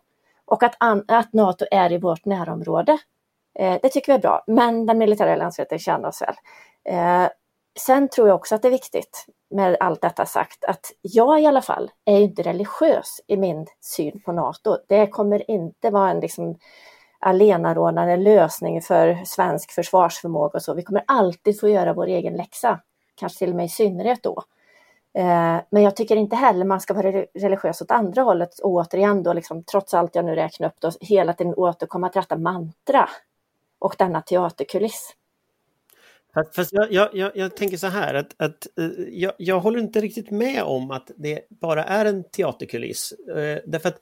och 0.48 0.62
att, 0.62 0.74
att 1.08 1.32
NATO 1.32 1.64
är 1.70 1.92
i 1.92 1.98
vårt 1.98 2.24
närområde. 2.24 2.98
Eh, 3.58 3.78
det 3.82 3.88
tycker 3.88 4.12
vi 4.12 4.16
är 4.16 4.22
bra, 4.22 4.44
men 4.46 4.86
den 4.86 4.98
militära 4.98 5.32
alliansfriheten 5.32 5.78
känner 5.78 6.08
oss 6.08 6.22
väl. 6.22 6.34
Eh, 6.84 7.28
sen 7.78 8.08
tror 8.08 8.28
jag 8.28 8.34
också 8.34 8.54
att 8.54 8.62
det 8.62 8.68
är 8.68 8.72
viktigt 8.72 9.26
med 9.50 9.76
allt 9.80 10.00
detta 10.00 10.26
sagt 10.26 10.64
att 10.64 10.92
jag 11.02 11.40
i 11.40 11.46
alla 11.46 11.62
fall 11.62 11.90
är 12.04 12.20
inte 12.20 12.42
religiös 12.42 13.20
i 13.26 13.36
min 13.36 13.66
syn 13.80 14.20
på 14.24 14.32
NATO. 14.32 14.76
Det 14.88 15.06
kommer 15.06 15.50
inte 15.50 15.90
vara 15.90 16.10
en 16.10 16.20
liksom 16.20 16.58
allenarådande 17.18 18.16
lösning 18.16 18.82
för 18.82 19.24
svensk 19.24 19.72
försvarsförmåga 19.72 20.56
och 20.56 20.62
så. 20.62 20.74
Vi 20.74 20.82
kommer 20.82 21.04
alltid 21.06 21.60
få 21.60 21.68
göra 21.68 21.92
vår 21.92 22.06
egen 22.06 22.36
läxa, 22.36 22.80
kanske 23.14 23.38
till 23.38 23.50
och 23.50 23.56
med 23.56 23.66
i 23.66 23.68
synnerhet 23.68 24.22
då. 24.22 24.42
Eh, 25.18 25.60
men 25.70 25.82
jag 25.82 25.96
tycker 25.96 26.16
inte 26.16 26.36
heller 26.36 26.64
man 26.64 26.80
ska 26.80 26.94
vara 26.94 27.12
religiös 27.34 27.82
åt 27.82 27.90
andra 27.90 28.22
hållet 28.22 28.58
och 28.58 28.70
återigen 28.70 29.22
då 29.22 29.32
liksom, 29.32 29.64
trots 29.64 29.94
allt 29.94 30.14
jag 30.14 30.24
nu 30.24 30.34
räknar 30.34 30.68
upp 30.68 30.74
då, 30.78 30.90
hela 31.00 31.32
tiden 31.32 31.54
återkomma 31.54 32.08
till 32.08 32.20
detta 32.20 32.38
mantra 32.38 33.08
och 33.78 33.94
denna 33.98 34.22
teaterkuliss. 34.22 35.14
Fast 36.54 36.72
jag, 36.72 36.92
jag, 36.92 37.08
jag, 37.12 37.36
jag, 37.36 37.56
tänker 37.56 37.76
så 37.76 37.86
här 37.86 38.14
att, 38.14 38.34
att 38.36 38.66
eh, 38.78 38.86
jag, 39.08 39.32
jag, 39.38 39.60
håller 39.60 39.78
inte 39.78 40.00
riktigt 40.00 40.30
med 40.30 40.62
om 40.62 40.90
att 40.90 41.10
det 41.16 41.40
bara 41.48 41.84
är 41.84 42.04
en 42.04 42.24
teaterkuliss. 42.24 43.12
Eh, 43.12 43.58
därför 43.66 43.88
att 43.88 44.00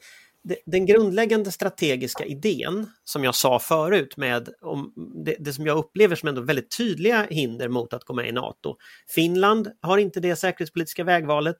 den 0.66 0.86
grundläggande 0.86 1.52
strategiska 1.52 2.24
idén 2.24 2.90
som 3.04 3.24
jag 3.24 3.34
sa 3.34 3.58
förut 3.58 4.16
med 4.16 4.48
om 4.60 4.92
det, 5.24 5.36
det, 5.38 5.52
som 5.52 5.66
jag 5.66 5.78
upplever 5.78 6.16
som 6.16 6.28
ändå 6.28 6.40
väldigt 6.40 6.76
tydliga 6.76 7.26
hinder 7.30 7.68
mot 7.68 7.92
att 7.92 8.04
gå 8.04 8.14
med 8.14 8.28
i 8.28 8.32
NATO. 8.32 8.76
Finland 9.08 9.70
har 9.80 9.98
inte 9.98 10.20
det 10.20 10.36
säkerhetspolitiska 10.36 11.04
vägvalet. 11.04 11.56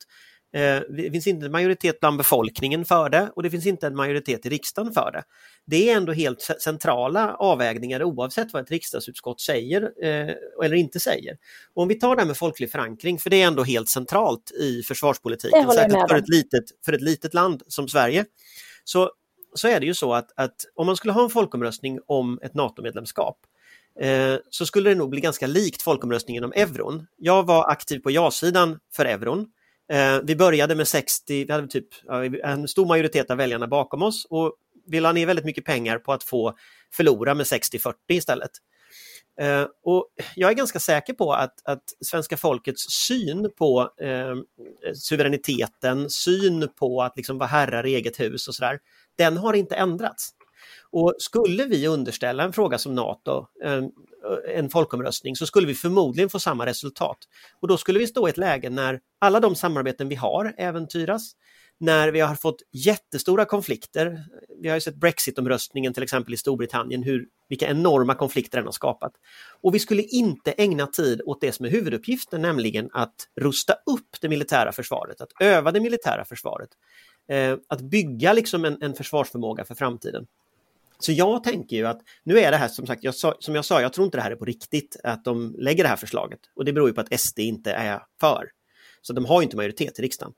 Eh, 0.55 0.81
det 0.97 1.11
finns 1.11 1.27
inte 1.27 1.47
en 1.47 1.53
majoritet 1.53 2.01
bland 2.01 2.19
befolkningen 2.19 2.85
för 2.85 3.09
det 3.09 3.31
och 3.37 3.43
det 3.43 3.51
finns 3.51 3.67
inte 3.67 3.87
en 3.87 3.97
majoritet 3.97 4.47
i 4.47 4.49
riksdagen 4.49 4.93
för 4.93 5.13
det. 5.13 5.23
Det 5.67 5.91
är 5.91 5.97
ändå 5.97 6.13
helt 6.13 6.43
centrala 6.61 7.35
avvägningar 7.35 8.03
oavsett 8.03 8.53
vad 8.53 8.63
ett 8.63 8.71
riksdagsutskott 8.71 9.41
säger 9.41 9.83
eh, 9.83 10.35
eller 10.65 10.75
inte 10.75 11.01
säger. 11.01 11.37
Och 11.75 11.83
om 11.83 11.89
vi 11.89 11.95
tar 11.95 12.17
det 12.17 12.23
här 12.23 12.27
med 12.27 12.37
folklig 12.37 12.71
förankring, 12.71 13.19
för 13.19 13.31
det 13.31 13.43
är 13.43 13.47
ändå 13.47 13.65
helt 13.65 13.89
centralt 13.89 14.51
i 14.61 14.83
försvarspolitiken, 14.83 15.71
särskilt 15.73 16.09
för 16.11 16.17
ett, 16.17 16.29
litet, 16.29 16.65
för 16.85 16.93
ett 16.93 17.03
litet 17.03 17.35
land 17.35 17.63
som 17.67 17.89
Sverige 17.89 18.25
så, 18.89 19.11
så 19.55 19.69
är 19.69 19.81
det 19.81 19.87
ju 19.87 19.95
så 19.95 20.15
att, 20.15 20.33
att 20.37 20.55
om 20.75 20.87
man 20.87 20.97
skulle 20.97 21.13
ha 21.13 21.25
en 21.25 21.31
folkomröstning 21.31 21.99
om 22.07 22.39
ett 22.43 22.55
NATO-medlemskap 22.55 23.39
eh, 24.01 24.35
så 24.51 24.67
skulle 24.67 24.91
det 24.91 24.95
nog 24.95 25.11
bli 25.11 25.21
ganska 25.21 25.47
likt 25.47 25.83
folkomröstningen 25.83 26.45
om 26.45 26.53
euron. 26.53 27.07
Jag 27.17 27.47
var 27.47 27.71
aktiv 27.71 27.99
på 27.99 28.11
ja-sidan 28.11 28.79
för 28.97 29.05
euron. 29.05 29.47
Eh, 29.93 30.19
vi 30.25 30.37
började 30.37 30.75
med 30.75 30.89
60, 30.89 31.45
vi 31.45 31.53
hade 31.53 31.69
typ 31.69 31.89
en 32.45 32.69
stor 32.69 32.87
majoritet 32.87 33.31
av 33.31 33.37
väljarna 33.37 33.67
bakom 33.67 34.03
oss 34.03 34.27
och 34.31 34.57
vi 34.87 35.01
la 35.01 35.13
ner 35.13 35.27
väldigt 35.27 35.45
mycket 35.45 35.65
pengar 35.65 35.99
på 35.99 36.13
att 36.13 36.25
få 36.25 36.57
förlora 36.93 37.35
med 37.35 37.47
60-40 37.47 37.93
istället. 38.09 38.51
Eh, 39.41 39.67
och 39.85 40.07
jag 40.35 40.51
är 40.51 40.55
ganska 40.55 40.79
säker 40.79 41.13
på 41.13 41.33
att, 41.33 41.55
att 41.65 41.83
svenska 42.01 42.37
folkets 42.37 42.83
syn 42.91 43.51
på 43.59 43.91
eh, 44.01 44.35
suveräniteten, 44.95 46.11
syn 46.11 46.69
på 46.79 47.03
att 47.03 47.17
liksom 47.17 47.39
vara 47.39 47.49
herrar 47.49 47.87
i 47.87 47.95
eget 47.95 48.21
hus 48.21 48.49
och 48.49 48.55
sådär, 48.55 48.79
den 49.19 49.37
har 49.37 49.55
inte 49.55 49.75
ändrats. 49.75 50.31
Och 50.91 51.15
skulle 51.19 51.65
vi 51.65 51.87
underställa 51.87 52.45
en 52.45 52.53
fråga 52.53 52.79
som 52.79 52.95
NATO, 52.95 53.47
en, 53.65 53.91
en 54.55 54.71
folkomröstning, 54.71 55.37
så 55.37 55.47
skulle 55.47 55.67
vi 55.67 55.75
förmodligen 55.75 56.31
få 56.31 56.39
samma 56.39 56.67
resultat. 56.67 57.19
Och 57.61 57.69
då 57.69 57.77
skulle 57.77 57.99
vi 57.99 58.07
stå 58.07 58.29
i 58.29 58.31
ett 58.31 58.37
läge 58.37 58.71
när 58.71 59.01
alla 59.19 59.41
de 59.41 59.55
samarbeten 59.55 60.09
vi 60.09 60.15
har 60.15 60.55
äventyras, 60.59 61.33
när 61.79 62.09
vi 62.09 62.21
har 62.21 62.35
fått 62.35 62.63
jättestora 62.73 63.45
konflikter. 63.45 64.25
Vi 64.63 64.69
har 64.69 64.77
ju 64.77 64.81
sett 64.81 64.95
Brexit-omröstningen 64.95 65.95
till 65.95 66.03
exempel 66.03 66.35
i 66.35 66.37
Storbritannien, 66.37 67.03
hur, 67.03 67.27
vilka 67.49 67.69
enorma 67.69 68.15
konflikter 68.15 68.59
den 68.59 68.65
har 68.65 68.73
skapat. 68.73 69.13
Och 69.61 69.75
vi 69.75 69.79
skulle 69.79 70.03
inte 70.03 70.53
ägna 70.53 70.87
tid 70.87 71.23
åt 71.27 71.41
det 71.41 71.53
som 71.53 71.67
är 71.67 71.71
huvuduppgiften, 71.71 72.43
nämligen 72.43 72.89
att 72.93 73.29
rusta 73.41 73.73
upp 73.73 74.17
det 74.21 74.29
militära 74.29 74.73
försvaret, 74.73 75.21
att 75.21 75.33
öva 75.41 75.73
det 75.73 75.81
militära 75.81 76.25
försvaret, 76.25 76.71
eh, 77.29 77.57
att 77.69 77.81
bygga 77.81 78.33
liksom 78.33 78.65
en, 78.65 78.83
en 78.83 78.95
försvarsförmåga 78.95 79.65
för 79.65 79.75
framtiden. 79.75 80.27
Så 80.99 81.13
jag 81.13 81.45
tänker 81.45 81.77
ju 81.77 81.87
att 81.87 82.01
nu 82.25 82.39
är 82.39 82.51
det 82.51 82.57
här 82.57 82.69
som 82.69 82.87
sagt, 82.87 83.05
jag 83.05 83.15
sa, 83.15 83.35
som 83.39 83.55
jag 83.55 83.65
sa, 83.65 83.81
jag 83.81 83.93
tror 83.93 84.05
inte 84.05 84.19
det 84.19 84.23
här 84.23 84.31
är 84.31 84.37
på 84.37 84.45
riktigt 84.45 84.97
att 85.05 85.25
de 85.25 85.55
lägger 85.59 85.85
det 85.85 85.89
här 85.89 85.97
förslaget 85.97 86.41
och 86.55 86.65
det 86.65 86.73
beror 86.73 86.89
ju 86.89 86.95
på 86.95 87.01
att 87.01 87.21
SD 87.21 87.39
inte 87.39 87.73
är 87.73 88.03
för. 88.21 88.51
Så 89.03 89.13
de 89.13 89.25
har 89.25 89.43
inte 89.43 89.57
majoritet 89.57 89.99
i 89.99 90.03
riksdagen. 90.03 90.33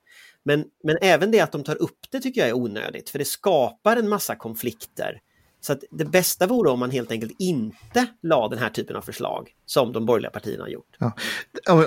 Men, 0.45 0.65
men 0.83 0.97
även 1.01 1.31
det 1.31 1.39
att 1.39 1.51
de 1.51 1.63
tar 1.63 1.81
upp 1.81 1.99
det 2.11 2.19
tycker 2.19 2.41
jag 2.41 2.49
är 2.49 2.53
onödigt, 2.53 3.09
för 3.09 3.19
det 3.19 3.25
skapar 3.25 3.97
en 3.97 4.09
massa 4.09 4.35
konflikter. 4.35 5.21
Så 5.61 5.73
att 5.73 5.83
det 5.91 6.05
bästa 6.05 6.47
vore 6.47 6.69
om 6.69 6.79
man 6.79 6.91
helt 6.91 7.11
enkelt 7.11 7.31
inte 7.39 8.05
la 8.23 8.47
den 8.47 8.59
här 8.59 8.69
typen 8.69 8.95
av 8.95 9.01
förslag 9.01 9.49
som 9.65 9.93
de 9.93 10.05
borgerliga 10.05 10.31
partierna 10.31 10.63
har 10.63 10.69
gjort. 10.69 10.97
Ja. 10.97 11.13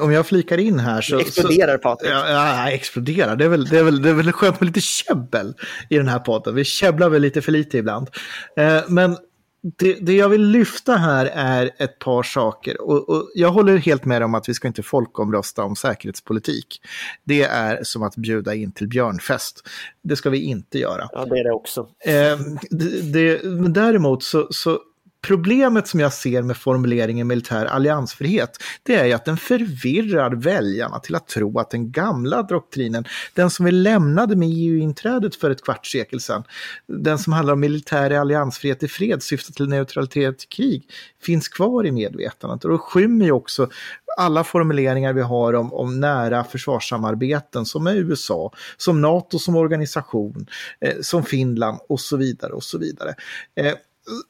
Om 0.01 0.13
jag 0.13 0.27
flikar 0.27 0.59
in 0.59 0.79
här 0.79 1.01
så... 1.01 1.17
Det 1.17 1.23
exploderar 1.23 1.79
Patrik. 1.79 2.11
Ja, 2.11 2.29
ja, 2.31 2.71
exploderar. 2.71 3.37
Det 3.37 3.45
är, 3.45 3.49
väl, 3.49 3.65
det, 3.65 3.79
är 3.79 3.83
väl, 3.83 4.03
det 4.03 4.11
är 4.11 4.15
väl 4.15 4.33
skönt 4.33 4.61
med 4.61 4.67
lite 4.67 4.81
käbbel 4.81 5.55
i 5.91 5.97
den 5.97 6.09
här 6.09 6.19
podden. 6.19 6.55
Vi 6.55 6.65
käbblar 6.65 7.09
väl 7.09 7.23
lite 7.23 7.43
för 7.43 7.53
lite 7.53 7.79
ibland. 7.79 8.09
Eh, 8.57 8.81
men 8.89 9.17
det, 9.63 9.95
det, 9.95 10.13
jag 10.13 10.29
vill 10.29 10.45
lyfta 10.45 10.97
här 10.97 11.27
är 11.27 11.71
ett 11.79 11.99
par 11.99 12.23
saker. 12.23 12.81
Och, 12.81 13.09
och, 13.09 13.31
jag 13.35 13.51
håller 13.51 13.77
helt 13.77 14.05
med 14.05 14.23
om 14.23 14.35
att 14.35 14.49
vi 14.49 14.55
ska 14.55 14.69
inte 14.69 14.83
folkomrösta 14.83 15.65
om 15.65 15.77
säkerhetspolitik. 15.77 16.81
Det 17.25 17.43
är 17.43 17.85
som 17.85 18.03
att 18.03 18.17
bjuda 18.17 18.55
in 18.55 18.73
till 18.73 18.89
björnfest. 18.89 19.69
Det 20.03 20.17
ska 20.17 20.31
vi 20.31 20.43
inte 20.43 20.79
göra. 20.79 21.09
Ja, 21.13 21.25
det 21.25 21.39
är 21.39 21.45
det 21.45 21.53
också. 21.53 21.81
Eh, 22.05 22.39
det, 22.71 23.13
det, 23.13 23.39
däremot 23.69 24.23
så, 24.23 24.49
så 24.51 24.81
Problemet 25.27 25.89
som 25.89 26.01
jag 26.01 26.13
ser 26.13 26.43
med 26.43 26.57
formuleringen 26.57 27.27
militär 27.27 27.67
alliansfrihet, 27.67 28.63
det 28.83 28.95
är 28.95 29.05
ju 29.05 29.13
att 29.13 29.25
den 29.25 29.37
förvirrar 29.37 30.31
väljarna 30.31 30.99
till 30.99 31.15
att 31.15 31.29
tro 31.29 31.59
att 31.59 31.71
den 31.71 31.93
gamla 31.93 32.43
doktrinen, 32.43 33.05
den 33.35 33.51
som 33.51 33.65
vi 33.65 33.73
lämnade 33.73 34.37
med 34.37 34.49
EU-inträdet 34.53 35.37
för 35.37 35.51
ett 35.51 35.65
kvarts 35.65 35.93
sekel 35.93 36.21
sedan, 36.21 36.45
den 36.87 37.19
som 37.19 37.33
handlar 37.33 37.53
om 37.53 37.61
militär 37.61 38.11
alliansfrihet 38.11 38.83
i 38.83 38.89
fred 38.89 39.23
syftar 39.23 39.53
till 39.53 39.69
neutralitet 39.69 40.43
i 40.43 40.47
krig, 40.47 40.89
finns 41.23 41.49
kvar 41.49 41.87
i 41.87 41.93
medvetandet. 41.93 42.65
Och 42.65 42.71
då 42.71 42.79
skymmer 42.79 43.25
ju 43.25 43.33
också 43.33 43.69
alla 44.17 44.45
formuleringar 44.45 45.13
vi 45.13 45.23
har 45.23 45.53
om, 45.53 45.73
om 45.73 46.01
nära 46.01 46.45
försvarssamarbeten 46.45 47.67
som 47.67 47.87
är 47.87 47.95
USA, 47.95 48.53
som 48.77 49.01
NATO 49.01 49.39
som 49.39 49.57
organisation, 49.57 50.47
eh, 50.81 50.95
som 51.01 51.25
Finland 51.25 51.79
och 51.89 52.01
så 52.01 52.17
vidare 52.17 52.53
och 52.53 52.65
så 52.65 52.79
vidare. 52.79 53.15
Eh, 53.57 53.75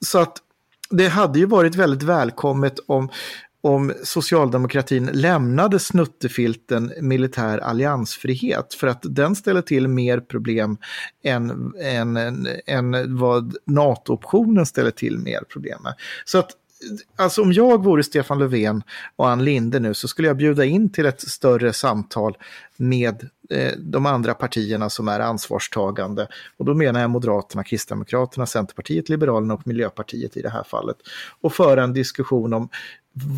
så 0.01 0.19
att 0.19 0.43
det 0.93 1.09
hade 1.09 1.39
ju 1.39 1.47
varit 1.47 1.75
väldigt 1.75 2.03
välkommet 2.03 2.75
om, 2.87 3.09
om 3.61 3.93
socialdemokratin 4.05 5.11
lämnade 5.13 5.79
snuttefilten 5.79 6.93
militär 7.01 7.59
alliansfrihet 7.59 8.75
för 8.75 8.87
att 8.87 9.01
den 9.03 9.37
ställer 9.37 9.63
till 9.63 9.89
mer 9.89 10.21
problem 10.21 10.77
än, 11.25 11.73
än, 11.83 12.47
än 12.67 13.17
vad 13.19 13.57
NATO-optionen 13.67 14.67
ställer 14.67 14.91
till 14.91 15.19
mer 15.19 15.41
problem 15.53 15.83
med. 15.83 15.95
Så 16.25 16.39
att 16.39 16.51
alltså 17.17 17.43
om 17.43 17.53
jag 17.53 17.85
vore 17.85 18.03
Stefan 18.03 18.39
Löfven 18.39 18.83
och 19.17 19.29
Ann 19.29 19.45
Linde 19.45 19.81
nu 19.81 19.95
så 19.95 20.09
skulle 20.09 20.29
jag 20.29 20.37
bjuda 20.37 20.65
in 20.65 20.93
till 20.93 21.07
ett 21.07 21.21
större 21.21 21.73
samtal 21.73 22.37
med 22.77 23.29
eh, 23.51 23.73
de 23.79 24.07
andra 24.07 24.35
partierna 24.35 24.91
som 24.91 25.09
är 25.09 25.21
ansvarstagande. 25.21 26.29
Och 26.57 26.65
då 26.65 26.75
menar 26.75 27.01
jag 27.01 27.11
Moderaterna, 27.11 27.65
Kristdemokraterna, 27.65 28.47
Centerpartiet, 28.47 29.09
Liberalerna 29.09 29.55
och 29.55 29.67
Miljöpartiet 29.67 30.37
i 30.37 30.43
det 30.43 30.51
här 30.51 30.65
fallet. 30.65 30.97
Och 31.41 31.53
föra 31.53 31.83
en 31.85 31.93
diskussion 31.93 32.53
om 32.53 32.69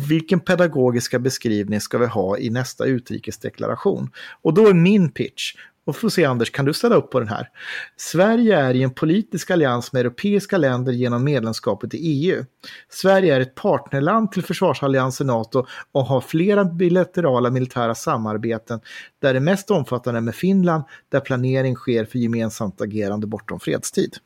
vilken 0.09 0.39
pedagogiska 0.39 1.19
beskrivning 1.19 1.81
ska 1.81 1.97
vi 1.97 2.05
ha 2.05 2.37
i 2.37 2.49
nästa 2.49 2.85
utrikesdeklaration? 2.85 4.09
Och 4.41 4.53
då 4.53 4.67
är 4.67 4.73
min 4.73 5.11
pitch, 5.11 5.53
och 5.85 5.95
får 5.95 6.09
se 6.09 6.25
Anders, 6.25 6.51
kan 6.51 6.65
du 6.65 6.73
ställa 6.73 6.95
upp 6.95 7.11
på 7.11 7.19
den 7.19 7.29
här? 7.29 7.49
Sverige 7.97 8.57
är 8.59 8.73
i 8.73 8.83
en 8.83 8.93
politisk 8.93 9.51
allians 9.51 9.93
med 9.93 9.99
europeiska 9.99 10.57
länder 10.57 10.91
genom 10.91 11.23
medlemskapet 11.23 11.93
i 11.93 11.97
EU. 11.97 12.45
Sverige 12.89 13.35
är 13.35 13.39
ett 13.39 13.55
partnerland 13.55 14.31
till 14.31 14.43
försvarsalliansen 14.43 15.27
NATO 15.27 15.65
och 15.91 16.05
har 16.05 16.21
flera 16.21 16.65
bilaterala 16.65 17.49
militära 17.49 17.95
samarbeten 17.95 18.79
där 19.19 19.33
det 19.33 19.39
mest 19.39 19.71
omfattande 19.71 20.19
är 20.19 20.21
med 20.21 20.35
Finland 20.35 20.83
där 21.09 21.19
planering 21.19 21.75
sker 21.75 22.05
för 22.05 22.17
gemensamt 22.19 22.81
agerande 22.81 23.27
bortom 23.27 23.59
fredstid. 23.59 24.17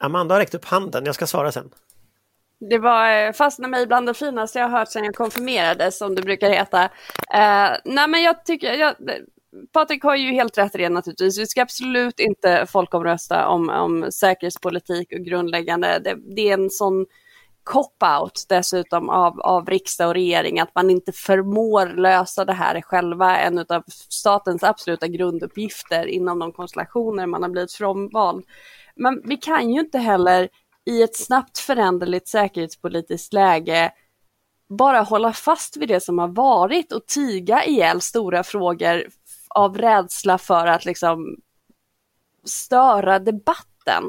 Amanda 0.00 0.34
har 0.34 0.40
räckt 0.40 0.54
upp 0.54 0.64
handen, 0.64 1.06
jag 1.06 1.14
ska 1.14 1.26
svara 1.26 1.52
sen. 1.52 1.70
Det 2.60 2.78
var 2.78 3.26
eh, 3.26 3.32
fastnade 3.32 3.70
mig 3.70 3.86
bland 3.86 4.06
det 4.06 4.14
finaste 4.14 4.58
jag 4.58 4.68
hört 4.68 4.88
sedan 4.88 5.04
jag 5.04 5.14
konfirmerades, 5.14 5.98
som 5.98 6.14
det 6.14 6.22
brukar 6.22 6.50
heta. 6.50 6.84
Uh, 6.84 7.76
nej 7.84 8.08
men 8.08 8.22
jag 8.22 8.44
tycker, 8.44 8.74
jag, 8.74 8.94
Patrik 9.72 10.02
har 10.02 10.16
ju 10.16 10.32
helt 10.32 10.58
rätt 10.58 10.74
i 10.74 10.78
det 10.78 10.88
naturligtvis. 10.88 11.38
Vi 11.38 11.46
ska 11.46 11.62
absolut 11.62 12.20
inte 12.20 12.66
folkomrösta 12.68 13.48
om, 13.48 13.68
om 13.68 14.12
säkerhetspolitik 14.12 15.12
och 15.12 15.24
grundläggande. 15.24 15.98
Det, 16.04 16.16
det 16.36 16.48
är 16.48 16.54
en 16.54 16.70
sån 16.70 17.06
cop-out 17.64 18.46
dessutom 18.48 19.10
av, 19.10 19.40
av 19.40 19.66
riksdag 19.66 20.08
och 20.08 20.14
regering 20.14 20.60
att 20.60 20.74
man 20.74 20.90
inte 20.90 21.12
förmår 21.12 21.86
lösa 21.86 22.44
det 22.44 22.52
här 22.52 22.80
själva. 22.80 23.38
En 23.38 23.58
av 23.58 23.82
statens 24.08 24.62
absoluta 24.62 25.08
grunduppgifter 25.08 26.06
inom 26.06 26.38
de 26.38 26.52
konstellationer 26.52 27.26
man 27.26 27.42
har 27.42 27.50
blivit 27.50 27.72
frånvald. 27.72 28.44
Men 28.96 29.22
vi 29.24 29.36
kan 29.36 29.70
ju 29.70 29.80
inte 29.80 29.98
heller 29.98 30.48
i 30.88 31.02
ett 31.02 31.16
snabbt 31.16 31.58
föränderligt 31.58 32.28
säkerhetspolitiskt 32.28 33.32
läge 33.32 33.92
bara 34.68 35.00
hålla 35.00 35.32
fast 35.32 35.76
vid 35.76 35.88
det 35.88 36.00
som 36.00 36.18
har 36.18 36.28
varit 36.28 36.92
och 36.92 37.06
tiga 37.06 37.64
ihjäl 37.64 38.00
stora 38.00 38.42
frågor 38.42 39.06
av 39.48 39.78
rädsla 39.78 40.38
för 40.38 40.66
att 40.66 40.84
liksom 40.84 41.36
störa 42.44 43.18
debatten. 43.18 44.04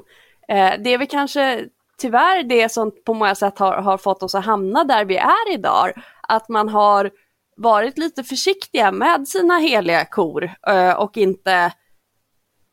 Eh, 0.48 0.74
det 0.80 0.94
är 0.94 0.98
väl 0.98 1.08
kanske 1.08 1.66
tyvärr 1.98 2.44
det 2.44 2.70
som 2.70 2.92
på 3.06 3.14
många 3.14 3.36
sätt 3.36 3.60
har, 3.60 3.78
har 3.78 3.98
fått 3.98 4.24
oss 4.24 4.36
att 4.36 4.46
hamna 4.46 4.84
där 4.84 5.06
vi 5.06 5.18
är 5.18 5.54
idag. 5.54 5.92
Att 6.22 6.50
man 6.50 6.70
har 6.70 7.12
varit 7.58 7.98
lite 7.98 8.24
försiktiga 8.24 8.92
med 8.92 9.28
sina 9.28 9.58
heliga 9.58 10.06
kor 10.06 10.52
eh, 10.68 10.94
och 10.94 11.18
inte 11.18 11.74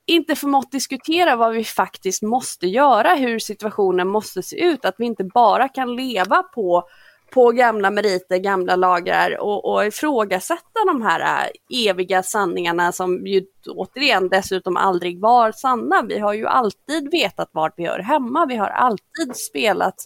inte 0.07 0.37
förmått 0.37 0.73
diskutera 0.73 1.37
vad 1.37 1.53
vi 1.53 1.65
faktiskt 1.65 2.23
måste 2.23 2.67
göra, 2.67 3.15
hur 3.15 3.39
situationen 3.39 4.09
måste 4.09 4.43
se 4.43 4.65
ut, 4.65 4.85
att 4.85 4.95
vi 4.99 5.07
inte 5.07 5.25
bara 5.25 5.69
kan 5.69 5.97
leva 5.97 6.43
på, 6.43 6.89
på 7.31 7.51
gamla 7.51 7.91
meriter, 7.91 8.39
gamla 8.39 8.77
lagar 8.77 9.41
och, 9.41 9.73
och 9.73 9.87
ifrågasätta 9.87 10.85
de 10.87 11.03
här 11.03 11.21
äh, 11.21 11.89
eviga 11.89 12.23
sanningarna 12.23 12.93
som 12.93 13.27
ju 13.27 13.45
återigen 13.69 14.29
dessutom 14.29 14.77
aldrig 14.77 15.21
var 15.21 15.53
sanna. 15.53 16.03
Vi 16.09 16.19
har 16.19 16.35
ju 16.35 16.47
alltid 16.47 17.11
vetat 17.11 17.49
vart 17.53 17.75
vi 17.77 17.87
hör 17.87 17.99
hemma, 17.99 18.47
vi 18.47 18.57
har 18.57 18.69
alltid 18.69 19.37
spelat 19.37 19.97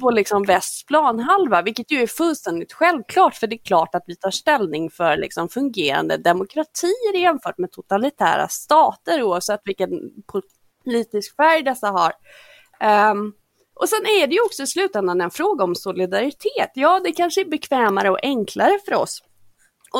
på 0.00 0.10
liksom 0.10 0.42
västs 0.42 0.86
planhalva, 0.86 1.62
vilket 1.62 1.90
ju 1.90 2.02
är 2.02 2.06
fullständigt 2.06 2.72
självklart, 2.72 3.34
för 3.34 3.46
det 3.46 3.56
är 3.56 3.64
klart 3.64 3.94
att 3.94 4.04
vi 4.06 4.16
tar 4.16 4.30
ställning 4.30 4.90
för 4.90 5.16
liksom 5.16 5.48
fungerande 5.48 6.16
demokratier 6.16 7.16
jämfört 7.16 7.58
med 7.58 7.72
totalitära 7.72 8.48
stater, 8.48 9.22
oavsett 9.22 9.60
vilken 9.64 9.90
politisk 10.26 11.36
färg 11.36 11.62
dessa 11.62 11.88
har. 11.88 12.12
Um, 13.10 13.34
och 13.74 13.88
sen 13.88 14.06
är 14.06 14.26
det 14.26 14.34
ju 14.34 14.40
också 14.40 14.62
i 14.62 14.66
slutändan 14.66 15.20
en 15.20 15.30
fråga 15.30 15.64
om 15.64 15.74
solidaritet. 15.74 16.70
Ja, 16.74 17.00
det 17.04 17.12
kanske 17.12 17.40
är 17.40 17.44
bekvämare 17.44 18.10
och 18.10 18.18
enklare 18.22 18.78
för 18.84 18.94
oss 18.94 19.22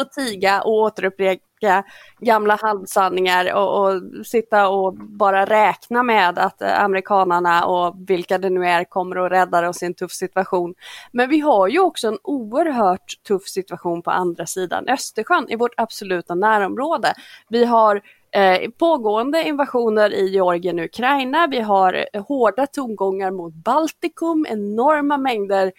att 0.01 0.13
tiga 0.13 0.63
och 0.63 0.73
återupprepa 0.73 1.45
tillbaka 1.63 1.85
gamla 2.21 2.59
halvsanningar 2.63 3.55
och, 3.55 3.85
och, 3.85 4.27
sitta 4.27 4.69
och 4.69 4.95
bara 4.95 5.45
räkna 5.45 6.03
med 6.03 6.39
att 6.39 6.63
eh, 6.63 6.83
amerikanarna 6.83 7.65
och 7.65 7.95
vilka 8.07 8.39
det 8.39 8.51
nu 8.51 8.67
är 8.67 8.85
kommer 8.85 9.17
att 9.17 9.33
rädda 9.33 9.69
oss 9.69 9.83
i 9.83 9.87
en 9.87 9.95
tuff 9.95 10.13
situation. 10.13 10.75
Men 11.13 11.29
vi 11.31 11.41
har 11.41 11.69
ju 11.69 11.79
också 11.79 12.09
en 12.09 12.19
oerhört 12.23 13.23
tuff 13.27 13.49
situation 13.49 14.03
på 14.03 14.11
andra 14.11 14.47
sidan 14.47 14.89
Östersjön 14.89 15.47
i 15.49 15.57
vårt 15.57 15.75
absoluta 15.77 16.35
närområde. 16.35 17.15
Vi 17.49 17.65
har 17.65 18.01
eh, 18.33 18.71
pågående 18.79 19.43
invasioner 19.43 20.15
i 20.15 20.29
Georgien 20.29 20.79
och 20.79 20.85
Ukraina, 20.85 21.47
vi 21.47 21.61
har 21.61 22.07
eh, 22.13 22.25
hårda 22.27 22.67
tongångar 22.67 23.31
mot 23.31 23.55
Baltikum, 23.55 24.47
enorma 24.49 25.17
mängder 25.17 25.73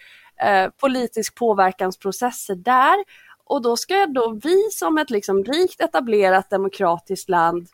eh, 0.43 0.69
politisk 0.81 1.36
påverkansprocesser 1.36 2.55
där 2.55 2.95
och 3.45 3.61
då 3.61 3.77
ska 3.77 4.05
då 4.05 4.39
vi 4.43 4.69
som 4.71 4.97
ett 4.97 5.09
liksom 5.09 5.43
rikt 5.43 5.81
etablerat 5.81 6.49
demokratiskt 6.49 7.29
land 7.29 7.67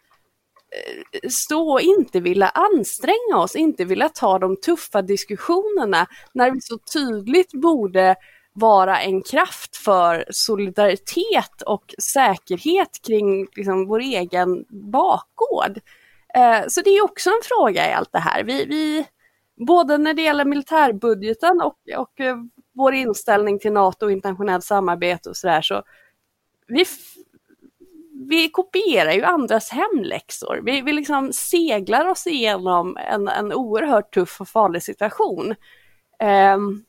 eh, 0.71 1.29
stå 1.29 1.71
och 1.71 1.81
inte 1.81 2.19
vilja 2.19 2.49
anstränga 2.49 3.37
oss, 3.37 3.55
inte 3.55 3.85
vilja 3.85 4.09
ta 4.09 4.39
de 4.39 4.57
tuffa 4.57 5.01
diskussionerna 5.01 6.07
när 6.33 6.51
vi 6.51 6.61
så 6.61 6.77
tydligt 6.77 7.51
borde 7.53 8.15
vara 8.53 9.01
en 9.01 9.21
kraft 9.21 9.77
för 9.77 10.25
solidaritet 10.29 11.61
och 11.65 11.95
säkerhet 12.03 13.01
kring 13.07 13.47
liksom, 13.55 13.87
vår 13.87 13.99
egen 13.99 14.65
bakgård. 14.69 15.79
Eh, 16.35 16.67
så 16.67 16.81
det 16.81 16.89
är 16.89 17.03
också 17.03 17.29
en 17.29 17.41
fråga 17.43 17.89
i 17.89 17.93
allt 17.93 18.11
det 18.11 18.19
här. 18.19 18.43
Vi, 18.43 18.65
vi, 18.65 19.05
både 19.67 19.97
när 19.97 20.13
det 20.13 20.21
gäller 20.21 20.45
militärbudgeten 20.45 21.61
och, 21.61 21.77
och 21.97 22.19
eh, 22.19 22.37
vår 22.79 22.93
inställning 22.93 23.59
till 23.59 23.73
NATO 23.73 24.05
och 24.05 24.11
internationellt 24.11 24.63
samarbete 24.63 25.29
och 25.29 25.37
sådär 25.37 25.61
så 25.61 25.83
vi, 26.67 26.85
vi 28.29 28.49
kopierar 28.49 29.11
ju 29.11 29.23
andras 29.23 29.69
hemläxor. 29.69 30.61
Vi, 30.63 30.81
vi 30.81 30.93
liksom 30.93 31.33
seglar 31.33 32.05
oss 32.05 32.27
igenom 32.27 32.97
en, 32.97 33.27
en 33.27 33.53
oerhört 33.53 34.13
tuff 34.13 34.41
och 34.41 34.47
farlig 34.47 34.83
situation. 34.83 35.55
Um, 36.55 36.85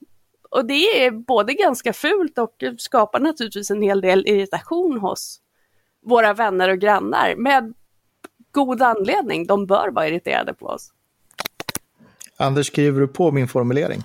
och 0.50 0.64
det 0.64 1.04
är 1.04 1.10
både 1.10 1.54
ganska 1.54 1.92
fult 1.92 2.38
och 2.38 2.64
skapar 2.78 3.20
naturligtvis 3.20 3.70
en 3.70 3.82
hel 3.82 4.00
del 4.00 4.26
irritation 4.26 4.98
hos 4.98 5.40
våra 6.06 6.34
vänner 6.34 6.68
och 6.68 6.78
grannar 6.78 7.34
med 7.36 7.74
god 8.52 8.82
anledning. 8.82 9.46
De 9.46 9.66
bör 9.66 9.88
vara 9.88 10.08
irriterade 10.08 10.54
på 10.54 10.66
oss. 10.66 10.92
Anders, 12.36 12.66
skriver 12.66 13.00
du 13.00 13.08
på 13.08 13.32
min 13.32 13.48
formulering? 13.48 14.02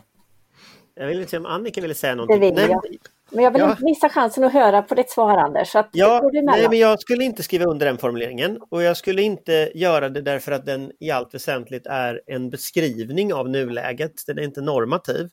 Jag 0.95 1.07
vill 1.07 1.27
se 1.27 1.37
om 1.37 1.45
Annika 1.45 1.81
ville 1.81 1.93
säga 1.93 2.15
någonting. 2.15 2.39
Det 2.39 2.61
vill 2.61 2.69
jag. 2.69 2.83
men 3.29 3.43
jag 3.43 3.51
vill 3.51 3.61
Ja. 3.61 3.71
inte 3.71 3.83
missa 3.83 4.09
chansen 4.09 4.43
att 4.43 4.53
höra 4.53 4.81
på 4.81 4.95
ditt 4.95 5.09
svar 5.09 5.37
Anders. 5.37 5.71
Så 5.71 5.83
Ja, 5.91 6.29
nej, 6.33 6.69
men 6.69 6.79
jag 6.79 6.99
skulle 6.99 7.23
inte 7.23 7.43
skriva 7.43 7.65
under 7.65 7.85
den 7.85 7.97
formuleringen 7.97 8.59
och 8.69 8.83
jag 8.83 8.97
skulle 8.97 9.21
inte 9.21 9.71
göra 9.75 10.09
det 10.09 10.21
därför 10.21 10.51
att 10.51 10.65
den 10.65 10.91
i 10.99 11.11
allt 11.11 11.33
väsentligt 11.33 11.87
är 11.87 12.21
en 12.27 12.49
beskrivning 12.49 13.33
av 13.33 13.49
nuläget. 13.49 14.13
Den 14.27 14.37
är 14.37 14.43
inte 14.43 14.61
normativ. 14.61 15.29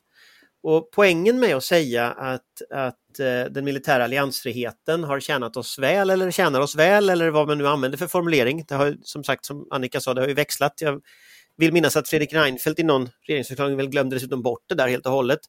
Och 0.63 0.89
poängen 0.91 1.39
med 1.39 1.55
att 1.55 1.63
säga 1.63 2.11
att, 2.11 2.41
att 2.69 3.19
eh, 3.19 3.51
den 3.51 3.65
militära 3.65 4.03
alliansfriheten 4.03 5.03
har 5.03 5.19
tjänat 5.19 5.57
oss 5.57 5.79
väl 5.79 6.09
eller 6.09 6.31
tjänar 6.31 6.59
oss 6.61 6.75
väl 6.75 7.09
eller 7.09 7.29
vad 7.29 7.47
man 7.47 7.57
nu 7.57 7.67
använder 7.67 7.97
för 7.97 8.07
formulering. 8.07 8.65
Det 8.67 8.75
har 8.75 8.95
som 9.01 9.23
sagt, 9.23 9.45
som 9.45 9.67
Annika 9.71 9.99
sa, 9.99 10.13
det 10.13 10.21
har 10.21 10.27
ju 10.27 10.33
växlat. 10.33 10.73
Jag 10.81 11.01
vill 11.57 11.73
minnas 11.73 11.95
att 11.95 12.09
Fredrik 12.09 12.33
Reinfeldt 12.33 12.79
i 12.79 12.83
någon 12.83 13.09
regeringsförklaring 13.27 13.77
väl 13.77 13.89
glömde 13.89 14.15
dessutom 14.15 14.41
bort 14.41 14.63
det 14.69 14.75
där 14.75 14.87
helt 14.87 15.05
och 15.05 15.11
hållet. 15.11 15.39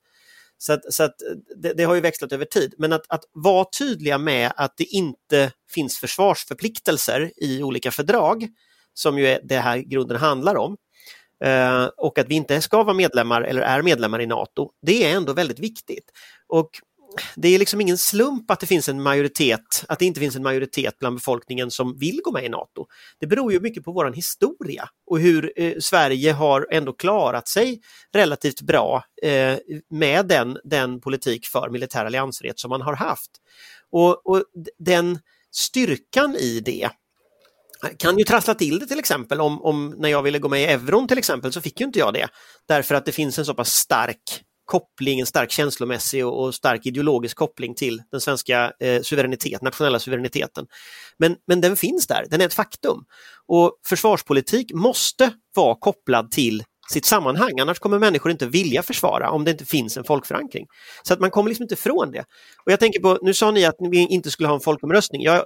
Så, 0.59 0.73
att, 0.73 0.93
så 0.93 1.03
att 1.03 1.15
det, 1.57 1.73
det 1.73 1.85
har 1.85 1.95
ju 1.95 2.01
växlat 2.01 2.33
över 2.33 2.45
tid. 2.45 2.75
Men 2.79 2.93
att, 2.93 3.05
att 3.09 3.25
vara 3.33 3.67
tydliga 3.79 4.19
med 4.19 4.53
att 4.57 4.77
det 4.77 4.85
inte 4.85 5.53
finns 5.71 5.99
försvarsförpliktelser 5.99 7.33
i 7.37 7.63
olika 7.63 7.91
fördrag, 7.91 8.49
som 8.95 9.19
ju 9.19 9.27
är 9.27 9.41
det 9.45 9.59
här 9.59 9.79
grunden 9.79 10.17
handlar 10.17 10.57
om, 10.57 10.77
eh, 11.45 11.85
och 11.85 12.19
att 12.19 12.29
vi 12.29 12.35
inte 12.35 12.61
ska 12.61 12.83
vara 12.83 12.95
medlemmar 12.95 13.43
eller 13.43 13.63
är 13.63 13.83
medlemmar 13.83 14.21
i 14.21 14.27
NATO, 14.27 14.71
det 14.83 15.05
är 15.05 15.17
ändå 15.17 15.33
väldigt 15.33 15.59
viktigt. 15.59 16.11
Och 16.47 16.71
det 17.37 17.49
är 17.49 17.59
liksom 17.59 17.81
ingen 17.81 17.99
slump 17.99 18.51
att 18.51 18.61
det 18.61 18.67
finns 18.67 18.89
en 18.89 19.03
majoritet, 19.03 19.85
att 19.89 19.99
det 19.99 20.05
inte 20.05 20.21
finns 20.21 20.37
en 20.37 20.43
majoritet 20.43 20.99
bland 20.99 21.17
befolkningen 21.17 21.71
som 21.71 21.99
vill 21.99 22.21
gå 22.25 22.33
med 22.33 22.45
i 22.45 22.49
NATO. 22.49 22.87
Det 23.21 23.27
beror 23.27 23.53
ju 23.53 23.61
mycket 23.61 23.85
på 23.85 23.93
vår 23.93 24.13
historia 24.13 24.89
och 25.07 25.21
hur 25.21 25.53
eh, 25.57 25.75
Sverige 25.81 26.33
har 26.33 26.67
ändå 26.71 26.93
klarat 26.93 27.49
sig 27.49 27.81
relativt 28.13 28.61
bra 28.61 29.05
eh, 29.23 29.57
med 29.91 30.27
den, 30.27 30.59
den 30.65 31.01
politik 31.01 31.47
för 31.47 31.71
militär 31.71 32.05
alliansfrihet 32.05 32.59
som 32.59 32.69
man 32.69 32.83
har 32.83 32.97
haft. 32.97 33.31
Och, 33.91 34.27
och 34.27 34.45
den 34.79 35.19
styrkan 35.53 36.37
i 36.37 36.61
det 36.61 36.91
kan 37.99 38.19
ju 38.19 38.25
trassla 38.25 38.55
till 38.55 38.79
det 38.79 38.87
till 38.87 38.99
exempel 38.99 39.41
om, 39.41 39.63
om 39.63 39.95
när 39.99 40.09
jag 40.09 40.23
ville 40.23 40.39
gå 40.39 40.49
med 40.49 40.61
i 40.61 40.65
euron 40.65 41.09
till 41.09 41.19
exempel 41.19 41.53
så 41.53 41.61
fick 41.61 41.81
ju 41.81 41.87
inte 41.87 41.99
jag 41.99 42.15
det. 42.15 42.29
Därför 42.69 42.95
att 42.95 43.07
det 43.07 43.13
finns 43.13 43.39
en 43.39 43.45
så 43.45 43.55
pass 43.55 43.71
stark 43.71 44.45
koppling, 44.65 45.21
en 45.21 45.27
stark 45.27 45.51
känslomässig 45.51 46.27
och, 46.27 46.43
och 46.45 46.55
stark 46.55 46.87
ideologisk 46.87 47.37
koppling 47.37 47.75
till 47.75 48.03
den 48.11 48.21
svenska 48.21 48.73
eh, 48.81 49.03
suveränitet, 49.03 49.63
nationella 49.63 49.99
suveräniteten. 49.99 50.67
Men, 51.19 51.37
men 51.47 51.61
den 51.61 51.77
finns 51.77 52.07
där, 52.07 52.27
den 52.31 52.41
är 52.41 52.47
ett 52.47 52.55
faktum. 52.55 53.05
Och 53.47 53.73
försvarspolitik 53.87 54.73
måste 54.73 55.31
vara 55.55 55.75
kopplad 55.75 56.31
till 56.31 56.65
sitt 56.91 57.05
sammanhang, 57.05 57.61
annars 57.61 57.79
kommer 57.79 57.99
människor 57.99 58.33
inte 58.33 58.47
vilja 58.47 58.83
försvara 58.83 59.31
om 59.31 59.45
det 59.45 59.51
inte 59.51 59.65
finns 59.65 59.97
en 59.97 60.05
folkförankring. 60.05 60.67
Så 61.03 61.15
att 61.15 61.21
man 61.21 61.31
kommer 61.31 61.49
liksom 61.49 61.63
inte 61.63 61.75
ifrån 61.75 62.11
det. 62.13 62.25
Och 62.65 62.73
jag 62.73 62.81
tänker 62.81 63.01
på, 63.01 63.19
nu 63.23 63.35
sa 63.35 63.51
ni 63.51 63.65
att 63.65 63.77
vi 63.91 63.99
inte 63.99 64.31
skulle 64.31 64.49
ha 64.49 64.55
en 64.55 64.61
folkomröstning. 64.61 65.23
Jag 65.23 65.45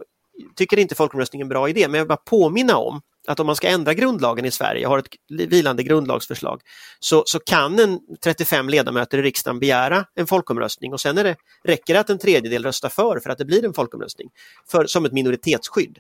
tycker 0.57 0.79
inte 0.79 0.95
folkomröstning 0.95 1.41
är 1.41 1.45
en 1.45 1.49
bra 1.49 1.69
idé, 1.69 1.89
men 1.89 1.95
jag 1.95 2.05
vill 2.05 2.09
bara 2.09 2.17
påminna 2.17 2.77
om 2.77 3.01
att 3.29 3.41
om 3.41 3.47
man 3.47 3.57
ska 3.57 3.69
ändra 3.69 3.95
grundlagen 3.95 4.45
i 4.45 4.51
Sverige, 4.51 4.87
har 4.87 4.99
ett 4.99 5.07
vilande 5.29 5.83
grundlagsförslag, 5.83 6.61
så, 7.01 7.23
så 7.27 7.39
kan 7.39 7.79
en 7.79 8.01
35 8.25 8.69
ledamöter 8.69 9.19
i 9.19 9.23
riksdagen 9.23 9.61
begära 9.61 10.05
en 10.15 10.27
folkomröstning 10.27 10.93
och 10.93 11.01
sen 11.01 11.19
är 11.19 11.25
det, 11.25 11.37
räcker 11.65 11.95
det 11.95 12.01
att 12.01 12.11
en 12.11 12.19
tredjedel 12.19 12.65
röstar 12.65 12.89
för 12.89 13.21
för 13.21 13.31
att 13.31 13.39
det 13.39 13.45
blir 13.45 13.65
en 13.65 13.75
folkomröstning, 13.75 14.29
för, 14.71 14.87
som 14.87 15.05
ett 15.05 15.13
minoritetsskydd. 15.13 15.99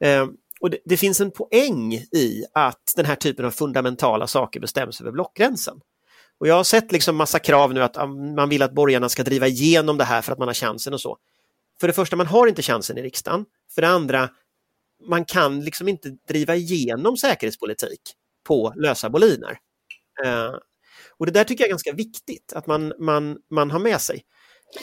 Eh, 0.00 0.26
och 0.60 0.70
det, 0.70 0.78
det 0.84 0.96
finns 0.96 1.20
en 1.20 1.30
poäng 1.30 1.94
i 1.94 2.44
att 2.54 2.92
den 2.96 3.06
här 3.06 3.16
typen 3.16 3.44
av 3.44 3.50
fundamentala 3.50 4.26
saker 4.26 4.60
bestäms 4.60 5.00
över 5.00 5.10
blockgränsen. 5.10 5.80
Och 6.40 6.48
jag 6.48 6.54
har 6.54 6.64
sett 6.64 6.92
liksom 6.92 7.16
massa 7.16 7.38
krav 7.38 7.74
nu 7.74 7.82
att 7.82 7.96
um, 7.96 8.34
man 8.34 8.48
vill 8.48 8.62
att 8.62 8.74
borgarna 8.74 9.08
ska 9.08 9.22
driva 9.22 9.46
igenom 9.46 9.98
det 9.98 10.04
här 10.04 10.22
för 10.22 10.32
att 10.32 10.38
man 10.38 10.48
har 10.48 10.54
chansen 10.54 10.94
och 10.94 11.00
så. 11.00 11.18
För 11.80 11.86
det 11.86 11.92
första, 11.92 12.16
man 12.16 12.26
har 12.26 12.46
inte 12.46 12.62
chansen 12.62 12.98
i 12.98 13.02
riksdagen. 13.02 13.44
För 13.74 13.82
det 13.82 13.88
andra, 13.88 14.28
man 15.06 15.24
kan 15.24 15.60
liksom 15.60 15.88
inte 15.88 16.10
driva 16.28 16.56
igenom 16.56 17.16
säkerhetspolitik 17.16 18.00
på 18.46 18.72
lösa 18.76 19.10
boliner. 19.10 19.58
Eh, 20.24 20.54
och 21.18 21.26
det 21.26 21.32
där 21.32 21.44
tycker 21.44 21.64
jag 21.64 21.68
är 21.68 21.72
ganska 21.72 21.92
viktigt 21.92 22.52
att 22.52 22.66
man, 22.66 22.92
man, 22.98 23.38
man 23.50 23.70
har 23.70 23.78
med 23.78 24.00
sig. 24.00 24.22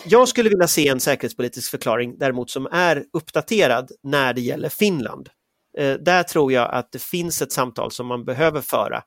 Jag 0.05 0.27
skulle 0.27 0.49
vilja 0.49 0.67
se 0.67 0.87
en 0.87 0.99
säkerhetspolitisk 0.99 1.71
förklaring 1.71 2.17
däremot 2.17 2.49
som 2.49 2.67
är 2.71 3.05
uppdaterad 3.13 3.91
när 4.03 4.33
det 4.33 4.41
gäller 4.41 4.69
Finland. 4.69 5.29
Eh, 5.77 5.93
där 5.93 6.23
tror 6.23 6.51
jag 6.51 6.73
att 6.73 6.91
det 6.91 7.01
finns 7.01 7.41
ett 7.41 7.51
samtal 7.51 7.91
som 7.91 8.07
man 8.07 8.25
behöver 8.25 8.61
föra 8.61 9.03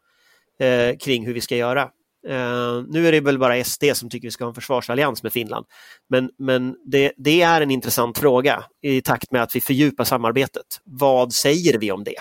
eh, 0.61 0.97
kring 0.97 1.27
hur 1.27 1.35
vi 1.35 1.41
ska 1.41 1.57
göra. 1.57 1.91
Uh, 2.29 2.85
nu 2.89 3.09
är 3.09 3.13
det 3.13 3.21
väl 3.21 3.39
bara 3.39 3.65
SD 3.65 3.85
som 3.95 4.11
tycker 4.11 4.29
vi 4.29 4.33
ska 4.33 4.45
ha 4.45 4.49
en 4.49 4.55
försvarsallians 4.55 5.23
med 5.23 5.33
Finland. 5.33 5.67
Men, 6.09 6.31
men 6.39 6.77
det, 6.85 7.13
det, 7.17 7.43
är 7.43 7.61
en 7.61 7.71
intressant 7.71 8.19
fråga 8.19 8.65
i 8.83 9.01
takt 9.01 9.33
med 9.33 9.43
att 9.43 9.57
vi 9.57 9.61
fördjupar 9.61 10.05
samarbetet. 10.05 10.67
Vad 10.85 11.33
säger 11.33 11.79
vi 11.79 11.93
om 11.93 12.05
det? 12.05 12.19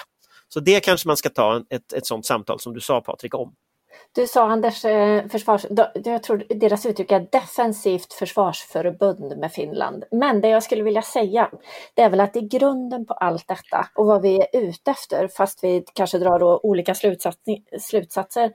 Så 0.48 0.60
det 0.60 0.80
kanske 0.80 1.08
man 1.08 1.18
ska 1.18 1.30
ta 1.30 1.64
ett, 1.70 1.94
ett 1.94 2.06
sådant 2.06 2.26
samtal 2.26 2.60
som 2.60 2.74
du 2.74 2.80
sa 2.80 3.02
Patrik 3.02 3.36
om. 3.36 3.54
Du 4.16 4.28
sa 4.28 4.50
Anders, 4.50 4.86
eh, 4.86 5.28
försvars, 5.28 5.66
jag 5.94 6.24
tror 6.24 6.46
deras 6.50 6.86
uttryck 6.86 7.12
är 7.12 7.28
defensivt 7.32 8.14
försvarsförbund 8.14 9.38
med 9.38 9.52
Finland. 9.52 10.04
Men 10.12 10.42
det 10.42 10.48
jag 10.48 10.64
skulle 10.64 10.84
vilja 10.84 11.02
säga, 11.02 11.50
det 11.94 12.02
är 12.02 12.10
väl 12.10 12.20
att 12.20 12.36
i 12.36 12.42
grunden 12.42 13.06
på 13.06 13.14
allt 13.14 13.48
detta 13.48 13.88
och 13.96 14.06
vad 14.06 14.22
vi 14.22 14.42
är 14.42 14.48
ute 14.54 14.92
efter, 14.92 15.28
fast 15.28 15.64
vi 15.64 15.84
kanske 15.94 16.18
drar 16.18 16.40
då 16.40 16.60
olika 16.64 16.96
slutsatser, 17.80 18.52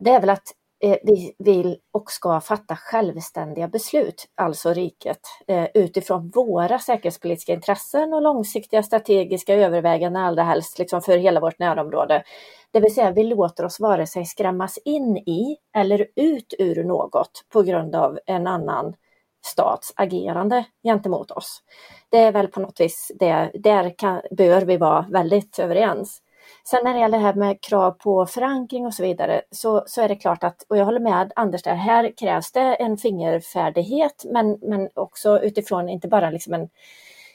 det 0.00 0.10
är 0.10 0.20
väl 0.20 0.30
att 0.30 0.52
Eh, 0.80 0.96
vi 1.02 1.34
vill 1.38 1.76
och 1.92 2.10
ska 2.10 2.40
fatta 2.40 2.76
självständiga 2.76 3.68
beslut, 3.68 4.26
alltså 4.34 4.72
riket, 4.72 5.20
eh, 5.46 5.66
utifrån 5.74 6.30
våra 6.34 6.78
säkerhetspolitiska 6.78 7.52
intressen 7.52 8.12
och 8.14 8.22
långsiktiga 8.22 8.82
strategiska 8.82 9.54
överväganden, 9.54 10.22
allra 10.22 10.42
helst 10.42 10.78
liksom 10.78 11.02
för 11.02 11.18
hela 11.18 11.40
vårt 11.40 11.58
närområde. 11.58 12.22
Det 12.70 12.80
vill 12.80 12.94
säga, 12.94 13.10
vi 13.10 13.24
låter 13.24 13.64
oss 13.64 13.80
vare 13.80 14.06
sig 14.06 14.24
skrämmas 14.24 14.78
in 14.84 15.16
i 15.16 15.56
eller 15.76 16.06
ut 16.16 16.54
ur 16.58 16.84
något 16.84 17.44
på 17.52 17.62
grund 17.62 17.94
av 17.94 18.18
en 18.26 18.46
annan 18.46 18.94
stats 19.46 19.92
agerande 19.96 20.64
gentemot 20.82 21.30
oss. 21.30 21.62
Det 22.08 22.18
är 22.18 22.32
väl 22.32 22.48
på 22.48 22.60
något 22.60 22.80
vis 22.80 23.12
det, 23.14 23.50
där 23.54 23.98
kan, 23.98 24.20
bör 24.30 24.62
vi 24.62 24.76
vara 24.76 25.06
väldigt 25.10 25.58
överens. 25.58 26.22
Sen 26.64 26.80
när 26.84 26.94
det 26.94 27.00
gäller 27.00 27.18
det 27.18 27.24
här 27.24 27.34
med 27.34 27.60
krav 27.60 27.90
på 27.90 28.26
förankring 28.26 28.86
och 28.86 28.94
så 28.94 29.02
vidare 29.02 29.42
så, 29.50 29.84
så 29.86 30.02
är 30.02 30.08
det 30.08 30.16
klart 30.16 30.44
att, 30.44 30.62
och 30.68 30.76
jag 30.76 30.84
håller 30.84 31.00
med 31.00 31.32
Anders 31.36 31.62
där, 31.62 31.74
här 31.74 32.12
krävs 32.16 32.52
det 32.52 32.74
en 32.74 32.96
fingerfärdighet 32.96 34.24
men, 34.24 34.58
men 34.62 34.88
också 34.94 35.40
utifrån 35.40 35.88
inte 35.88 36.08
bara 36.08 36.30
liksom 36.30 36.54
en, 36.54 36.68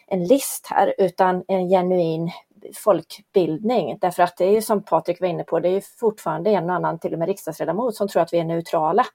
en 0.08 0.24
list 0.24 0.68
här 0.70 0.94
utan 0.98 1.44
en 1.48 1.70
genuin 1.70 2.32
folkbildning. 2.76 3.98
Därför 4.02 4.24
att 4.24 4.38
det 4.38 4.46
är 4.46 4.52
ju 4.52 4.62
som 4.62 4.84
Patrik 4.84 5.22
var 5.22 5.28
inne 5.28 5.44
på, 5.44 5.60
det 5.60 5.70
är 5.70 5.84
fortfarande 6.00 6.50
en 6.50 6.70
och 6.70 6.76
annan, 6.76 7.00
till 7.00 7.14
och 7.14 7.20
med 7.20 7.28
riksdagsledamot, 7.28 7.96
som 7.96 8.08
tror 8.08 8.22
att 8.22 8.34
vi 8.34 8.40
är 8.40 8.44
neutrala 8.44 9.06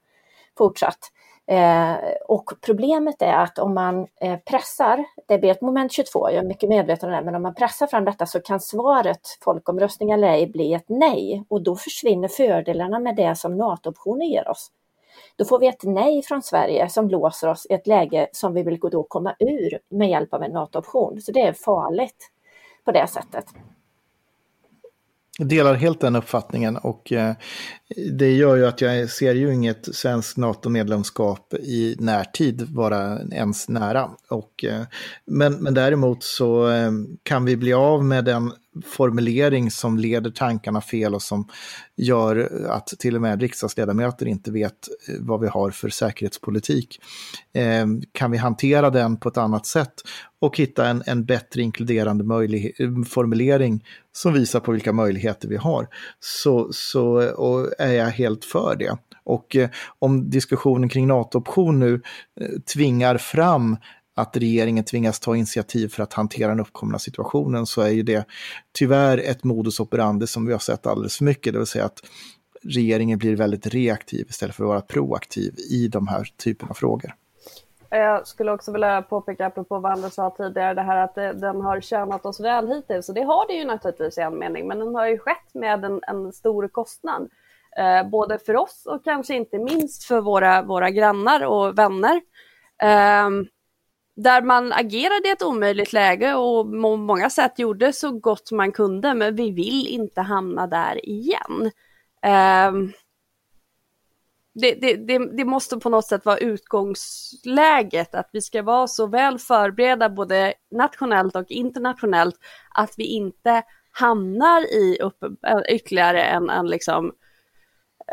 fortsatt. 0.57 0.99
Eh, 1.47 1.95
och 2.27 2.51
problemet 2.61 3.21
är 3.21 3.33
att 3.33 3.59
om 3.59 3.73
man 3.73 4.07
eh, 4.21 4.39
pressar, 4.39 5.05
det 5.27 5.37
blir 5.37 5.51
ett 5.51 5.61
moment 5.61 5.91
22, 5.91 6.29
jag 6.29 6.43
är 6.43 6.47
mycket 6.47 6.69
medveten 6.69 7.09
om 7.09 7.15
det, 7.15 7.21
men 7.21 7.35
om 7.35 7.41
man 7.41 7.55
pressar 7.55 7.87
fram 7.87 8.05
detta 8.05 8.25
så 8.25 8.39
kan 8.39 8.59
svaret 8.59 9.21
folkomröstning 9.41 10.11
eller 10.11 10.27
ej 10.27 10.47
bli 10.47 10.73
ett 10.73 10.89
nej 10.89 11.43
och 11.49 11.61
då 11.61 11.75
försvinner 11.75 12.27
fördelarna 12.27 12.99
med 12.99 13.15
det 13.15 13.35
som 13.35 13.57
NATO-optionen 13.57 14.27
ger 14.27 14.47
oss. 14.47 14.71
Då 15.35 15.45
får 15.45 15.59
vi 15.59 15.67
ett 15.67 15.83
nej 15.83 16.21
från 16.21 16.41
Sverige 16.41 16.89
som 16.89 17.09
låser 17.09 17.47
oss 17.47 17.67
i 17.69 17.73
ett 17.73 17.87
läge 17.87 18.27
som 18.31 18.53
vi 18.53 18.63
vill 18.63 18.79
då 18.79 19.03
komma 19.03 19.35
ur 19.39 19.79
med 19.89 20.09
hjälp 20.09 20.33
av 20.33 20.43
en 20.43 20.51
NATO-option. 20.51 21.21
Så 21.21 21.31
det 21.31 21.41
är 21.41 21.53
farligt 21.53 22.31
på 22.85 22.91
det 22.91 23.07
sättet. 23.07 23.45
Jag 25.39 25.47
delar 25.47 25.73
helt 25.73 26.01
den 26.01 26.15
uppfattningen 26.15 26.77
och 26.77 27.11
eh, 27.11 27.35
det 28.11 28.31
gör 28.31 28.55
ju 28.55 28.65
att 28.65 28.81
jag 28.81 29.09
ser 29.09 29.35
ju 29.35 29.53
inget 29.53 29.95
svenskt 29.95 30.37
NATO-medlemskap 30.37 31.53
i 31.53 31.95
närtid 31.99 32.61
vara 32.69 33.19
ens 33.31 33.69
nära. 33.69 34.09
Och, 34.29 34.63
eh, 34.63 34.81
men, 35.25 35.53
men 35.53 35.73
däremot 35.73 36.23
så 36.23 36.69
eh, 36.69 36.91
kan 37.23 37.45
vi 37.45 37.57
bli 37.57 37.73
av 37.73 38.05
med 38.05 38.25
den 38.25 38.51
formulering 38.85 39.71
som 39.71 39.97
leder 39.97 40.31
tankarna 40.31 40.81
fel 40.81 41.15
och 41.15 41.21
som 41.21 41.47
gör 41.95 42.65
att 42.69 42.87
till 42.87 43.15
och 43.15 43.21
med 43.21 43.41
riksdagsledamöter 43.41 44.25
inte 44.25 44.51
vet 44.51 44.87
eh, 45.07 45.15
vad 45.19 45.39
vi 45.39 45.47
har 45.47 45.71
för 45.71 45.89
säkerhetspolitik. 45.89 46.99
Eh, 47.53 47.85
kan 48.11 48.31
vi 48.31 48.37
hantera 48.37 48.89
den 48.89 49.17
på 49.17 49.29
ett 49.29 49.37
annat 49.37 49.65
sätt 49.65 49.93
och 50.39 50.57
hitta 50.57 50.87
en, 50.87 51.03
en 51.05 51.25
bättre 51.25 51.61
inkluderande 51.61 52.23
eh, 52.23 52.89
formulering 53.09 53.83
som 54.17 54.33
visar 54.33 54.59
på 54.59 54.71
vilka 54.71 54.93
möjligheter 54.93 55.47
vi 55.47 55.57
har, 55.57 55.87
så, 56.19 56.69
så 56.73 57.19
är 57.77 57.93
jag 57.93 58.09
helt 58.09 58.45
för 58.45 58.75
det. 58.79 58.97
Och 59.23 59.55
eh, 59.55 59.69
om 59.99 60.29
diskussionen 60.29 60.89
kring 60.89 61.07
NATO-option 61.07 61.79
nu 61.79 62.01
eh, 62.41 62.47
tvingar 62.73 63.17
fram 63.17 63.77
att 64.15 64.37
regeringen 64.37 64.83
tvingas 64.83 65.19
ta 65.19 65.35
initiativ 65.35 65.87
för 65.87 66.03
att 66.03 66.13
hantera 66.13 66.49
den 66.49 66.59
uppkomna 66.59 66.99
situationen 66.99 67.65
så 67.65 67.81
är 67.81 67.89
ju 67.89 68.03
det 68.03 68.27
tyvärr 68.77 69.17
ett 69.17 69.43
modus 69.43 69.79
operandi 69.79 70.27
som 70.27 70.45
vi 70.45 70.51
har 70.51 70.59
sett 70.59 70.87
alldeles 70.87 71.17
för 71.17 71.25
mycket, 71.25 71.53
det 71.53 71.59
vill 71.59 71.67
säga 71.67 71.85
att 71.85 71.99
regeringen 72.63 73.19
blir 73.19 73.35
väldigt 73.35 73.67
reaktiv 73.67 74.25
istället 74.29 74.55
för 74.55 74.63
att 74.63 74.67
vara 74.67 74.81
proaktiv 74.81 75.55
i 75.69 75.87
de 75.87 76.07
här 76.07 76.27
typerna 76.43 76.69
av 76.69 76.75
frågor. 76.75 77.13
Eh, 77.91 77.99
jag 77.99 78.27
skulle 78.27 78.51
också 78.51 78.71
vilja 78.71 79.01
påpeka, 79.01 79.45
apropå 79.45 79.79
vad 79.79 79.91
Anders 79.91 80.13
sa 80.13 80.29
tidigare, 80.37 80.73
det 80.73 80.81
här 80.81 80.97
att 80.97 81.15
det, 81.15 81.33
den 81.33 81.61
har 81.61 81.81
tjänat 81.81 82.25
oss 82.25 82.39
väl 82.39 82.67
hittills. 82.67 83.09
Och 83.09 83.15
det 83.15 83.23
har 83.23 83.47
det 83.47 83.53
ju 83.53 83.65
naturligtvis 83.65 84.17
i 84.17 84.21
en 84.21 84.39
mening, 84.39 84.67
men 84.67 84.79
den 84.79 84.95
har 84.95 85.07
ju 85.07 85.19
skett 85.19 85.53
med 85.53 85.85
en, 85.85 86.01
en 86.07 86.33
stor 86.33 86.67
kostnad. 86.67 87.29
Eh, 87.77 88.09
både 88.09 88.39
för 88.39 88.55
oss 88.55 88.85
och 88.85 89.03
kanske 89.03 89.35
inte 89.35 89.57
minst 89.57 90.03
för 90.03 90.21
våra, 90.21 90.61
våra 90.61 90.89
grannar 90.89 91.45
och 91.45 91.77
vänner. 91.77 92.21
Eh, 92.81 93.29
där 94.15 94.41
man 94.41 94.73
agerade 94.73 95.27
i 95.27 95.31
ett 95.31 95.43
omöjligt 95.43 95.93
läge 95.93 96.35
och 96.35 96.65
på 96.65 96.97
många 96.97 97.29
sätt 97.29 97.59
gjorde 97.59 97.93
så 97.93 98.11
gott 98.11 98.51
man 98.51 98.71
kunde, 98.71 99.13
men 99.13 99.35
vi 99.35 99.51
vill 99.51 99.87
inte 99.87 100.21
hamna 100.21 100.67
där 100.67 101.09
igen. 101.09 101.71
Eh, 102.23 102.71
det, 104.61 104.73
det, 104.73 104.95
det, 104.95 105.37
det, 105.37 105.45
måste 105.45 105.77
på 105.77 105.89
något 105.89 106.05
sätt 106.05 106.25
vara 106.25 106.37
utgångsläget, 106.37 108.15
att 108.15 108.29
vi 108.33 108.41
ska 108.41 108.63
vara 108.63 108.87
så 108.87 109.07
väl 109.07 109.39
förberedda 109.39 110.09
både 110.09 110.53
nationellt 110.71 111.35
och 111.35 111.51
internationellt 111.51 112.35
att 112.75 112.93
vi 112.97 113.03
inte 113.03 113.63
hamnar 113.91 114.61
i 114.61 114.97
upp, 115.01 115.23
äh, 115.47 115.75
ytterligare 115.75 116.23
en, 116.23 116.49
en 116.49 116.67
liksom, 116.67 117.11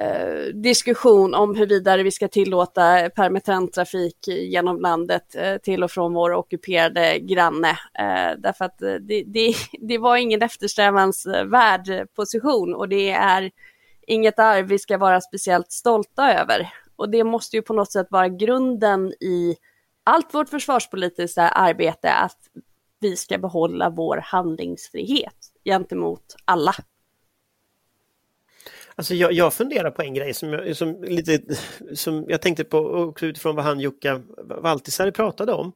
eh, 0.00 0.54
diskussion 0.54 1.34
om 1.34 1.54
huruvida 1.54 1.96
vi 1.96 2.10
ska 2.10 2.28
tillåta 2.28 3.10
permittenttrafik 3.10 4.28
genom 4.28 4.80
landet 4.80 5.36
eh, 5.36 5.56
till 5.56 5.84
och 5.84 5.90
från 5.90 6.14
vår 6.14 6.32
ockuperade 6.32 7.18
granne. 7.18 7.70
Eh, 7.98 8.38
därför 8.38 8.64
att 8.64 8.82
eh, 8.82 8.94
det, 8.94 9.22
det, 9.26 9.54
det 9.88 9.98
var 9.98 10.16
ingen 10.16 10.42
eftersträvansvärd 10.42 12.14
position 12.16 12.74
och 12.74 12.88
det 12.88 13.10
är 13.10 13.50
inget 14.06 14.38
arv 14.38 14.66
vi 14.66 14.78
ska 14.78 14.98
vara 14.98 15.20
speciellt 15.20 15.72
stolta 15.72 16.32
över. 16.40 16.72
Och 16.96 17.10
det 17.10 17.24
måste 17.24 17.56
ju 17.56 17.62
på 17.62 17.72
något 17.72 17.92
sätt 17.92 18.06
vara 18.10 18.28
grunden 18.28 19.12
i 19.12 19.56
allt 20.04 20.34
vårt 20.34 20.48
försvarspolitiska 20.48 21.42
arbete, 21.42 22.12
att 22.12 22.38
vi 23.00 23.16
ska 23.16 23.38
behålla 23.38 23.90
vår 23.90 24.16
handlingsfrihet 24.16 25.36
gentemot 25.64 26.36
alla. 26.44 26.74
Alltså 28.96 29.14
jag, 29.14 29.32
jag 29.32 29.54
funderar 29.54 29.90
på 29.90 30.02
en 30.02 30.14
grej 30.14 30.34
som 30.34 30.52
jag, 30.52 30.76
som 30.76 31.02
lite, 31.02 31.40
som 31.94 32.24
jag 32.28 32.42
tänkte 32.42 32.64
på 32.64 32.78
också 32.78 33.26
utifrån 33.26 33.56
vad 33.56 33.64
han 33.64 33.80
Jukka 33.80 34.22
Valtisari 34.62 35.12
pratade 35.12 35.52
om 35.52 35.72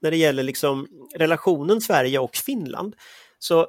när 0.00 0.10
det 0.10 0.16
gäller 0.16 0.42
liksom 0.42 0.86
relationen 1.14 1.80
Sverige 1.80 2.18
och 2.18 2.36
Finland. 2.36 2.96
Så 3.38 3.66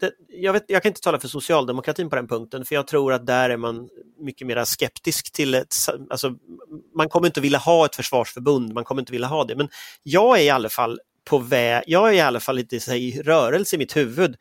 det, 0.00 0.12
jag, 0.28 0.52
vet, 0.52 0.64
jag 0.66 0.82
kan 0.82 0.90
inte 0.90 1.00
tala 1.00 1.18
för 1.20 1.28
socialdemokratin 1.28 2.10
på 2.10 2.16
den 2.16 2.28
punkten, 2.28 2.64
för 2.64 2.74
jag 2.74 2.86
tror 2.86 3.12
att 3.12 3.26
där 3.26 3.50
är 3.50 3.56
man 3.56 3.88
mycket 4.18 4.46
mer 4.46 4.64
skeptisk 4.64 5.32
till 5.32 5.54
ett... 5.54 5.74
Alltså, 6.10 6.34
man 6.96 7.08
kommer 7.08 7.26
inte 7.26 7.40
vilja 7.40 7.58
ha 7.58 7.86
ett 7.86 7.96
försvarsförbund, 7.96 8.72
man 8.72 8.84
kommer 8.84 9.02
inte 9.02 9.12
vilja 9.12 9.26
ha 9.26 9.44
det, 9.44 9.56
men 9.56 9.68
jag 10.02 10.38
är 10.38 10.42
i 10.42 10.50
alla 10.50 10.68
fall 10.68 11.00
på 11.24 11.38
väg, 11.38 11.84
jag 11.86 12.08
är 12.08 12.12
i 12.12 12.20
alla 12.20 12.40
fall 12.40 12.56
lite 12.56 12.76
i 12.76 13.22
rörelse 13.22 13.76
i 13.76 13.78
mitt 13.78 13.96
huvud 13.96 14.36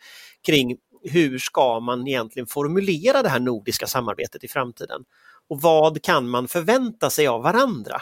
kring 0.46 0.78
hur 1.04 1.40
ska 1.40 1.80
man 1.80 2.08
egentligen 2.08 2.48
formulera 2.48 3.22
det 3.22 3.30
här 3.30 3.40
nordiska 3.40 3.88
samarbetet 3.88 4.44
i 4.44 4.48
framtiden? 4.48 5.02
Och 5.50 5.62
vad 5.62 6.02
kan 6.02 6.30
man 6.30 6.48
förvänta 6.48 7.10
sig 7.10 7.28
av 7.28 7.44
varandra? 7.44 8.02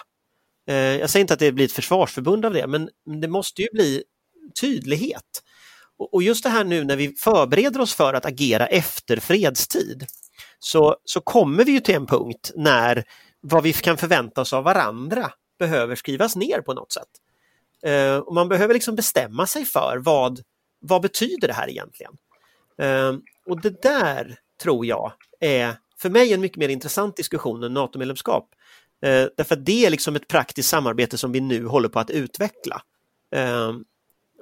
Eh, 0.69 0.75
jag 0.75 1.09
säger 1.09 1.21
inte 1.21 1.33
att 1.33 1.39
det 1.39 1.51
blir 1.51 1.65
ett 1.65 1.71
försvarsförbund 1.71 2.45
av 2.45 2.53
det, 2.53 2.67
men 2.67 2.89
det 3.21 3.27
måste 3.27 3.61
ju 3.61 3.67
bli 3.73 4.03
tydlighet. 4.61 5.43
Och 5.99 6.23
just 6.23 6.43
det 6.43 6.49
här 6.49 6.63
nu 6.63 6.83
när 6.83 6.95
vi 6.95 7.13
förbereder 7.13 7.81
oss 7.81 7.95
för 7.95 8.13
att 8.13 8.25
agera 8.25 8.67
efter 8.67 9.17
fredstid 9.17 10.05
så, 10.59 10.97
så 11.03 11.21
kommer 11.21 11.63
vi 11.65 11.71
ju 11.71 11.79
till 11.79 11.95
en 11.95 12.05
punkt 12.05 12.51
när 12.55 13.03
vad 13.41 13.63
vi 13.63 13.73
kan 13.73 13.97
förvänta 13.97 14.41
oss 14.41 14.53
av 14.53 14.63
varandra 14.63 15.31
behöver 15.59 15.95
skrivas 15.95 16.35
ner 16.35 16.61
på 16.61 16.73
något 16.73 16.91
sätt. 16.91 17.07
Uh, 17.87 18.17
och 18.17 18.33
man 18.33 18.49
behöver 18.49 18.73
liksom 18.73 18.95
bestämma 18.95 19.47
sig 19.47 19.65
för 19.65 19.97
vad, 19.97 20.39
vad 20.79 21.01
betyder 21.01 21.47
det 21.47 21.53
här 21.53 21.69
egentligen? 21.69 22.11
Uh, 22.81 23.19
och 23.45 23.61
det 23.61 23.81
där 23.81 24.39
tror 24.61 24.85
jag 24.85 25.11
är 25.39 25.75
för 25.97 26.09
mig 26.09 26.33
en 26.33 26.41
mycket 26.41 26.57
mer 26.57 26.69
intressant 26.69 27.17
diskussion 27.17 27.63
än 27.63 27.73
NATO-medlemskap. 27.73 28.49
Uh, 29.05 29.27
därför 29.37 29.55
att 29.55 29.65
det 29.65 29.85
är 29.85 29.89
liksom 29.89 30.15
ett 30.15 30.27
praktiskt 30.27 30.69
samarbete 30.69 31.17
som 31.17 31.31
vi 31.31 31.39
nu 31.39 31.65
håller 31.65 31.89
på 31.89 31.99
att 31.99 32.09
utveckla 32.09 32.81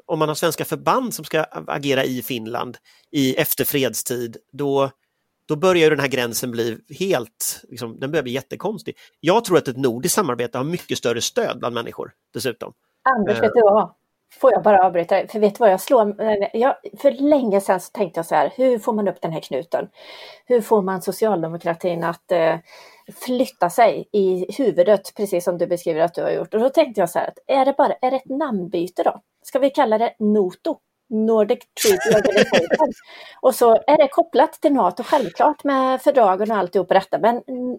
om 0.06 0.20
man 0.20 0.28
har 0.28 0.36
svenska 0.36 0.66
förband 0.66 1.14
som 1.14 1.26
ska 1.26 1.44
agera 1.68 2.04
i 2.04 2.22
Finland 2.22 2.78
i 3.12 3.36
efter 3.36 3.66
fredstid, 3.66 4.38
då, 4.52 4.92
då 5.48 5.56
börjar 5.56 5.90
den 5.90 6.00
här 6.00 6.08
gränsen 6.08 6.52
bli 6.52 6.78
helt, 7.00 7.62
liksom, 7.70 8.00
den 8.00 8.12
börjar 8.12 8.24
bli 8.24 8.32
jättekonstig. 8.32 8.98
Jag 9.20 9.46
tror 9.46 9.58
att 9.58 9.68
ett 9.68 9.78
nordiskt 9.78 10.16
samarbete 10.16 10.58
har 10.58 10.66
mycket 10.66 10.98
större 10.98 11.22
stöd 11.22 11.60
bland 11.60 11.76
människor 11.76 12.12
dessutom. 12.34 12.74
Anders, 13.04 13.42
vet 13.42 13.54
du 13.54 13.62
vad? 13.62 13.96
Får 14.42 14.52
jag 14.54 14.64
bara 14.64 14.86
avbryta? 14.86 15.28
För 15.28 15.40
vet 15.40 15.56
du 15.56 15.60
vad 15.60 15.72
jag 15.72 15.82
slår? 15.82 16.16
Jag, 16.54 16.76
för 17.02 17.12
länge 17.12 17.62
sedan 17.62 17.80
så 17.80 17.92
tänkte 17.92 18.18
jag 18.18 18.26
så 18.26 18.36
här, 18.36 18.54
hur 18.56 18.80
får 18.80 18.94
man 18.94 19.08
upp 19.08 19.22
den 19.22 19.32
här 19.32 19.40
knuten? 19.40 19.88
Hur 20.46 20.62
får 20.62 20.82
man 20.82 21.02
socialdemokratin 21.02 22.04
att 22.04 22.32
eh, 22.32 22.56
flytta 23.26 23.70
sig 23.70 24.10
i 24.12 24.54
huvudet, 24.58 25.14
precis 25.18 25.44
som 25.44 25.58
du 25.58 25.68
beskriver 25.68 26.02
att 26.02 26.14
du 26.14 26.22
har 26.22 26.32
gjort? 26.32 26.54
Och 26.54 26.60
då 26.60 26.70
tänkte 26.70 27.02
jag 27.02 27.10
så 27.10 27.20
här, 27.20 27.34
är 27.48 27.66
det 27.66 27.74
bara 27.78 27.94
är 28.02 28.12
det 28.12 28.18
ett 28.18 28.30
namnbyte 28.30 29.04
då? 29.04 29.22
Ska 29.46 29.60
vi 29.60 29.70
kalla 29.70 29.98
det 29.98 30.16
Noto? 30.20 30.78
Nordic 31.10 31.60
Treaty 31.84 32.18
Organization. 32.18 32.94
och 33.42 33.56
så 33.56 33.72
är 33.88 33.98
det 33.98 34.08
kopplat 34.08 34.54
till 34.54 34.74
NATO 34.74 35.04
självklart 35.04 35.64
med 35.64 36.02
fördragen 36.02 36.52
och 36.52 36.58
alltihop 36.58 36.90
detta. 36.90 37.20
Men 37.20 37.36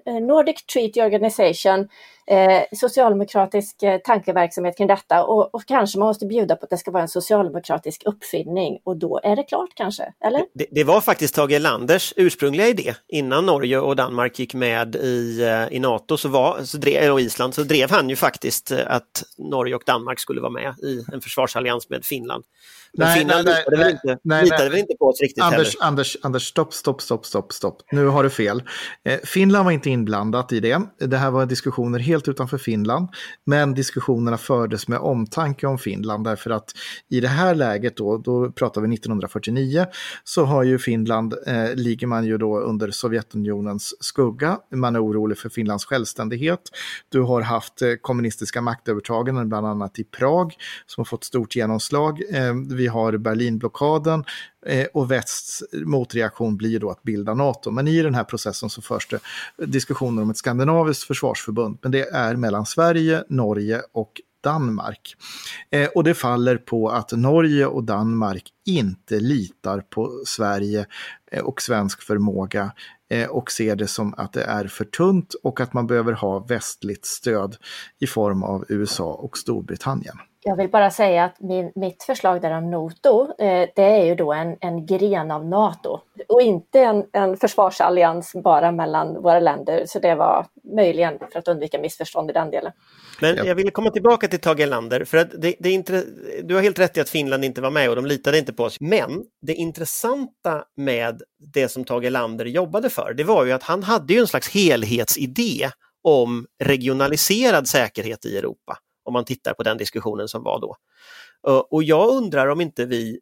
eh, 0.06 0.14
Nordic 0.14 0.66
Treaty 0.66 1.02
Organization, 1.02 1.88
eh, 2.26 2.62
socialdemokratisk 2.72 3.82
eh, 3.82 3.98
tankeverksamhet 3.98 4.76
kring 4.76 4.86
detta 4.86 5.24
och, 5.24 5.54
och, 5.54 5.62
kanske 5.66 5.98
man 5.98 6.08
måste 6.08 6.26
bjuda 6.26 6.56
på 6.56 6.64
att 6.64 6.70
det 6.70 6.76
ska 6.76 6.90
vara 6.90 7.02
en 7.02 7.08
socialdemokratisk 7.08 8.02
uppfinning 8.04 8.78
och 8.84 8.96
då 8.96 9.20
är 9.22 9.36
det 9.36 9.42
klart 9.42 9.70
kanske, 9.74 10.12
eller? 10.24 10.42
Det, 10.54 10.66
det 10.70 10.84
var 10.84 11.00
faktiskt 11.00 11.34
Tage 11.34 11.52
Erlanders 11.52 12.14
ursprungliga 12.16 12.68
idé 12.68 12.94
innan 13.08 13.46
Norge 13.46 13.78
och 13.78 13.96
Danmark 13.96 14.38
gick 14.38 14.54
med 14.54 14.96
i, 14.96 15.42
eh, 15.42 15.76
i 15.76 15.78
NATO 15.78 16.16
så 16.16 16.28
var, 16.28 16.62
så 16.62 16.78
drev, 16.78 17.12
och 17.12 17.20
Island 17.20 17.54
så 17.54 17.62
drev 17.62 17.90
han 17.90 18.10
ju 18.10 18.16
faktiskt 18.16 18.72
att 18.72 19.22
Norge 19.38 19.74
och 19.74 19.82
Danmark 19.86 20.20
skulle 20.20 20.40
vara 20.40 20.52
med 20.52 20.74
i 20.82 21.04
en 21.12 21.20
försvarsallians 21.20 21.90
med 21.90 22.04
Finland. 22.04 22.44
Men 22.96 23.06
nej, 23.06 23.18
Finland 23.18 23.44
nej, 23.44 23.54
litade, 23.58 23.76
nej, 23.76 23.84
väl, 23.84 23.92
inte, 23.92 24.18
nej, 24.22 24.44
litade 24.44 24.68
väl 24.68 24.78
inte 24.78 24.94
på 24.98 25.04
oss 25.04 25.20
riktigt 25.20 25.44
Anders, 25.44 25.58
heller. 25.58 25.86
Anders, 25.86 26.16
Anders, 26.22 26.42
stopp, 26.42 26.74
stopp, 26.74 27.02
stopp, 27.02 27.26
stopp, 27.26 27.52
stopp. 27.52 27.82
Nu 27.92 28.06
har 28.06 28.22
du 28.22 28.30
fel. 28.30 28.62
Eh, 29.04 29.18
Finland 29.24 29.64
var 29.64 29.72
inte 29.72 29.90
inblandat 29.90 30.52
i 30.52 30.60
det. 30.60 30.80
Det 30.98 31.16
här 31.16 31.30
var 31.30 31.46
diskussioner 31.46 31.98
helt 31.98 32.15
utanför 32.24 32.58
Finland. 32.58 33.08
Men 33.44 33.74
diskussionerna 33.74 34.38
fördes 34.38 34.88
med 34.88 34.98
omtanke 34.98 35.66
om 35.66 35.78
Finland 35.78 36.24
därför 36.24 36.50
att 36.50 36.72
i 37.08 37.20
det 37.20 37.28
här 37.28 37.54
läget 37.54 37.96
då, 37.96 38.18
då 38.18 38.50
pratar 38.50 38.80
vi 38.80 38.94
1949, 38.94 39.86
så 40.24 40.44
har 40.44 40.62
ju 40.62 40.78
Finland, 40.78 41.34
eh, 41.46 41.74
ligger 41.74 42.06
man 42.06 42.24
ju 42.24 42.38
då 42.38 42.60
under 42.60 42.90
Sovjetunionens 42.90 43.94
skugga. 44.04 44.58
Man 44.74 44.96
är 44.96 45.04
orolig 45.04 45.38
för 45.38 45.48
Finlands 45.48 45.84
självständighet. 45.84 46.60
Du 47.08 47.20
har 47.20 47.42
haft 47.42 47.82
eh, 47.82 47.92
kommunistiska 48.00 48.60
maktövertaganden, 48.60 49.48
bland 49.48 49.66
annat 49.66 49.98
i 49.98 50.04
Prag, 50.04 50.54
som 50.86 51.00
har 51.00 51.04
fått 51.04 51.24
stort 51.24 51.56
genomslag. 51.56 52.22
Eh, 52.32 52.54
vi 52.76 52.86
har 52.86 53.16
Berlinblockaden 53.16 54.24
eh, 54.66 54.86
och 54.94 55.10
västs 55.10 55.62
motreaktion 55.72 56.56
blir 56.56 56.80
då 56.80 56.90
att 56.90 57.02
bilda 57.02 57.34
NATO. 57.34 57.70
Men 57.70 57.88
i 57.88 58.02
den 58.02 58.14
här 58.14 58.24
processen 58.24 58.70
så 58.70 58.82
förs 58.82 59.08
det 59.08 59.20
diskussioner 59.66 60.22
om 60.22 60.30
ett 60.30 60.36
skandinaviskt 60.36 61.04
försvarsförbund. 61.04 61.78
Men 61.82 61.92
det 61.92 62.08
är 62.08 62.36
mellan 62.36 62.66
Sverige, 62.66 63.24
Norge 63.28 63.82
och 63.92 64.20
Danmark. 64.46 65.16
Eh, 65.70 65.88
och 65.94 66.04
det 66.04 66.14
faller 66.14 66.56
på 66.56 66.88
att 66.88 67.12
Norge 67.12 67.66
och 67.66 67.84
Danmark 67.84 68.44
inte 68.66 69.20
litar 69.20 69.80
på 69.80 70.22
Sverige 70.26 70.86
eh, 71.32 71.42
och 71.42 71.62
svensk 71.62 72.02
förmåga 72.02 72.72
eh, 73.10 73.28
och 73.28 73.50
ser 73.50 73.76
det 73.76 73.86
som 73.86 74.14
att 74.16 74.32
det 74.32 74.42
är 74.42 74.66
för 74.66 74.84
tunt 74.84 75.34
och 75.42 75.60
att 75.60 75.72
man 75.72 75.86
behöver 75.86 76.12
ha 76.12 76.38
västligt 76.38 77.06
stöd 77.06 77.56
i 77.98 78.06
form 78.06 78.42
av 78.42 78.64
USA 78.68 79.12
och 79.12 79.38
Storbritannien. 79.38 80.16
Jag 80.48 80.56
vill 80.56 80.68
bara 80.68 80.90
säga 80.90 81.24
att 81.24 81.40
min, 81.40 81.72
mitt 81.74 82.02
förslag 82.02 82.42
där 82.42 82.50
om 82.50 82.70
Noto, 82.70 83.28
eh, 83.38 83.68
det 83.74 83.82
är 83.82 84.04
ju 84.04 84.14
då 84.14 84.32
en, 84.32 84.56
en 84.60 84.86
gren 84.86 85.30
av 85.30 85.46
NATO 85.46 86.00
och 86.28 86.42
inte 86.42 86.80
en, 86.80 87.04
en 87.12 87.36
försvarsallians 87.36 88.32
bara 88.44 88.72
mellan 88.72 89.22
våra 89.22 89.40
länder. 89.40 89.84
Så 89.86 89.98
det 89.98 90.14
var 90.14 90.46
möjligen 90.76 91.18
för 91.32 91.38
att 91.38 91.48
undvika 91.48 91.78
missförstånd 91.78 92.30
i 92.30 92.32
den 92.32 92.50
delen. 92.50 92.72
Men 93.20 93.36
jag 93.36 93.54
vill 93.54 93.70
komma 93.70 93.90
tillbaka 93.90 94.28
till 94.28 94.40
Tage 94.40 94.60
Erlander, 94.60 95.04
för 95.04 95.18
att 95.18 95.30
det, 95.30 95.54
det 95.58 95.68
är 95.68 96.04
du 96.42 96.54
har 96.54 96.62
helt 96.62 96.78
rätt 96.78 96.96
i 96.96 97.00
att 97.00 97.08
Finland 97.08 97.44
inte 97.44 97.60
var 97.60 97.70
med 97.70 97.90
och 97.90 97.96
de 97.96 98.06
litade 98.06 98.38
inte 98.38 98.52
på 98.52 98.64
oss. 98.64 98.80
Men 98.80 99.24
det 99.42 99.54
intressanta 99.54 100.64
med 100.76 101.22
det 101.54 101.68
som 101.68 101.84
Tage 101.84 102.04
Erlander 102.04 102.44
jobbade 102.44 102.90
för, 102.90 103.14
det 103.14 103.24
var 103.24 103.44
ju 103.44 103.52
att 103.52 103.62
han 103.62 103.82
hade 103.82 104.12
ju 104.12 104.20
en 104.20 104.26
slags 104.26 104.54
helhetsidé 104.54 105.70
om 106.04 106.46
regionaliserad 106.64 107.68
säkerhet 107.68 108.26
i 108.26 108.38
Europa 108.38 108.78
om 109.06 109.12
man 109.12 109.24
tittar 109.24 109.54
på 109.54 109.62
den 109.62 109.76
diskussionen 109.76 110.28
som 110.28 110.42
var 110.42 110.60
då. 110.60 110.76
Eh, 111.48 111.58
och 111.58 111.82
jag 111.82 112.08
undrar 112.08 112.46
om 112.46 112.60
inte 112.60 112.84
vi 112.84 113.20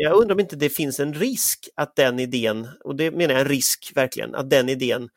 jag 0.00 0.16
undrar 0.16 0.34
om 0.34 0.40
inte 0.40 0.56
det 0.56 0.68
finns 0.68 1.00
en 1.00 1.14
risk 1.14 1.68
att 1.76 1.96
den 1.96 2.18
idén, 2.18 2.68
och 2.84 2.96
det 2.96 3.10
menar 3.10 3.34
jag 3.34 3.40
en 3.40 3.48
risk 3.48 3.92
verkligen, 3.94 4.34
att 4.34 4.50
den 4.50 4.68
idén 4.68 5.08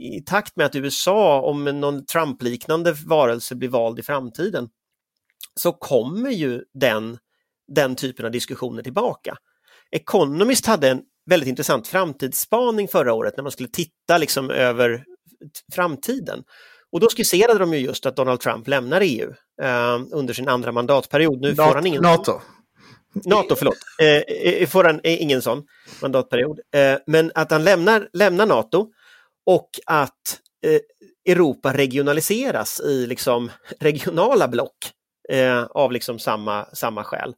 i 0.00 0.20
takt 0.20 0.56
med 0.56 0.66
att 0.66 0.76
USA, 0.76 1.40
om 1.40 1.64
någon 1.64 2.04
Trump-liknande 2.06 2.92
varelse 2.92 3.54
blir 3.54 3.68
vald 3.68 3.98
i 3.98 4.02
framtiden, 4.02 4.68
så 5.54 5.72
kommer 5.72 6.30
ju 6.30 6.64
den, 6.74 7.18
den 7.68 7.96
typen 7.96 8.26
av 8.26 8.32
diskussioner 8.32 8.82
tillbaka. 8.82 9.36
Economist 9.90 10.66
hade 10.66 10.88
en 10.88 11.02
väldigt 11.26 11.48
intressant 11.48 11.88
framtidsspaning 11.88 12.88
förra 12.88 13.12
året 13.12 13.36
när 13.36 13.42
man 13.42 13.52
skulle 13.52 13.68
titta 13.68 14.18
liksom 14.18 14.50
över 14.50 15.04
framtiden. 15.72 16.44
Och 16.92 17.00
då 17.00 17.08
skisserade 17.08 17.58
de 17.58 17.74
ju 17.74 17.80
just 17.80 18.06
att 18.06 18.16
Donald 18.16 18.40
Trump 18.40 18.68
lämnar 18.68 19.00
EU 19.00 19.30
eh, 19.62 20.00
under 20.12 20.34
sin 20.34 20.48
andra 20.48 20.72
mandatperiod. 20.72 21.40
Nu 21.40 21.54
får 21.54 21.74
han 21.74 21.86
ingen... 21.86 22.02
NATO. 22.02 22.40
NATO, 23.14 23.54
förlåt. 23.56 23.78
Eh, 24.02 24.62
eh 24.62 24.68
får 24.68 24.84
han 24.84 25.00
eh, 25.04 25.22
ingen 25.22 25.42
sån 25.42 25.64
mandatperiod. 26.02 26.60
Eh, 26.74 26.98
men 27.06 27.32
att 27.34 27.50
han 27.50 27.64
lämnar, 27.64 28.08
lämnar 28.12 28.46
NATO 28.46 28.88
och 29.46 29.70
att 29.86 30.40
eh, 30.66 31.32
Europa 31.32 31.72
regionaliseras 31.72 32.80
i 32.80 33.06
liksom 33.06 33.50
regionala 33.80 34.48
block 34.48 34.92
eh, 35.28 35.62
av 35.62 35.92
liksom 35.92 36.18
samma, 36.18 36.64
samma 36.72 37.04
skäl. 37.04 37.34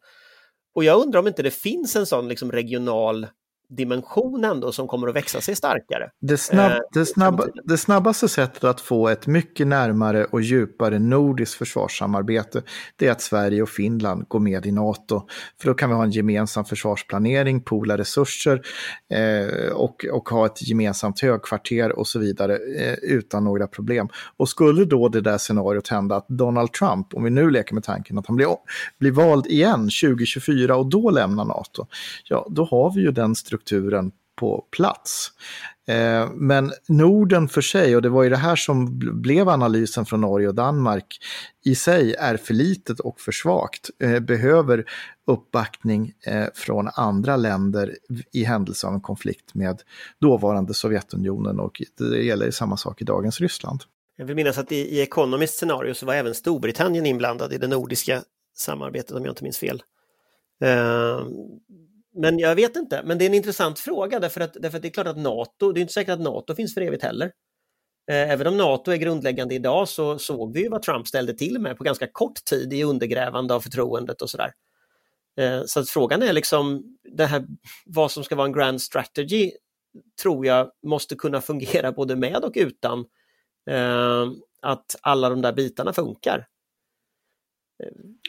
Och 0.75 0.85
jag 0.85 1.03
undrar 1.03 1.21
om 1.21 1.27
inte 1.27 1.43
det 1.43 1.51
finns 1.51 1.97
en 1.97 2.07
sån 2.07 2.29
liksom 2.29 2.53
regional 2.53 3.27
dimension 3.71 4.45
ändå 4.45 4.73
som 4.73 4.89
kommer 4.89 5.09
att 5.09 5.15
växa 5.15 5.41
sig 5.41 5.57
starkare. 5.57 6.11
Det, 6.21 6.37
snabb, 6.37 6.73
eh, 6.73 6.79
det, 6.93 7.07
snabba, 7.07 7.45
det, 7.65 7.79
snabbaste 7.79 8.29
sättet 8.29 8.65
att 8.65 8.81
få 8.81 9.09
ett 9.09 9.27
mycket 9.27 9.67
närmare 9.67 10.25
och 10.25 10.43
djupare 10.43 10.99
nordiskt 10.99 11.55
försvarssamarbete 11.55 12.63
det 12.97 13.07
är 13.07 13.13
att 13.13 13.23
Sverige 13.23 13.63
och 13.63 13.69
Finland 13.69 14.25
går 14.29 14.41
med 14.41 14.67
i 14.67 14.73
NATO. 14.73 15.23
För 15.61 15.69
då 15.69 15.75
kan 15.75 15.89
vi 15.89 15.97
ha 15.97 16.05
en 16.05 16.11
gemensam 16.11 16.65
försvarsplanering, 16.65 17.61
poola 17.61 17.99
resurser 17.99 18.63
eh, 19.11 19.73
och, 19.73 20.07
och 20.13 20.29
ha 20.29 20.47
ett 20.47 20.69
gemensamt 20.69 21.21
högkvarter 21.21 21.99
och 21.99 22.07
så 22.07 22.19
vidare 22.19 22.57
eh, 22.57 22.95
utan 23.03 23.45
några 23.45 23.67
problem. 23.67 24.09
Och 24.37 24.49
skulle 24.49 24.85
då 24.85 25.09
det 25.09 25.21
där 25.21 25.39
scenariot 25.39 25.89
hända 25.89 26.17
att 26.17 26.29
Donald 26.29 26.73
Trump, 26.73 27.15
om 27.15 27.25
vi 27.25 27.31
nu 27.31 27.51
leker 27.51 27.75
med 27.75 27.85
tanken 27.85 28.19
att 28.19 28.27
han 28.27 28.37
blir, 28.37 28.49
blir 28.99 29.11
vald 29.11 29.47
igen 29.47 29.81
2024 29.81 30.77
och 30.77 30.87
då 30.87 31.11
lämnar 31.11 31.45
NATO, 31.45 31.87
ja 32.25 32.47
då 32.51 32.65
har 32.65 32.95
vi 32.95 33.01
ju 33.01 33.11
den 33.11 33.35
strukturen 33.35 33.60
strukturen 33.61 34.13
på 34.37 34.67
plats. 34.71 35.33
Eh, 35.89 36.31
men 36.35 36.73
Norden 36.89 37.49
för 37.49 37.61
sig, 37.61 37.97
och 37.97 38.03
det 38.03 38.09
var 38.09 38.23
ju 38.23 38.31
det 38.31 38.37
här 38.37 38.57
som 38.57 38.99
blev 38.99 39.49
analysen 39.49 40.07
från 40.07 40.21
Norge 40.21 40.49
och 40.49 40.55
Danmark, 40.55 41.19
i 41.65 41.75
sig 41.75 42.15
är 42.15 42.37
för 42.37 42.55
litet 42.55 43.01
och 43.01 43.21
för 43.21 43.33
svagt. 43.33 43.91
Eh, 44.03 44.21
behöver 44.21 44.85
uppbackning 45.27 46.13
eh, 46.27 46.47
från 46.55 46.89
andra 46.95 47.37
länder 47.37 47.97
i 48.33 48.45
händelse 48.45 48.87
av 48.87 48.95
en 48.95 49.01
konflikt 49.01 49.55
med 49.55 49.83
dåvarande 50.21 50.75
Sovjetunionen 50.75 51.61
och 51.61 51.83
det 51.99 52.23
gäller 52.23 52.51
samma 52.51 52.77
sak 52.77 53.03
i 53.03 53.05
dagens 53.05 53.41
Ryssland. 53.41 53.83
Jag 54.17 54.27
vill 54.27 54.37
minnas 54.37 54.59
att 54.59 54.73
i, 54.73 54.77
i 54.77 55.01
Economist 55.01 55.59
scenario 55.59 55.95
så 55.95 56.07
var 56.07 56.15
även 56.15 56.35
Storbritannien 56.35 57.07
inblandad 57.07 57.53
i 57.53 57.59
det 57.59 57.69
nordiska 57.69 58.23
samarbetet 58.57 59.13
om 59.13 59.25
jag 59.25 59.33
inte 59.33 59.45
minns 59.45 59.59
fel 59.59 59.83
eh, 60.65 61.21
men 62.15 62.39
jag 62.39 62.55
vet 62.55 62.77
inte, 62.77 63.03
men 63.05 63.19
det 63.19 63.25
är 63.25 63.29
en 63.29 63.35
intressant 63.35 63.79
fråga 63.79 64.21
därför 64.21 64.41
att, 64.41 64.55
därför 64.55 64.77
att 64.77 64.83
det 64.83 64.89
är 64.89 64.93
klart 64.93 65.07
att 65.07 65.19
NATO, 65.19 65.73
det 65.73 65.81
är 65.81 65.83
inte 65.83 65.93
säkert 65.93 66.13
att 66.13 66.21
NATO 66.21 66.55
finns 66.55 66.75
för 66.75 66.81
evigt 66.81 67.03
heller. 67.03 67.33
Eh, 68.11 68.31
även 68.31 68.47
om 68.47 68.57
NATO 68.57 68.91
är 68.91 68.97
grundläggande 68.97 69.55
idag 69.55 69.89
så 69.89 70.19
såg 70.19 70.53
vi 70.55 70.63
ju 70.63 70.69
vad 70.69 70.83
Trump 70.83 71.09
ställde 71.09 71.35
till 71.35 71.59
med 71.59 71.77
på 71.77 71.85
ganska 71.85 72.07
kort 72.07 72.45
tid 72.45 72.73
i 72.73 72.83
undergrävande 72.83 73.55
av 73.55 73.61
förtroendet 73.61 74.23
och 74.23 74.31
sådär. 74.31 74.53
Eh, 75.41 75.63
så 75.67 75.81
att 75.81 75.91
frågan 75.91 76.23
är 76.23 76.33
liksom 76.33 76.83
det 77.17 77.27
här, 77.27 77.45
vad 77.87 78.11
som 78.11 78.25
ska 78.25 78.37
vara 78.37 78.47
en 78.47 78.53
grand 78.53 78.83
strategy 78.83 79.53
tror 80.23 80.47
jag 80.47 80.71
måste 80.87 81.17
kunna 81.17 81.41
fungera 81.41 81.93
både 81.93 82.17
med 82.17 82.45
och 82.45 82.53
utan 82.55 82.99
eh, 83.71 84.27
att 84.63 84.97
alla 85.01 85.29
de 85.29 85.43
där 85.43 85.53
bitarna 85.53 85.93
funkar. 85.93 86.47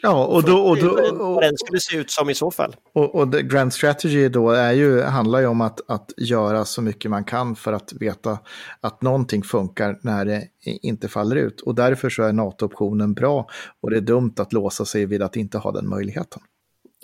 Ja, 0.02 0.26
och 0.26 0.42
då... 0.42 0.58
Och 0.58 0.76
då 0.76 0.88
och, 0.88 1.34
vad 1.34 1.42
den 1.42 1.56
skulle 1.56 1.80
se 1.80 1.96
ut 1.96 2.10
som 2.10 2.30
i 2.30 2.34
så 2.34 2.50
fall. 2.50 2.76
Och, 2.92 3.14
och 3.14 3.32
the 3.32 3.42
grand 3.42 3.72
strategy 3.72 4.28
då 4.28 4.50
är 4.50 4.72
ju, 4.72 5.02
handlar 5.02 5.40
ju 5.40 5.46
om 5.46 5.60
att, 5.60 5.90
att 5.90 6.12
göra 6.16 6.64
så 6.64 6.82
mycket 6.82 7.10
man 7.10 7.24
kan 7.24 7.56
för 7.56 7.72
att 7.72 7.92
veta 7.92 8.38
att 8.80 9.02
någonting 9.02 9.42
funkar 9.42 9.98
när 10.02 10.24
det 10.24 10.48
inte 10.64 11.08
faller 11.08 11.36
ut. 11.36 11.60
Och 11.60 11.74
därför 11.74 12.10
så 12.10 12.22
är 12.22 12.32
NATO-optionen 12.32 13.14
bra 13.14 13.48
och 13.80 13.90
det 13.90 13.96
är 13.96 14.00
dumt 14.00 14.34
att 14.36 14.52
låsa 14.52 14.84
sig 14.84 15.06
vid 15.06 15.22
att 15.22 15.36
inte 15.36 15.58
ha 15.58 15.72
den 15.72 15.88
möjligheten. 15.88 16.42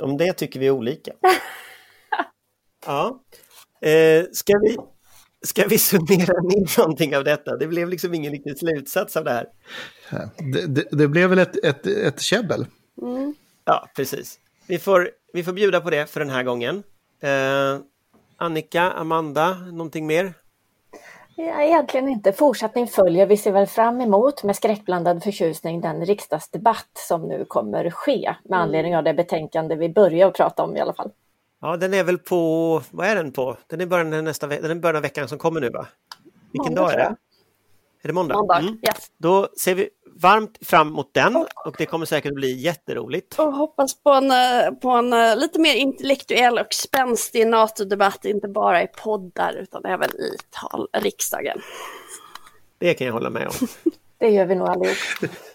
Om 0.03 0.17
det 0.17 0.33
tycker 0.33 0.61
vi 0.61 0.71
olika. 0.71 1.13
ja. 2.87 3.23
Eh, 3.81 4.25
ska 4.33 4.59
vi 4.59 4.77
Ska 5.43 5.67
vi 5.69 5.79
summera 5.79 6.41
ner 6.43 6.79
någonting 6.79 7.17
av 7.17 7.25
detta? 7.25 7.57
Det 7.57 7.67
blev 7.67 7.89
liksom 7.89 8.15
ingen 8.15 8.33
riktig 8.33 8.59
slutsats 8.59 9.17
av 9.17 9.25
det 9.25 9.31
här. 9.31 9.47
Det, 10.53 10.67
det, 10.67 10.89
det 10.91 11.09
blev 11.09 11.31
väl 11.31 11.39
ett, 11.39 11.65
ett, 11.65 11.87
ett 11.87 12.21
käbbel? 12.21 12.67
Mm. 13.03 13.35
Ja, 13.65 13.89
precis. 13.97 14.39
Vi 14.67 14.79
får, 14.79 15.11
vi 15.33 15.45
får 15.45 15.53
bjuda 15.53 15.81
på 15.81 15.91
det 15.91 16.11
för 16.11 16.21
den 16.21 16.31
här 16.31 16.43
gången. 16.43 16.83
Eh, 17.21 17.81
Annika, 18.37 18.83
Amanda, 18.83 19.55
någonting 19.55 20.07
mer? 20.07 20.35
Ja, 21.37 21.63
egentligen 21.63 22.09
inte. 22.09 22.33
Fortsättning 22.33 22.87
följer. 22.87 23.27
Vi 23.27 23.37
ser 23.37 23.53
väl 23.53 23.67
fram 23.67 24.01
emot 24.01 24.45
med 24.45 24.57
skräckblandad 24.57 25.23
förtjusning 25.23 25.81
den 25.81 26.05
riksdagsdebatt 26.05 26.91
som 27.09 27.29
nu 27.29 27.45
kommer 27.49 27.91
ske 27.91 28.35
med 28.45 28.57
mm. 28.57 28.63
anledning 28.63 28.97
av 28.97 29.05
det 29.05 29.15
betänkande 29.15 29.75
vi 29.75 29.89
börjar 29.89 30.31
prata 30.31 30.63
om 30.63 30.77
i 30.77 30.81
alla 30.81 30.95
fall. 30.95 31.11
Ja, 31.61 31.77
den 31.77 31.95
är 31.95 32.05
väl 32.05 32.19
på, 32.19 32.83
vad 32.91 33.07
är 33.07 33.17
den 33.17 33.33
på? 33.33 33.57
Den 33.67 33.81
är 33.81 33.87
början, 33.87 34.25
nästa, 34.25 34.47
den 34.47 34.71
är 34.71 34.75
början 34.75 34.97
av 34.97 35.03
veckan 35.03 35.29
som 35.29 35.39
kommer 35.39 35.61
nu 35.61 35.71
va? 35.71 35.87
Vilken 36.53 36.75
måndag, 36.75 36.83
dag 36.83 36.93
är 36.93 36.97
det? 36.97 37.17
Är 38.03 38.09
det 38.09 38.13
måndag? 38.13 38.35
måndag 38.35 38.59
mm. 38.59 38.75
yes. 38.75 39.07
Då 39.19 39.49
ser 39.61 39.75
vi 39.75 39.89
varmt 40.21 40.59
fram 40.67 40.89
emot 40.89 41.15
den 41.15 41.37
och 41.37 41.75
det 41.79 41.87
kommer 41.87 42.07
säkert 42.07 42.35
bli 42.35 42.53
jätteroligt. 42.53 43.39
Och 43.39 43.53
hoppas 43.53 44.03
på 44.03 44.11
en, 44.11 44.31
eh, 44.31 44.71
på 44.83 44.91
en 44.91 45.13
eh, 45.13 45.37
lite 45.37 45.61
mer 45.61 45.75
intellektuell 45.75 46.59
och 46.59 46.75
spänstig 46.75 47.47
NATO-debatt, 47.47 48.25
inte 48.25 48.49
bara 48.49 48.83
i 48.83 48.87
poddar 48.87 49.53
utan 49.53 49.85
även 49.85 50.11
i 50.11 50.37
tal, 50.51 50.89
riksdagen. 50.93 51.59
Det 52.79 52.95
kan 52.95 53.07
jag 53.07 53.15
hålla 53.15 53.31
med 53.31 53.47
om. 53.47 53.67
det 54.19 54.29
gör 54.29 54.47
vi 54.47 54.55
nog 54.55 54.69
allihop. 54.69 54.97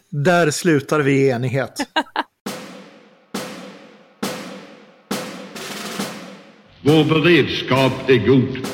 Där 0.10 0.52
slutar 0.52 1.00
vi 1.00 1.12
i 1.12 1.30
enighet. 1.30 1.78
Vår 6.86 7.04
beredskap 7.04 8.10
är 8.10 8.18
god. 8.18 8.68